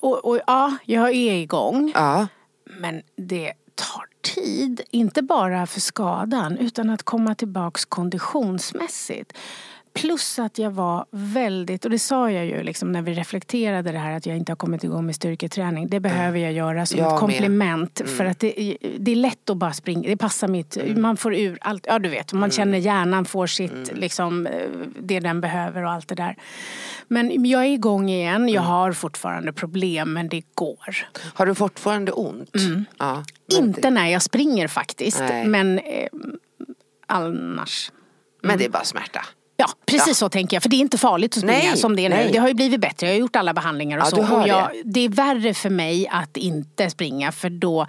och, 0.00 0.24
och, 0.24 0.40
ja, 0.46 0.76
jag 0.84 1.08
är 1.08 1.32
igång. 1.32 1.92
Ja. 1.94 2.26
Men 2.64 3.02
det 3.16 3.52
tar 3.74 4.06
tid, 4.34 4.80
inte 4.90 5.22
bara 5.22 5.66
för 5.66 5.80
skadan 5.80 6.58
utan 6.58 6.90
att 6.90 7.02
komma 7.02 7.34
tillbaks 7.34 7.84
konditionsmässigt. 7.84 9.32
Plus 9.96 10.38
att 10.38 10.58
jag 10.58 10.70
var 10.70 11.06
väldigt, 11.10 11.84
och 11.84 11.90
det 11.90 11.98
sa 11.98 12.30
jag 12.30 12.46
ju 12.46 12.62
liksom 12.62 12.92
när 12.92 13.02
vi 13.02 13.14
reflekterade 13.14 13.92
det 13.92 13.98
här 13.98 14.12
att 14.12 14.26
jag 14.26 14.36
inte 14.36 14.52
har 14.52 14.56
kommit 14.56 14.84
igång 14.84 15.06
med 15.06 15.14
styrketräning. 15.14 15.88
Det 15.88 16.00
behöver 16.00 16.38
jag 16.38 16.52
göra 16.52 16.86
som 16.86 16.98
Jag 16.98 17.14
ett 17.14 17.20
komplement 17.20 18.02
för 18.06 18.24
att 18.24 18.40
det, 18.40 18.76
det 18.98 19.12
är 19.12 19.16
lätt 19.16 19.50
att 19.50 19.56
bara 19.56 19.72
springa, 19.72 20.08
det 20.08 20.16
passar 20.16 20.48
mitt, 20.48 20.78
man 20.96 21.16
får 21.16 21.34
ur 21.34 21.58
allt, 21.60 21.86
ja 21.88 21.98
du 21.98 22.08
vet, 22.08 22.32
man 22.32 22.50
känner 22.50 22.78
hjärnan 22.78 23.24
får 23.24 23.46
sitt, 23.46 23.92
liksom 23.92 24.46
eh, 24.46 24.52
det 25.00 25.20
den 25.20 25.40
behöver 25.40 25.84
och 25.84 25.90
allt 25.90 26.08
det 26.08 26.14
där. 26.14 26.36
Men 27.08 27.44
jag 27.44 27.64
är 27.64 27.68
igång 27.72 28.10
igen, 28.10 28.48
jag 28.48 28.62
har 28.62 28.92
fortfarande 28.92 29.52
problem 29.52 30.12
men 30.12 30.28
det 30.28 30.42
går. 30.54 31.06
Har 31.34 31.46
du 31.46 31.54
fortfarande 31.54 32.12
ont? 32.12 32.50
Ja. 32.98 33.24
Men 33.54 33.64
Inte 33.64 33.80
det, 33.80 33.90
när 33.90 34.06
jag 34.06 34.22
springer 34.22 34.68
faktiskt, 34.68 35.20
Nej. 35.20 35.46
men 35.46 35.78
eh, 35.78 36.08
annars. 37.06 37.92
men 38.42 38.58
det 38.58 38.64
är 38.64 38.68
bara 38.68 38.84
smärta. 38.84 39.24
Ja, 39.56 39.66
precis 39.86 40.18
så 40.18 40.28
tänker 40.28 40.56
jag. 40.56 40.62
För 40.62 40.70
det 40.70 40.76
är 40.76 40.80
inte 40.80 40.98
farligt 40.98 41.36
att 41.36 41.38
springa 41.42 41.58
Nej, 41.58 41.76
som 41.76 41.96
det 41.96 42.04
är 42.04 42.08
nu. 42.08 42.16
nej. 42.16 42.32
Det 42.32 42.38
har 42.38 42.48
ju 42.48 42.54
blivit 42.54 42.80
bättre. 42.80 43.06
Jag 43.06 43.14
har 43.14 43.20
gjort 43.20 43.36
alla 43.36 43.54
behandlingar 43.54 43.98
och 43.98 44.04
Ja, 44.04 44.10
så. 44.26 44.36
och 44.36 44.48
jag, 44.48 44.70
det. 44.72 44.82
det 44.84 45.00
är 45.00 45.08
värre 45.08 45.54
för 45.54 45.70
mig 45.70 46.08
att 46.10 46.36
inte 46.36 46.90
springa 46.90 47.32
för 47.32 47.50
då 47.50 47.86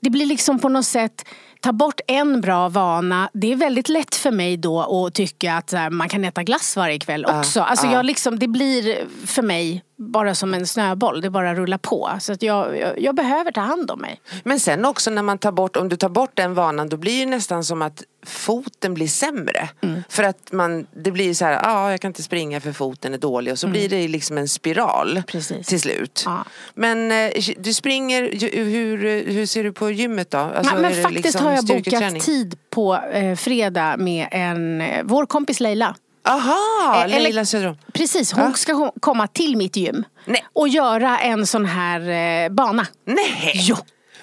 det 0.00 0.10
blir 0.10 0.26
liksom 0.26 0.58
på 0.58 0.68
något 0.68 0.86
sätt 0.86 1.24
Ta 1.64 1.72
bort 1.72 2.00
en 2.06 2.40
bra 2.40 2.68
vana. 2.68 3.30
Det 3.32 3.52
är 3.52 3.56
väldigt 3.56 3.88
lätt 3.88 4.14
för 4.14 4.30
mig 4.30 4.56
då 4.56 5.06
att 5.06 5.14
tycka 5.14 5.54
att 5.54 5.74
man 5.90 6.08
kan 6.08 6.24
äta 6.24 6.42
glass 6.42 6.76
varje 6.76 6.98
kväll 6.98 7.26
också. 7.26 7.60
Alltså 7.60 7.86
jag 7.86 8.06
liksom, 8.06 8.38
det 8.38 8.48
blir 8.48 9.04
för 9.26 9.42
mig 9.42 9.82
bara 9.96 10.34
som 10.34 10.54
en 10.54 10.66
snöboll. 10.66 11.20
Det 11.20 11.30
bara 11.30 11.54
rullar 11.54 11.78
på. 11.78 12.10
Så 12.20 12.32
att 12.32 12.42
jag, 12.42 12.78
jag, 12.78 13.00
jag 13.00 13.14
behöver 13.14 13.52
ta 13.52 13.60
hand 13.60 13.90
om 13.90 14.00
mig. 14.00 14.20
Men 14.44 14.60
sen 14.60 14.84
också 14.84 15.10
när 15.10 15.22
man 15.22 15.38
tar 15.38 15.52
bort, 15.52 15.76
om 15.76 15.88
du 15.88 15.96
tar 15.96 16.08
bort 16.08 16.30
den 16.34 16.54
vanan 16.54 16.88
då 16.88 16.96
blir 16.96 17.20
det 17.20 17.30
nästan 17.30 17.64
som 17.64 17.82
att 17.82 18.02
foten 18.26 18.94
blir 18.94 19.08
sämre. 19.08 19.68
Mm. 19.82 20.02
För 20.08 20.22
att 20.22 20.52
man, 20.52 20.86
det 21.04 21.10
blir 21.10 21.34
så 21.34 21.44
här, 21.44 21.52
ja 21.52 21.60
ah, 21.62 21.90
jag 21.90 22.00
kan 22.00 22.08
inte 22.08 22.22
springa 22.22 22.60
för 22.60 22.72
foten 22.72 23.14
är 23.14 23.18
dålig 23.18 23.52
och 23.52 23.58
så 23.58 23.68
blir 23.68 23.88
det 23.88 24.08
liksom 24.08 24.38
en 24.38 24.48
spiral 24.48 25.10
Mm. 25.10 25.22
Precis. 25.22 25.66
till 25.66 25.80
slut. 25.80 26.22
Ja. 26.26 26.44
Men 26.74 27.12
eh, 27.12 27.30
du 27.58 27.74
springer, 27.74 28.22
hur, 28.64 29.24
hur 29.32 29.46
ser 29.46 29.64
du 29.64 29.72
på 29.72 29.90
gymmet 29.90 30.30
då? 30.30 30.38
Alltså, 30.38 30.74
men 30.74 30.82
det 30.82 31.02
faktiskt 31.02 31.24
liksom 31.24 31.46
har 31.46 31.52
jag 31.52 31.66
bokat 31.66 32.20
tid 32.20 32.58
på 32.70 32.94
eh, 33.12 33.36
fredag 33.36 33.96
med 33.96 34.28
en, 34.30 34.80
eh, 34.80 35.02
vår 35.04 35.26
kompis 35.26 35.60
Leila. 35.60 35.96
Aha, 36.24 36.94
Eh, 36.96 37.02
eller- 37.04 37.20
Leila 37.20 37.44
Söderholm. 37.44 37.78
Precis, 37.92 38.32
hon 38.32 38.44
Ja. 38.44 38.52
ska 38.52 38.90
komma 39.00 39.26
till 39.26 39.56
mitt 39.56 39.76
gym. 39.76 40.04
Nej. 40.24 40.44
Och 40.52 40.68
göra 40.68 41.18
en 41.18 41.46
sån 41.46 41.66
här 41.66 42.00
eh, 42.44 42.48
bana. 42.52 42.86
Nej! 43.06 43.52
Jo. 43.54 43.76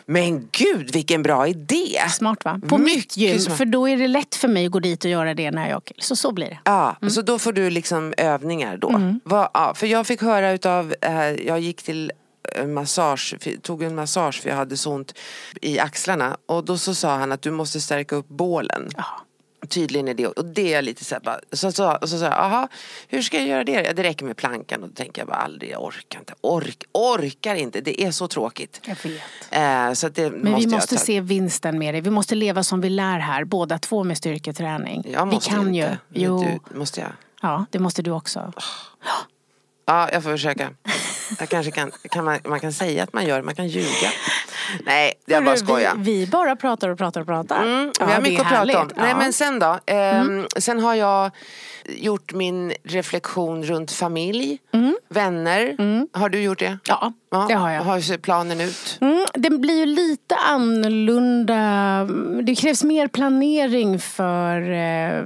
Men 0.05 0.47
gud 0.51 0.93
vilken 0.93 1.23
bra 1.23 1.47
idé! 1.47 2.01
Smart 2.09 2.45
va? 2.45 2.59
På 2.69 2.77
Mycket 2.77 2.95
mitt 2.95 3.17
gym. 3.17 3.39
smart. 3.39 3.57
För 3.57 3.65
då 3.65 3.89
är 3.89 3.97
det 3.97 4.07
lätt 4.07 4.35
för 4.35 4.47
mig 4.47 4.65
att 4.65 4.71
gå 4.71 4.79
dit 4.79 5.05
och 5.05 5.11
göra 5.11 5.33
det 5.33 5.51
när 5.51 5.69
jag 5.69 5.77
åker. 5.77 5.95
Så 5.99 6.15
så 6.15 6.31
blir 6.31 6.45
det. 6.49 6.59
Ja, 6.65 6.95
Mm. 7.01 7.11
så 7.11 7.21
då 7.21 7.39
får 7.39 7.53
du 7.53 7.69
liksom 7.69 8.13
övningar 8.17 8.77
då. 8.77 9.01
Va, 9.23 9.49
ja, 9.53 9.73
för 9.73 9.87
jag 9.87 10.07
fick 10.07 10.21
höra 10.21 10.51
utav, 10.51 10.93
eh, 11.01 11.13
jag 11.31 11.59
gick 11.59 11.83
till 11.83 12.11
en 12.55 12.73
massage, 12.73 13.35
tog 13.61 13.83
en 13.83 13.95
massage 13.95 14.41
för 14.41 14.49
jag 14.49 14.55
hade 14.57 14.77
så 14.77 14.91
ont 14.93 15.13
i 15.61 15.79
axlarna 15.79 16.37
och 16.45 16.65
då 16.65 16.77
så 16.77 16.95
sa 16.95 17.15
han 17.17 17.31
att 17.31 17.41
du 17.41 17.51
måste 17.51 17.81
stärka 17.81 18.15
upp 18.15 18.27
bålen. 18.27 18.89
Ja. 18.97 19.05
Tydligen 19.69 20.07
är 20.07 20.13
det, 20.13 20.27
och 20.27 20.45
det 20.45 20.73
är 20.73 20.81
lite 20.81 21.05
så 21.05 21.15
här 21.15 21.21
bara, 21.21 21.39
så, 21.51 21.71
så, 21.71 21.97
så 22.07 22.15
jag, 22.15 22.33
aha, 22.33 22.67
hur 23.07 23.21
ska 23.21 23.37
jag 23.37 23.47
göra 23.47 23.63
det? 23.63 23.71
Ja, 23.71 23.93
det 23.93 24.03
räcker 24.03 24.25
med 24.25 24.37
plankan 24.37 24.83
och 24.83 24.89
då 24.89 24.95
tänker 24.95 25.21
jag 25.21 25.27
bara 25.27 25.37
aldrig, 25.37 25.71
jag 25.71 25.83
orkar 25.83 26.19
inte, 26.19 26.33
ork, 26.41 26.83
orkar 26.91 27.55
inte, 27.55 27.81
det 27.81 28.03
är 28.03 28.11
så 28.11 28.27
tråkigt. 28.27 28.81
Jag 28.85 28.97
vet. 29.03 29.21
Eh, 29.51 29.93
så 29.93 30.09
det 30.09 30.31
Men 30.31 30.51
måste 30.51 30.67
vi 30.67 30.75
måste 30.75 30.97
se 30.97 31.21
vinsten 31.21 31.79
med 31.79 31.93
det. 31.93 32.01
Vi 32.01 32.09
måste 32.09 32.35
leva 32.35 32.63
som 32.63 32.81
vi 32.81 32.89
lär 32.89 33.19
här, 33.19 33.43
båda 33.43 33.79
två 33.79 34.03
med 34.03 34.17
styrketräning. 34.17 35.03
Jag 35.11 35.25
vi 35.25 35.31
måste 35.31 35.49
kan 35.49 35.75
inte. 35.75 35.99
ju. 36.09 36.23
Jo. 36.23 36.59
Du, 36.69 36.77
måste 36.77 37.01
jag? 37.01 37.11
Ja, 37.41 37.65
det 37.69 37.79
måste 37.79 38.01
du 38.01 38.11
också. 38.11 38.53
Ja, 39.85 40.09
jag 40.11 40.23
får 40.23 40.29
försöka. 40.31 40.69
Jag 41.39 41.49
kanske 41.49 41.71
kan, 41.71 41.91
kan 42.11 42.25
man, 42.25 42.39
man 42.47 42.59
kan 42.59 42.73
säga 42.73 43.03
att 43.03 43.13
man 43.13 43.25
gör, 43.25 43.41
man 43.41 43.55
kan 43.55 43.67
ljuga. 43.67 44.09
Nej, 44.85 45.13
jag 45.25 45.45
bara 45.45 45.57
skojar. 45.57 45.93
Vi, 45.97 46.19
vi 46.19 46.27
bara 46.27 46.55
pratar 46.55 46.89
och 46.89 46.97
pratar 46.97 47.21
och 47.21 47.27
pratar. 47.27 47.63
Mm, 47.63 47.91
Ja, 47.99 48.05
vi 48.05 48.11
har 48.13 48.21
mycket 48.21 48.41
att 48.41 48.47
prata 48.65 48.79
om. 48.81 48.87
Nej 48.95 49.05
Ja. 49.05 49.05
Mm. 49.05 49.17
men 49.17 49.33
sen 49.33 49.59
då. 49.59 49.79
Ehm, 49.85 50.45
Sen 50.57 50.79
har 50.79 50.95
jag 50.95 51.31
gjort 51.85 52.33
min 52.33 52.73
reflektion 52.83 53.63
runt 53.63 53.91
familj, 53.91 54.59
vänner. 55.09 55.75
Har 56.17 56.29
du 56.29 56.41
gjort 56.41 56.59
det? 56.59 56.65
Mm. 56.65 57.13
Ja, 57.31 57.45
det 57.47 57.53
har 57.53 57.71
jag. 57.71 57.83
Hur 57.83 58.01
ser 58.01 58.17
planen 58.17 58.61
ut? 58.61 58.97
Mm, 59.01 59.25
det 59.33 59.49
blir 59.49 59.77
ju 59.79 59.85
lite 59.85 60.35
annorlunda. 60.35 62.03
Det 62.43 62.55
krävs 62.55 62.83
mer 62.83 63.07
planering 63.07 63.99
för 63.99 64.61
eh, 64.71 65.23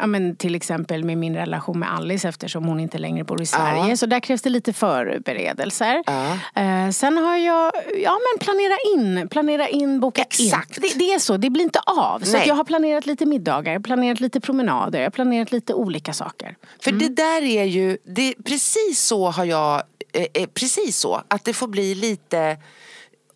ja, 0.00 0.06
men 0.06 0.36
till 0.36 0.54
exempel 0.54 1.04
med 1.04 1.18
min 1.18 1.36
relation 1.36 1.78
med 1.78 1.94
Alice 1.94 2.28
eftersom 2.28 2.64
hon 2.64 2.80
inte 2.80 2.98
längre 2.98 3.24
bor 3.24 3.42
i 3.42 3.46
Sverige. 3.46 3.88
Ja. 3.88 3.96
Så 3.96 4.06
där 4.06 4.20
krävs 4.20 4.42
det 4.42 4.50
lite 4.50 4.72
förberedelser. 4.72 6.02
Ja. 6.06 6.32
Eh, 6.62 6.90
sen 6.90 7.16
har 7.18 7.36
jag, 7.36 7.72
ja 8.02 8.10
men 8.18 8.40
planera 8.40 8.74
in, 8.96 9.28
planera 9.28 9.68
in, 9.68 10.00
boka 10.00 10.22
Exakt. 10.22 10.76
in. 10.76 10.82
Det, 10.82 10.98
det 10.98 11.12
är 11.14 11.18
så, 11.18 11.36
det 11.36 11.50
blir 11.50 11.62
inte 11.64 11.80
av. 11.86 12.20
Så 12.20 12.36
jag 12.46 12.54
har 12.54 12.64
planerat 12.64 13.06
lite 13.06 13.26
middagar, 13.26 13.78
planerat 13.78 14.20
lite 14.20 14.40
promenader, 14.40 14.98
jag 14.98 15.06
har 15.06 15.10
planerat 15.10 15.52
lite 15.52 15.74
olika 15.74 16.12
saker. 16.12 16.56
För 16.80 16.90
Mm. 16.92 17.02
det 17.02 17.22
där 17.22 17.42
är 17.42 17.64
ju, 17.64 17.98
det, 18.04 18.34
precis 18.44 19.00
så 19.00 19.30
har 19.30 19.44
jag, 19.44 19.82
eh, 20.12 20.26
eh, 20.34 20.46
precis 20.46 20.98
så. 20.98 21.22
Att 21.28 21.44
det 21.44 21.52
får 21.52 21.68
bli 21.68 21.94
lite 21.94 22.58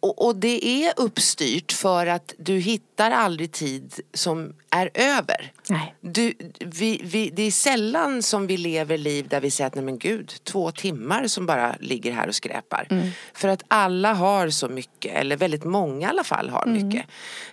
och, 0.00 0.26
och 0.26 0.36
det 0.36 0.66
är 0.66 0.92
uppstyrt 0.96 1.72
för 1.72 2.06
att 2.06 2.34
du 2.38 2.58
hittar 2.58 3.10
aldrig 3.10 3.52
tid 3.52 4.00
som 4.14 4.54
är 4.70 4.90
över. 4.94 5.52
Nej. 5.68 5.94
Du, 6.00 6.34
vi, 6.58 7.00
vi, 7.04 7.30
det 7.30 7.42
är 7.42 7.50
sällan 7.50 8.22
som 8.22 8.46
vi 8.46 8.56
lever 8.56 8.98
liv 8.98 9.28
där 9.28 9.40
vi 9.40 9.50
säger 9.50 9.68
att 9.68 9.74
nej 9.74 9.84
men 9.84 9.98
gud, 9.98 10.32
två 10.44 10.70
timmar 10.70 11.26
som 11.26 11.46
bara 11.46 11.76
ligger 11.80 12.12
här 12.12 12.28
och 12.28 12.34
skräpar. 12.34 13.12
För 13.34 13.48
att 13.48 13.62
alla 13.68 14.12
har 14.14 14.50
så 14.50 14.68
mycket, 14.68 15.14
eller 15.14 15.36
väldigt 15.36 15.64
många 15.64 16.06
i 16.06 16.10
alla 16.10 16.24
fall 16.24 16.48
har 16.48 16.66
mycket. 16.66 17.06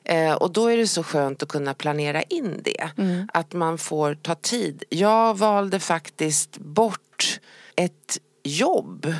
Eh, 0.03 0.34
och 0.34 0.51
då 0.51 0.67
är 0.67 0.78
det 0.78 0.88
så 0.88 1.03
skönt 1.03 1.43
att 1.43 1.49
kunna 1.49 1.74
planera 1.74 2.21
in 2.21 2.61
det. 2.63 2.89
Att 3.34 3.53
man 3.53 3.78
får 3.78 4.15
ta 4.15 4.36
tid. 4.36 4.84
Jag 4.89 5.38
valde 5.38 5.80
faktiskt 5.80 6.57
bort 6.57 7.39
ett 7.76 8.19
jobb 8.44 9.14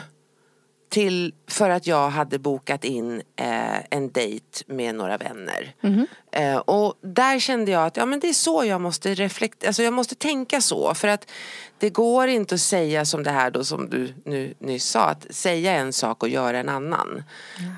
till, 0.94 1.34
för 1.48 1.70
att 1.70 1.88
jag 1.88 2.10
hade 2.10 2.40
bokat 2.40 2.84
in 2.84 3.22
eh, 3.36 3.78
en 3.90 4.12
dejt 4.12 4.64
med 4.68 4.96
några 4.96 5.18
vänner. 5.18 5.76
Eh, 6.32 6.58
och 6.58 6.94
där 7.02 7.40
kände 7.40 7.72
jag 7.72 7.86
att 7.86 7.98
ja, 7.98 8.06
men 8.06 8.20
det 8.20 8.30
är 8.30 8.34
så 8.34 8.66
jag 8.66 8.82
måste 8.82 9.14
reflektera, 9.14 9.70
alltså 9.70 9.84
jag 9.84 9.94
måste 9.94 10.16
tänka 10.16 10.62
så. 10.62 10.94
För 10.94 11.08
att 11.08 11.32
det 11.80 11.90
går 11.90 12.28
inte 12.28 12.56
att 12.56 12.62
säga 12.62 13.06
som 13.06 13.24
det 13.24 13.32
här 13.32 13.52
då 13.52 13.64
som 13.64 13.90
du 13.90 14.14
nu 14.26 14.54
nyss 14.60 14.86
sa, 14.86 15.00
att 15.06 15.36
säga 15.36 15.72
en 15.72 15.94
sak 15.94 16.24
och 16.24 16.30
göra 16.30 16.60
en 16.60 16.70
annan. 16.70 17.24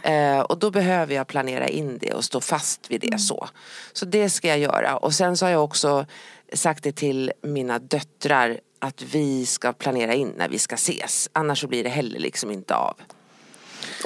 Eh, 0.04 0.40
och 0.40 0.60
då 0.60 0.72
behöver 0.72 1.16
jag 1.16 1.28
planera 1.28 1.68
in 1.68 1.98
det 1.98 2.14
och 2.14 2.26
stå 2.26 2.42
fast 2.42 2.92
vid 2.92 3.02
det 3.02 3.18
så. 3.18 3.50
Så 3.94 4.06
det 4.06 4.30
ska 4.30 4.48
jag 4.48 4.60
göra. 4.60 4.98
Och 4.98 5.14
sen 5.14 5.38
så 5.38 5.46
har 5.46 5.52
jag 5.52 5.64
också 5.64 6.06
sagt 6.54 6.84
det 6.84 6.92
till 6.92 7.32
mina 7.42 7.80
döttrar 7.80 8.60
att 8.86 9.02
vi 9.02 9.46
ska 9.46 9.74
planera 9.74 10.14
in 10.14 10.34
när 10.38 10.50
vi 10.50 10.60
ska 10.60 10.76
ses. 10.76 11.30
Annars 11.34 11.62
så 11.62 11.68
blir 11.68 11.84
det 11.84 11.90
heller 11.90 12.20
liksom 12.20 12.52
inte 12.52 12.76
av. 12.76 12.94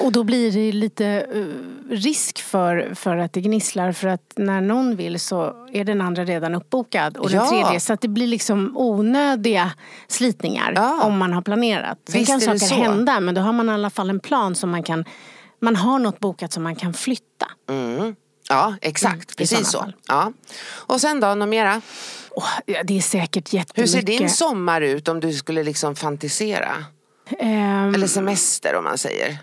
Och 0.00 0.12
då 0.12 0.24
blir 0.24 0.52
det 0.52 0.72
lite 0.72 1.06
eh, 1.06 1.44
risk 1.94 2.38
för, 2.42 2.94
för 2.94 3.16
att 3.16 3.32
det 3.32 3.40
gnisslar 3.40 3.92
för 3.92 4.08
att 4.08 4.32
när 4.36 4.60
någon 4.60 4.96
vill 4.96 5.20
så 5.20 5.66
är 5.72 5.84
den 5.84 6.00
andra 6.00 6.24
redan 6.24 6.54
uppbokad 6.54 7.16
och 7.16 7.30
den 7.30 7.38
Ja. 7.40 7.48
tredje 7.50 7.80
så 7.80 7.92
att 7.92 8.00
det 8.00 8.08
blir 8.08 8.26
liksom 8.26 8.76
onödiga 8.76 9.72
slitningar 10.08 10.72
Ja. 10.76 11.02
om 11.04 11.18
man 11.18 11.32
har 11.32 11.42
planerat. 11.42 11.98
Sen 12.08 12.18
Visst 12.18 12.30
kan 12.30 12.40
saker 12.40 12.58
så. 12.58 12.74
hända 12.74 13.20
men 13.20 13.34
då 13.34 13.40
har 13.40 13.52
man 13.52 13.68
i 13.68 13.72
alla 13.72 13.90
fall 13.90 14.10
en 14.10 14.20
plan 14.20 14.54
som 14.54 14.70
man 14.70 14.82
kan 14.82 15.04
man 15.60 15.76
har 15.76 15.98
något 15.98 16.20
bokat 16.20 16.52
som 16.52 16.62
man 16.62 16.76
kan 16.76 16.94
flytta. 16.94 17.46
Mm. 17.70 18.14
Ja, 18.50 18.74
exakt. 18.82 19.12
Mm, 19.14 19.24
Precis 19.36 19.70
så. 19.70 19.78
fall. 19.78 19.92
Ja. 20.08 20.32
Och 20.70 21.00
sen 21.00 21.20
då, 21.20 21.34
något 21.34 21.48
mera? 21.48 21.80
Ja, 22.66 22.82
det 22.84 22.96
är 22.98 23.00
säkert 23.02 23.52
Hur 23.52 23.58
jättemycket. 23.58 23.90
ser 23.90 24.02
din 24.02 24.30
sommar 24.30 24.80
ut 24.80 25.08
om 25.08 25.20
du 25.20 25.32
skulle 25.32 25.62
liksom 25.62 25.96
fantisera? 25.96 26.84
Ehm, 27.38 27.94
Eller 27.94 28.06
semester 28.06 28.74
om 28.74 28.84
man 28.84 28.98
säger. 28.98 29.38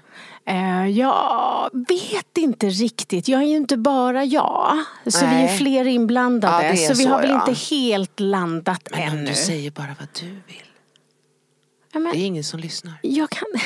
Eh, 0.46 0.88
jag 0.88 1.70
vet 1.90 2.38
inte 2.38 2.70
riktigt. 2.70 3.28
Jag 3.28 3.42
är 3.42 3.48
ju 3.48 3.56
inte 3.58 3.78
bara 3.78 4.24
jag. 4.26 4.84
Så 5.08 5.20
vi 5.20 5.26
är 5.26 5.30
Nej. 5.32 5.58
fler 5.58 5.88
inblandade. 5.88 6.66
Ja, 6.66 6.72
är 6.72 6.76
så 6.76 6.94
vi 6.94 7.04
så, 7.04 7.10
har 7.10 7.22
väl 7.22 7.30
ja. 7.30 7.48
inte 7.50 7.62
helt 7.76 8.20
landat 8.20 8.88
Men 8.92 9.02
ännu. 9.02 9.26
du 9.30 9.36
säger 9.36 9.72
bara 9.72 9.96
vad 10.00 10.08
du 10.20 10.26
vill. 10.26 10.64
Ja, 11.94 12.00
men 12.00 12.12
Det 12.12 12.18
är 12.18 12.26
ingen 12.26 12.44
som 12.44 12.60
lyssnar. 12.60 12.94
jag 13.02 13.30
kan... 13.30 13.48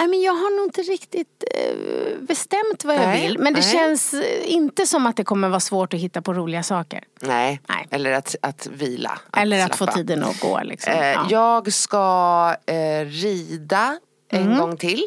Nej, 0.00 0.08
men 0.08 0.20
jag 0.22 0.32
har 0.32 0.56
nog 0.56 0.66
inte 0.66 0.82
riktigt 0.82 1.44
eh, 1.54 2.18
bestämt 2.20 2.84
vad 2.84 2.94
jag 2.96 3.02
Nej, 3.02 3.22
vill. 3.28 3.38
Men 3.38 3.54
det 3.54 3.60
nej. 3.60 3.72
känns 3.72 4.14
eh, 4.14 4.52
inte 4.52 4.86
som 4.86 5.06
att 5.06 5.16
det 5.16 5.24
kommer 5.24 5.48
vara 5.48 5.60
svårt 5.60 5.94
att 5.94 6.00
hitta 6.00 6.22
på 6.22 6.34
roliga 6.34 6.62
saker. 6.62 7.04
Nej. 7.20 7.60
Nej. 7.68 7.86
Eller 7.90 8.12
att, 8.12 8.36
att 8.42 8.66
vila. 8.66 9.18
Eller 9.36 9.64
att 9.64 9.70
få 9.70 9.76
slappa. 9.76 9.92
tiden 9.92 10.24
att 10.24 10.40
gå. 10.40 10.60
Liksom. 10.64 10.92
Eh, 10.92 11.06
ja. 11.06 11.26
Jag 11.30 11.72
ska 11.72 12.56
eh, 12.66 13.04
rida 13.06 13.98
en 14.32 14.42
Mm. 14.46 14.58
gång 14.58 14.76
till 14.76 15.02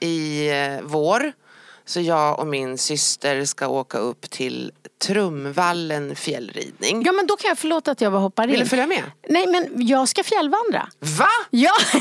i 0.00 0.48
eh, 0.50 0.80
vår. 0.82 1.32
Så 1.86 2.00
jag 2.00 2.38
och 2.38 2.46
min 2.46 2.78
syster 2.78 3.44
ska 3.44 3.68
åka 3.68 3.98
upp 3.98 4.30
till 4.30 4.72
Trumvallen 5.06 6.16
fjällridning. 6.16 7.02
ja, 7.06 7.12
men 7.12 7.26
då 7.26 7.36
kan 7.36 7.48
jag 7.48 7.58
förlåta 7.58 7.90
att 7.90 8.00
jag 8.00 8.12
bara 8.12 8.22
hoppar 8.22 8.44
in. 8.44 8.50
Vill 8.50 8.60
du 8.60 8.66
följa 8.66 8.86
med? 8.86 9.02
Nej, 9.28 9.46
men 9.46 9.86
jag 9.86 10.08
ska 10.08 10.22
fjällvandra. 10.24 10.88
Va? 11.18 11.28
Ja! 11.50 11.72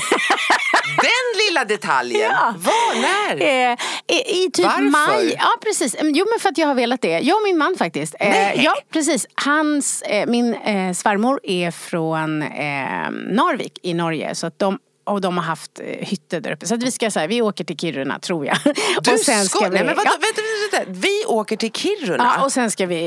Den 1.01 1.47
lilla 1.47 1.65
detaljen! 1.65 2.31
Ja. 2.31 2.53
Var? 2.57 3.01
När? 3.01 3.41
Eh, 3.71 3.77
i, 4.07 4.43
I 4.45 4.51
typ 4.51 4.65
Varför? 4.65 4.81
maj. 4.81 5.35
Ja 5.39 5.49
precis. 5.63 5.95
Mm, 5.95 6.13
Jo 6.15 6.25
men 6.31 6.39
för 6.39 6.49
att 6.49 6.57
jag 6.57 6.67
har 6.67 6.75
velat 6.75 7.01
det. 7.01 7.19
Jag 7.19 7.35
och 7.35 7.43
min 7.43 7.57
man 7.57 7.75
faktiskt. 7.77 8.15
Eh, 8.19 8.29
Nej. 8.29 8.61
ja 8.63 8.75
precis. 8.93 9.27
Hans, 9.35 10.01
eh, 10.01 10.27
min 10.27 10.53
eh, 10.53 10.93
svärmor 10.93 11.39
är 11.43 11.71
från 11.71 12.41
eh, 12.41 13.09
Narvik 13.11 13.79
i 13.83 13.93
Norge. 13.93 14.35
Så 14.35 14.47
att 14.47 14.59
de 14.59 14.79
och 15.03 15.21
de 15.21 15.37
har 15.37 15.43
haft 15.43 15.79
eh, 15.79 15.85
hytter 15.85 16.41
där 16.41 16.51
uppe. 16.51 16.67
Så 16.67 16.75
att 16.75 16.83
vi 16.83 16.91
ska 16.91 17.11
säga, 17.11 17.27
vi 17.27 17.41
åker 17.41 17.63
till 17.63 17.77
Kiruna 17.77 18.19
tror 18.19 18.45
jag. 18.45 18.57
Du 19.03 19.11
och 19.11 19.19
sen 19.19 19.45
ska... 19.45 19.57
ska 19.57 19.69
vi, 19.69 19.75
Nej 19.75 19.85
men 19.85 19.95
vadå, 19.95 20.09
ja, 20.09 20.17
vänta, 20.21 20.41
vänta, 20.41 20.77
vänta. 20.77 21.07
Vi 21.07 21.25
åker 21.27 21.57
till 21.57 21.71
Kiruna? 21.71 22.33
Ja, 22.37 22.43
och 22.45 22.51
sen 22.51 22.71
ska 22.71 22.85
vi 22.85 23.03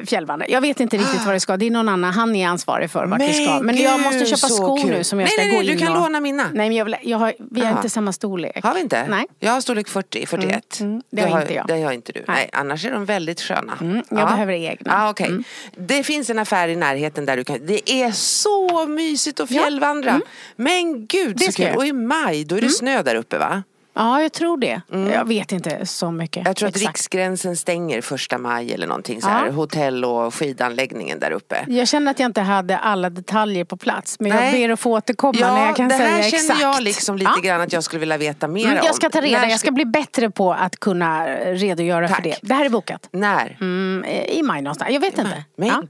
eh, 0.00 0.06
fjällvandra. 0.06 0.48
Jag 0.48 0.60
vet 0.60 0.80
inte 0.80 0.96
riktigt 0.96 1.24
vad 1.24 1.34
det 1.34 1.40
ska. 1.40 1.56
Det 1.56 1.66
är 1.66 1.70
någon 1.70 1.88
annan. 1.88 2.12
Han 2.12 2.36
är 2.36 2.48
ansvarig 2.48 2.90
för 2.90 3.06
vart 3.06 3.20
vi 3.20 3.32
ska. 3.32 3.60
Men 3.60 3.76
jag 3.76 3.96
gud, 3.96 4.04
måste 4.04 4.26
köpa 4.26 4.48
skor 4.48 4.82
kul. 4.82 4.90
nu 4.90 5.04
som 5.04 5.20
jag 5.20 5.26
nej, 5.26 5.32
ska 5.32 5.42
nej, 5.42 5.50
gå 5.50 5.58
nej, 5.58 5.70
in 5.70 5.78
du 5.78 5.86
kan 5.86 5.96
och... 5.96 6.02
låna 6.02 6.20
mina. 6.20 6.42
Nej, 6.42 6.68
men 6.68 6.72
jag 6.72 6.84
vill, 6.84 6.96
jag 7.02 7.18
har, 7.18 7.34
vi 7.38 7.60
har 7.60 7.68
Jaha. 7.68 7.76
inte 7.76 7.90
samma 7.90 8.12
storlek. 8.12 8.64
Har 8.64 8.74
vi 8.74 8.80
inte? 8.80 9.06
Nej. 9.08 9.26
Jag 9.38 9.52
har 9.52 9.60
storlek 9.60 9.88
40, 9.88 10.26
41. 10.26 10.80
Mm, 10.80 10.92
mm. 10.92 11.02
Det 11.10 11.22
har 11.22 11.40
inte 11.40 11.54
jag. 11.54 11.66
Det 11.66 11.82
har 11.82 11.92
inte 11.92 12.12
du. 12.12 12.24
Nej. 12.26 12.36
Nej. 12.36 12.50
annars 12.52 12.84
är 12.84 12.90
de 12.90 13.04
väldigt 13.04 13.40
sköna. 13.40 13.78
Mm, 13.80 14.02
jag 14.08 14.28
behöver 14.28 14.52
egna. 14.52 14.92
Ja, 14.92 15.10
okej. 15.10 15.26
Mm. 15.26 15.44
Det 15.76 16.02
finns 16.02 16.30
en 16.30 16.38
affär 16.38 16.68
i 16.68 16.76
närheten 16.76 17.26
där 17.26 17.36
du 17.36 17.44
kan, 17.44 17.66
det 17.66 17.90
är 17.90 18.10
så 18.10 18.86
mysigt 18.86 19.40
att 19.40 19.50
Ja. 19.50 19.62
fjällvandra. 19.62 20.20
Men 20.56 21.06
gud 21.06 21.33
Mm. 21.34 21.38
Det 21.38 21.44
så 21.44 21.52
ska 21.52 21.62
kul. 21.62 21.66
Mm. 21.68 21.78
Och 21.78 21.86
i 21.86 21.92
maj, 21.92 22.44
då 22.44 22.56
är 22.56 22.60
det 22.60 22.68
snö 22.70 23.02
där 23.02 23.14
uppe 23.14 23.38
va? 23.38 23.62
Ja, 23.96 24.22
jag 24.22 24.32
tror 24.32 24.56
det. 24.58 24.80
Jag 25.12 25.28
vet 25.28 25.52
inte 25.52 25.86
så 25.86 26.10
mycket. 26.10 26.36
Mm. 26.36 26.46
Jag 26.46 26.56
tror 26.56 26.68
att 26.68 26.76
exakt. 26.76 26.88
riksgränsen 26.96 27.56
stänger 27.56 28.00
första 28.00 28.38
maj 28.38 28.72
eller 28.74 28.86
någonting 28.86 29.22
så 29.22 29.28
här. 29.28 29.46
Ja. 29.46 29.52
Hotell 29.52 30.04
och 30.04 30.34
skidanläggningen 30.34 31.18
där 31.18 31.30
uppe. 31.30 31.64
Jag 31.68 31.88
känner 31.88 32.10
att 32.10 32.18
jag 32.18 32.26
inte 32.28 32.40
hade 32.40 32.78
alla 32.78 33.10
detaljer 33.10 33.64
på 33.64 33.76
plats. 33.76 34.16
Men 34.20 34.32
Nej. 34.32 34.44
jag 34.60 34.68
ber 34.68 34.72
att 34.72 34.80
få 34.80 34.90
återkomma 34.92 35.38
Ja, 35.40 35.54
när 35.54 35.66
jag 35.66 35.76
kan 35.76 35.88
det 35.88 35.96
säga 35.96 36.08
här 36.08 36.18
exakt. 36.18 36.46
känner 36.46 36.60
jag 36.62 36.82
liksom 36.82 37.16
lite 37.16 37.30
Ja. 37.36 37.42
grann 37.42 37.60
att 37.60 37.72
jag 37.72 37.84
skulle 37.84 38.00
vilja 38.00 38.16
veta 38.16 38.48
mer 38.48 38.64
Mm, 38.64 38.78
om. 38.78 38.86
jag 38.86 38.94
ska 38.94 39.10
ta 39.10 39.20
reda, 39.20 39.40
När 39.40 39.48
jag 39.48 39.60
ska 39.60 39.70
bli 39.70 39.84
bättre 39.84 40.30
på 40.30 40.52
att 40.52 40.76
kunna 40.80 41.26
redogöra 41.36 42.08
Tack. 42.08 42.16
för 42.16 42.22
det. 42.22 42.36
Det 42.42 42.54
här 42.54 42.64
är 42.64 42.68
bokat. 42.70 43.08
När? 43.12 43.56
Mm, 43.60 44.04
I 44.28 44.42
maj 44.42 44.62
någonstans. 44.62 44.90
Jag 44.92 45.00
vet 45.00 45.18
inte. 45.18 45.44
Men 45.56 45.68
ja. 45.68 45.82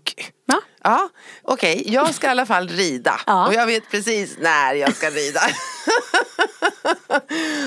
Ja. 0.46 0.60
Ja, 0.82 1.08
okej. 1.42 1.82
Jag 1.86 2.14
ska 2.14 2.26
i 2.26 2.30
alla 2.30 2.46
fall 2.46 2.68
rida. 2.68 3.20
Ja. 3.26 3.46
Och 3.46 3.54
jag 3.54 3.66
vet 3.66 3.90
precis 3.90 4.36
när 4.38 4.74
jag 4.74 4.96
ska 4.96 5.10
rida. 5.10 5.40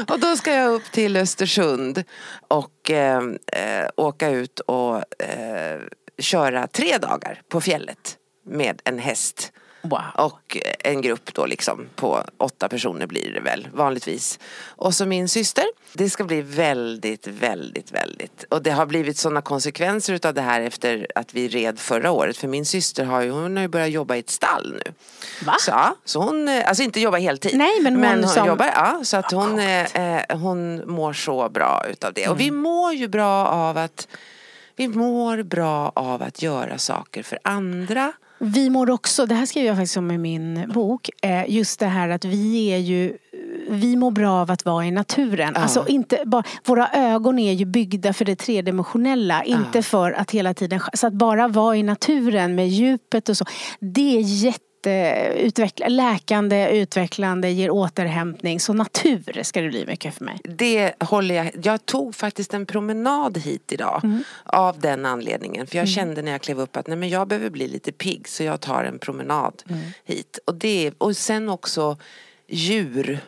och 0.14 0.20
då 0.20 0.38
ska 0.38 0.54
jag 0.54 0.74
upp 0.74 0.92
till 0.92 1.18
Östersund 1.18 2.04
och 2.48 2.92
eh, 2.92 3.22
eh, 3.54 3.90
åka 3.96 4.30
ut 4.30 4.60
och 4.60 5.22
eh, 5.24 5.80
köra 6.20 6.68
tre 6.68 6.98
dagar 6.98 7.42
på 7.50 7.62
fjället 7.62 8.18
med 8.46 8.82
en 8.84 9.00
häst. 9.00 9.52
Wow. 9.82 10.02
Och 10.16 10.58
en 10.80 11.02
grupp 11.02 11.34
då 11.34 11.46
liksom 11.46 11.86
på 11.96 12.24
åtta 12.38 12.70
personer 12.70 13.08
blir 13.08 13.34
det 13.34 13.40
väl 13.40 13.68
vanligtvis. 13.74 14.40
Och 14.66 14.94
så 14.96 15.06
min 15.06 15.30
syster. 15.30 15.66
Det 15.94 16.10
ska 16.10 16.24
bli 16.24 16.42
väldigt, 16.42 17.28
väldigt, 17.28 17.92
väldigt. 17.92 18.44
Och 18.50 18.62
det 18.64 18.72
har 18.72 18.86
blivit 18.86 19.18
sådana 19.18 19.42
konsekvenser 19.42 20.14
utav 20.14 20.34
det 20.34 20.42
här 20.42 20.62
efter 20.62 21.08
att 21.16 21.34
vi 21.34 21.48
red 21.48 21.80
förra 21.80 22.12
året. 22.12 22.38
För 22.38 22.48
min 22.48 22.66
syster 22.66 23.06
har 23.06 23.22
ju, 23.22 23.30
hon 23.32 23.56
har 23.56 23.62
ju 23.62 23.68
börjat 23.68 23.90
jobba 23.90 24.16
i 24.16 24.20
ett 24.20 24.30
stall 24.30 24.74
nu. 24.86 24.92
Va? 25.46 25.56
Så, 25.60 25.72
ja, 25.72 25.96
så 26.06 26.22
hon, 26.22 26.48
eh, 26.48 26.68
alltså 26.68 26.84
inte 26.84 27.00
jobba 27.00 27.18
heltid. 27.18 27.58
Nej, 27.58 27.82
men 27.82 27.96
hon 28.24 28.28
som- 28.30 28.48
jobbar, 28.48 28.66
ja. 28.66 29.00
Så 29.04 29.18
att 29.18 29.32
hon, 29.32 29.60
eh, 29.60 29.96
eh, 29.96 30.38
hon 30.38 30.92
mår 30.92 31.14
så 31.14 31.50
bra 31.50 31.86
utav 31.90 32.14
det. 32.14 32.28
Och 32.28 32.40
vi 32.40 32.48
Mm. 32.48 32.62
mår 32.62 32.94
ju 32.94 33.08
bra 33.08 33.46
av 33.48 33.78
att 33.78 34.08
vi 34.76 34.88
mår 34.88 35.44
bra 35.44 35.92
av 35.96 36.22
att 36.22 36.42
göra 36.42 36.78
saker 36.78 37.24
för 37.24 37.40
andra. 37.44 38.14
Vi 38.40 38.70
mår 38.70 38.90
också, 38.90 39.26
det 39.26 39.36
här 39.36 39.46
skriver 39.46 39.68
jag 39.68 39.76
faktiskt 39.76 39.98
om 39.98 40.12
i 40.12 40.18
min 40.18 40.72
bok, 40.74 41.10
eh, 41.22 41.50
just 41.50 41.80
det 41.80 41.86
här 41.86 42.10
att 42.10 42.26
vi 42.26 42.68
är 42.74 42.78
ju 42.78 43.18
vi 43.70 43.96
mår 43.96 44.12
bra 44.12 44.32
av 44.32 44.52
att 44.52 44.66
vara 44.66 44.86
i 44.86 44.92
naturen. 44.92 45.52
Ja. 45.56 45.62
Alltså 45.62 45.88
inte 45.88 46.24
bara, 46.26 46.44
våra 46.66 46.90
ögon 46.94 47.40
är 47.40 47.54
ju 47.54 47.66
byggda 47.66 48.14
för 48.14 48.26
det 48.26 48.36
tredimensionella, 48.36 49.44
inte 49.44 49.84
för 49.84 50.12
att 50.12 50.32
hela 50.32 50.54
tiden... 50.54 50.80
Så 50.94 51.08
att 51.08 51.14
bara 51.14 51.48
vara 51.48 51.76
i 51.76 51.84
naturen 51.84 52.56
med 52.56 52.70
djupet 52.70 53.30
och 53.30 53.38
så, 53.38 53.46
det 53.80 54.18
är 54.18 54.22
jätteutvecklande, 54.86 55.96
läkande, 55.96 56.70
utvecklande, 56.70 57.50
ger 57.50 57.70
återhämtning. 57.70 58.60
Så 58.60 58.74
natur 58.74 59.44
ska 59.44 59.62
det 59.62 59.70
bli 59.70 59.86
mycket 59.86 60.16
för 60.16 60.26
mig. 60.26 60.40
Det 60.44 60.94
håller 61.04 61.36
jag. 61.36 61.52
Jag 61.64 61.86
tog 61.86 62.16
faktiskt 62.16 62.54
en 62.54 62.66
promenad 62.66 63.38
hit 63.38 63.72
idag. 63.72 64.02
Mm. 64.04 64.24
Av 64.44 64.80
den 64.80 65.06
anledningen. 65.06 65.68
För 65.68 65.78
jag 65.78 65.88
kände 65.88 66.22
när 66.22 66.32
jag 66.32 66.42
klev 66.42 66.60
upp 66.60 66.78
att 66.78 66.88
nej, 66.88 66.98
men 66.98 67.10
jag 67.10 67.28
behöver 67.28 67.50
bli 67.50 67.68
lite 67.68 67.92
pigg. 67.92 68.28
Så 68.28 68.44
jag 68.44 68.62
tar 68.62 68.84
en 68.84 69.00
promenad 69.00 69.64
Mm. 69.70 69.82
hit. 70.06 70.40
Och, 70.46 70.56
det, 70.56 70.92
och 70.98 71.18
sen 71.18 71.50
också 71.50 71.98
djur. 72.48 73.20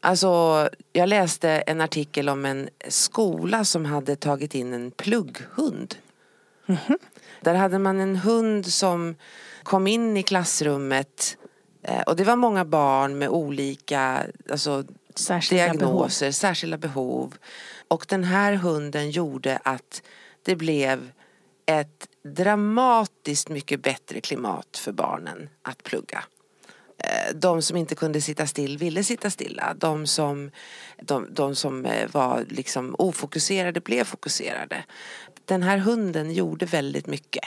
Alltså 0.00 0.68
jag 0.92 1.08
läste 1.08 1.50
en 1.50 1.80
artikel 1.80 2.28
om 2.28 2.44
en 2.44 2.68
skola 2.88 3.64
som 3.64 3.84
hade 3.84 4.16
tagit 4.16 4.54
in 4.54 4.72
en 4.72 4.90
plugghund. 4.90 5.94
Där 7.40 7.54
hade 7.54 7.78
man 7.78 8.00
en 8.00 8.16
hund 8.16 8.66
som 8.66 9.14
kom 9.68 9.86
in 9.86 10.16
i 10.16 10.22
klassrummet 10.22 11.36
eh, 11.82 12.00
och 12.00 12.16
det 12.16 12.24
var 12.24 12.36
många 12.36 12.64
barn 12.64 13.18
med 13.18 13.28
olika 13.28 14.26
alltså, 14.50 14.84
Särskilda 15.14 15.64
diagnoser, 15.64 16.30
särskilda 16.30 16.78
behov. 16.78 17.34
Och 17.88 18.06
den 18.08 18.24
här 18.24 18.52
hunden 18.52 19.10
gjorde 19.10 19.58
att 19.62 20.02
det 20.42 20.56
blev 20.56 21.10
ett 21.66 22.08
dramatiskt 22.22 23.48
mycket 23.48 23.82
bättre 23.82 24.20
klimat 24.20 24.76
för 24.76 24.92
barnen 24.92 25.48
att 25.62 25.82
plugga. 25.82 26.24
eh, 27.04 27.34
de 27.34 27.62
som 27.62 27.76
inte 27.76 27.94
kunde 27.94 28.20
sitta 28.20 28.46
still 28.46 28.78
ville 28.78 29.04
sitta 29.04 29.30
stilla. 29.30 29.74
De 29.74 30.06
som, 30.06 30.50
de, 31.02 31.26
de 31.30 31.54
som 31.54 31.86
eh, 31.86 32.08
var 32.12 32.44
liksom 32.48 32.94
ofokuserade 32.98 33.80
blev 33.80 34.04
fokuserade. 34.04 34.84
Den 35.44 35.62
här 35.62 35.78
hunden 35.78 36.32
gjorde 36.32 36.66
väldigt 36.66 37.06
mycket. 37.06 37.44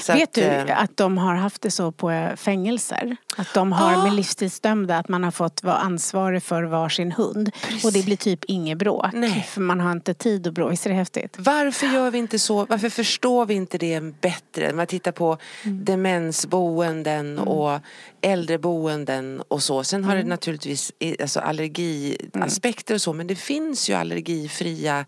Så 0.00 0.12
Vet 0.12 0.22
att, 0.28 0.34
du 0.34 0.42
eh, 0.42 0.82
att 0.82 0.96
de 0.96 1.18
har 1.18 1.34
haft 1.34 1.62
det 1.62 1.70
så 1.70 1.92
på 1.92 2.10
eh, 2.10 2.36
fängelser? 2.36 3.16
Att 3.36 3.54
de 3.54 3.72
har 3.72 3.92
Ah. 3.94 4.02
med 4.04 4.12
livstidsdömda 4.12 4.98
att 4.98 5.08
man 5.08 5.24
har 5.24 5.30
fått 5.30 5.62
vara 5.62 5.76
ansvarig 5.76 6.42
för 6.42 6.62
varsin 6.62 7.12
hund. 7.12 7.50
Och 7.84 7.92
det 7.92 8.04
blir 8.04 8.16
typ 8.16 8.44
inget 8.44 8.78
bråk. 8.78 9.06
Nej. 9.12 9.46
För 9.48 9.60
man 9.60 9.80
har 9.80 9.92
inte 9.92 10.14
tid 10.14 10.46
att 10.46 10.54
bråka. 10.54 10.70
Visst 10.70 10.86
är 10.86 10.90
det 10.90 10.96
häftigt? 10.96 11.36
Varför 11.38 11.86
gör 11.86 12.10
vi 12.10 12.18
inte 12.18 12.38
så? 12.38 12.64
Varför 12.66 12.88
förstår 12.88 13.46
vi 13.46 13.54
inte 13.54 13.78
det 13.78 14.00
bättre? 14.20 14.72
Man 14.72 14.86
tittar 14.86 15.12
på 15.12 15.38
Mm. 15.64 15.84
demensboenden 15.84 17.38
och 17.38 17.78
äldreboenden 18.20 19.42
och 19.48 19.62
så. 19.62 19.84
Sen 19.84 20.00
Mm. 20.00 20.08
har 20.10 20.16
det 20.16 20.24
naturligtvis 20.24 20.92
alltså 21.20 21.40
allergiaspekter 21.40 22.94
och 22.94 23.00
så 23.00 23.12
men 23.12 23.26
det 23.26 23.34
finns 23.36 23.90
ju 23.90 23.94
allergifria 23.94 25.04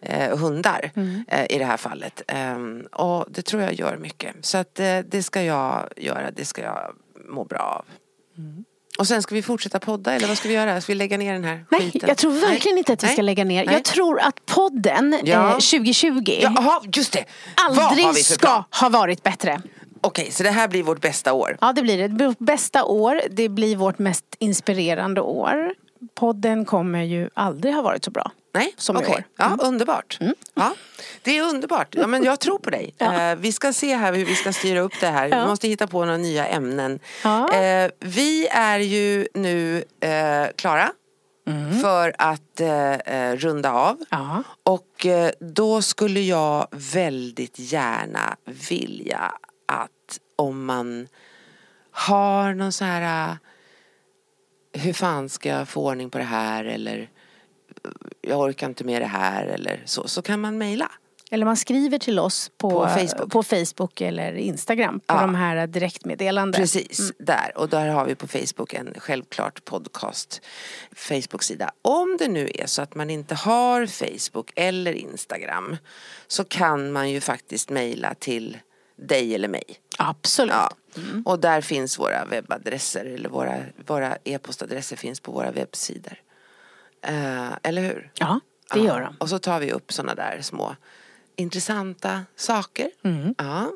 eh, 0.00 0.38
hundar 0.38 0.90
Mm. 0.96 1.24
eh, 1.28 1.46
i 1.50 1.58
det 1.58 1.64
här 1.64 1.76
fallet. 1.76 2.22
Ehm, 2.28 2.80
och 2.92 3.26
det 3.30 3.42
tror 3.42 3.62
jag 3.62 3.72
gör 3.74 3.95
mycket. 3.98 4.34
Så 4.40 4.58
att 4.58 4.80
eh, 4.80 4.98
det 4.98 5.22
ska 5.22 5.42
jag 5.42 5.88
göra, 5.96 6.30
det 6.30 6.44
ska 6.44 6.62
jag 6.62 6.92
må 7.28 7.44
bra 7.44 7.58
av. 7.58 7.84
Mm. 8.38 8.64
Och 8.98 9.06
sen 9.06 9.22
ska 9.22 9.34
vi 9.34 9.42
fortsätta 9.42 9.78
podda 9.80 10.12
eller 10.12 10.28
vad 10.28 10.38
ska 10.38 10.48
vi 10.48 10.54
göra? 10.54 10.80
Ska 10.80 10.92
vi 10.92 10.96
lägga 10.96 11.18
ner 11.18 11.32
den 11.32 11.44
här 11.44 11.64
Nej, 11.70 11.80
skiten? 11.80 12.08
jag 12.08 12.16
tror 12.18 12.32
verkligen 12.32 12.74
Nej. 12.74 12.78
inte 12.78 12.92
att 12.92 13.02
vi 13.04 13.06
ska 13.08 13.16
Nej. 13.16 13.24
lägga 13.24 13.44
ner. 13.44 13.64
Nej. 13.64 13.74
Jag 13.74 13.84
tror 13.84 14.20
att 14.20 14.46
podden 14.46 15.20
Ja. 15.24 15.46
eh, 15.48 15.52
2020 15.52 16.38
Jaha, 16.40 16.80
just 16.92 17.12
det! 17.12 17.24
Aldrig 17.68 18.24
ska 18.24 18.64
ha 18.80 18.88
varit 18.88 19.22
bättre. 19.22 19.62
Okej, 20.00 20.30
så 20.30 20.42
det 20.42 20.50
här 20.50 20.68
blir 20.68 20.82
vårt 20.82 21.00
bästa 21.00 21.32
år. 21.32 21.58
Ja, 21.60 21.72
det 21.72 21.82
blir 21.82 21.98
det. 21.98 22.08
Det 22.08 22.14
blir 22.14 22.34
bästa 22.38 22.84
år. 22.84 23.20
Det 23.30 23.48
blir 23.48 23.76
vårt 23.76 23.98
mest 23.98 24.24
inspirerande 24.38 25.20
år. 25.20 25.74
Podden 26.14 26.64
kommer 26.64 27.02
ju 27.02 27.30
aldrig 27.34 27.74
ha 27.74 27.82
varit 27.82 28.04
så 28.04 28.10
bra. 28.10 28.30
Nej, 28.58 28.74
Som 28.76 28.96
i 28.96 28.98
okej. 28.98 29.10
år. 29.10 29.24
Mm. 29.38 29.58
Ja, 29.60 29.66
underbart. 29.66 30.18
Ja, 30.54 30.74
det 31.22 31.38
är 31.38 31.42
underbart. 31.42 31.94
Ja, 31.94 32.06
men 32.06 32.24
jag 32.24 32.40
tror 32.40 32.58
på 32.58 32.70
dig. 32.70 32.94
Eh, 32.98 33.34
vi 33.34 33.52
ska 33.52 33.72
se 33.72 33.94
här 33.96 34.12
hur 34.12 34.24
vi 34.24 34.34
ska 34.34 34.52
styra 34.52 34.80
upp 34.80 35.00
det 35.00 35.06
här. 35.06 35.28
Vi 35.28 35.46
måste 35.46 35.68
hitta 35.68 35.86
på 35.86 36.04
några 36.04 36.16
nya 36.18 36.46
ämnen. 36.46 37.00
Ja. 37.24 37.54
Eh, 37.54 37.90
vi 38.00 38.46
är 38.46 38.78
ju 38.78 39.28
nu 39.34 39.84
eh, 40.00 40.46
klara 40.56 40.92
för 41.82 42.14
att 42.18 42.60
eh, 42.60 42.92
eh, 42.92 43.36
runda 43.36 43.72
av. 43.72 43.94
Mm. 43.94 44.06
Ja. 44.10 44.42
Och 44.62 45.06
eh, 45.06 45.30
då 45.40 45.82
skulle 45.82 46.20
jag 46.20 46.68
väldigt 46.70 47.58
gärna 47.58 48.36
vilja 48.68 49.32
att 49.66 50.20
om 50.36 50.64
man 50.64 51.08
har 51.90 52.54
någon 52.54 52.72
så 52.72 52.84
här 52.84 53.36
hur 54.72 54.92
fan 54.92 55.28
ska 55.28 55.48
jag 55.48 55.68
få 55.68 55.86
ordning 55.86 56.10
på 56.10 56.18
det 56.18 56.24
här 56.24 56.64
eller 56.64 57.08
jag 58.20 58.40
orkar 58.40 58.66
inte 58.66 58.84
med 58.84 59.02
det 59.02 59.06
här 59.06 59.46
eller 59.46 59.82
så, 59.84 60.08
så 60.08 60.22
kan 60.22 60.40
man 60.40 60.58
mejla. 60.58 60.90
Eller 61.30 61.44
man 61.44 61.56
skriver 61.56 61.98
till 61.98 62.18
oss 62.18 62.50
på, 62.58 62.70
På 62.70 62.86
Facebook. 62.88 63.30
på 63.32 63.42
Facebook 63.42 64.00
eller 64.00 64.32
Instagram. 64.32 65.00
På 65.00 65.14
Ja. 65.14 65.20
de 65.20 65.34
här 65.34 65.66
direktmeddelanden. 65.66 66.60
Precis, 66.60 67.12
där. 67.18 67.52
Och 67.58 67.68
där 67.68 67.86
har 67.88 68.04
vi 68.06 68.14
på 68.14 68.28
Facebook 68.28 68.74
en 68.74 68.94
självklart 68.98 69.64
podcast 69.64 70.40
Facebook-sida. 70.96 71.70
Om 71.82 72.16
det 72.18 72.28
nu 72.28 72.50
är 72.54 72.66
så 72.66 72.82
att 72.82 72.94
man 72.94 73.10
inte 73.10 73.34
har 73.34 73.86
Facebook 73.86 74.50
eller 74.56 74.92
Instagram 74.92 75.76
så 76.26 76.44
kan 76.44 76.92
man 76.92 77.10
ju 77.10 77.20
faktiskt 77.20 77.70
mejla 77.70 78.14
till 78.14 78.58
dig 78.96 79.34
eller 79.34 79.48
mig. 79.48 79.64
Absolut. 79.98 80.54
Ja. 80.54 80.70
Och 81.24 81.38
där 81.38 81.60
finns 81.60 81.98
våra 81.98 82.24
webbadresser 82.24 83.04
eller 83.04 83.28
våra, 83.28 83.56
våra 83.86 84.16
e-postadresser 84.24 84.96
finns 84.96 85.20
på 85.20 85.32
våra 85.32 85.50
webbsidor. 85.50 86.18
Eh, 87.06 87.48
eller 87.62 87.82
hur? 87.82 88.10
Ja, 88.18 88.40
det 88.72 88.80
gör 88.80 89.00
de. 89.00 89.16
Och 89.18 89.28
så 89.28 89.38
tar 89.38 89.60
vi 89.60 89.72
upp 89.72 89.92
sådana 89.92 90.14
där 90.14 90.38
små 90.42 90.76
intressanta 91.36 92.24
saker. 92.36 92.90
Mm. 93.04 93.34
Ja. 93.38 93.70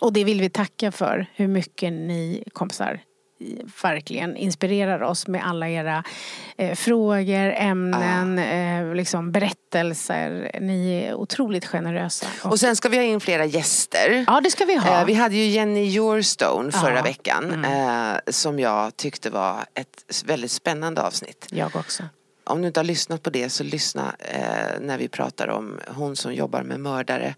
Och 0.00 0.12
det 0.12 0.24
vill 0.24 0.40
vi 0.40 0.50
tacka 0.50 0.92
för. 0.92 1.26
Hur 1.34 1.48
mycket 1.48 1.92
ni 1.92 2.44
kompisar 2.52 3.00
verkligen 3.82 4.36
inspirerar 4.36 5.02
oss 5.02 5.26
med 5.26 5.46
alla 5.46 5.68
era 5.68 6.04
eh, 6.56 6.74
frågor, 6.74 7.52
ämnen, 7.56 8.38
eh, 8.38 8.94
liksom 8.94 9.32
berättelser. 9.32 10.50
Ni 10.60 10.92
är 10.92 11.14
otroligt 11.14 11.66
generösa. 11.66 12.26
Och 12.42 12.60
sen 12.60 12.76
ska 12.76 12.88
vi 12.88 12.96
ha 12.96 13.04
in 13.04 13.20
flera 13.20 13.44
gäster. 13.44 14.24
ja, 14.26 14.40
det 14.40 14.50
ska 14.50 14.64
vi 14.64 14.76
ha. 14.76 15.00
Eh, 15.00 15.06
Vi 15.06 15.14
hade 15.14 15.34
ju 15.36 15.46
Jenny 15.46 15.84
Yourstone 15.96 16.72
förra. 16.72 16.90
Mm. 16.90 17.04
veckan 17.04 17.64
eh, 17.64 18.16
som 18.28 18.58
jag 18.58 18.96
tyckte 18.96 19.30
var 19.30 19.64
ett 19.74 20.22
väldigt 20.26 20.50
spännande 20.52 21.02
avsnitt. 21.02 21.46
Jag 21.50 21.76
också. 21.76 22.02
Om 22.46 22.60
du 22.62 22.66
inte 22.68 22.80
har 22.80 22.84
lyssnat 22.84 23.22
på 23.22 23.30
det 23.30 23.50
så 23.50 23.64
lyssna 23.64 24.16
eh, 24.18 24.80
när 24.80 24.98
vi 24.98 25.08
pratar 25.08 25.48
om 25.48 25.80
hon 25.88 26.16
som 26.16 26.34
jobbar 26.34 26.62
med 26.62 26.80
mördare. 26.80 27.34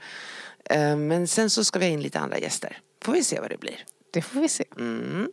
Eh, 0.64 0.96
men 0.96 1.28
sen 1.28 1.50
så 1.50 1.64
ska 1.64 1.78
vi 1.78 1.84
ha 1.86 1.92
in 1.92 2.02
lite 2.02 2.18
andra 2.20 2.38
gäster. 2.38 2.78
Får 3.02 3.12
vi 3.12 3.24
se 3.24 3.40
vad 3.40 3.50
det 3.50 3.58
blir. 3.58 3.84
Det 4.12 4.22
får 4.22 4.40
vi 4.40 4.48
se. 4.48 4.64
Mm. 4.76 5.28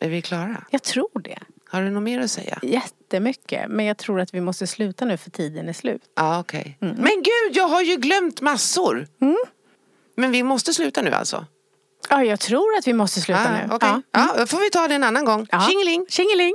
Är 0.00 0.08
vi 0.08 0.22
klara? 0.22 0.64
Jag 0.70 0.82
tror 0.82 1.20
det. 1.24 1.38
Har 1.68 1.82
du 1.82 1.90
något 1.90 2.02
mer 2.02 2.20
att 2.20 2.30
säga? 2.30 2.58
Jättemycket. 2.62 3.68
Men 3.68 3.84
jag 3.84 3.96
tror 3.98 4.20
att 4.20 4.34
vi 4.34 4.40
måste 4.40 4.66
sluta 4.66 5.04
nu 5.04 5.16
för 5.16 5.30
tiden 5.30 5.68
är 5.68 5.72
slut. 5.72 6.02
Ja, 6.14 6.40
okej. 6.40 6.76
Men 6.80 6.96
gud, 7.22 7.56
jag 7.56 7.68
har 7.68 7.82
ju 7.82 7.96
glömt 7.96 8.40
massor. 8.40 9.08
Men 10.16 10.30
vi 10.32 10.42
måste 10.42 10.74
sluta 10.74 11.02
nu 11.02 11.10
alltså? 11.10 11.46
Ja, 12.10 12.24
jag 12.24 12.40
tror 12.40 12.76
att 12.78 12.86
vi 12.86 12.92
måste 12.92 13.20
sluta 13.20 13.40
Ah, 13.48 13.52
nu. 13.52 13.74
okej. 13.74 13.88
Ja. 13.88 14.02
Ja, 14.12 14.34
då 14.38 14.46
får 14.46 14.58
vi 14.60 14.70
ta 14.70 14.88
det 14.88 14.94
en 14.94 15.04
annan 15.04 15.24
gång. 15.24 15.46
Ja. 15.50 15.60
Tjingeling! 15.60 16.06
Tjingeling! 16.08 16.54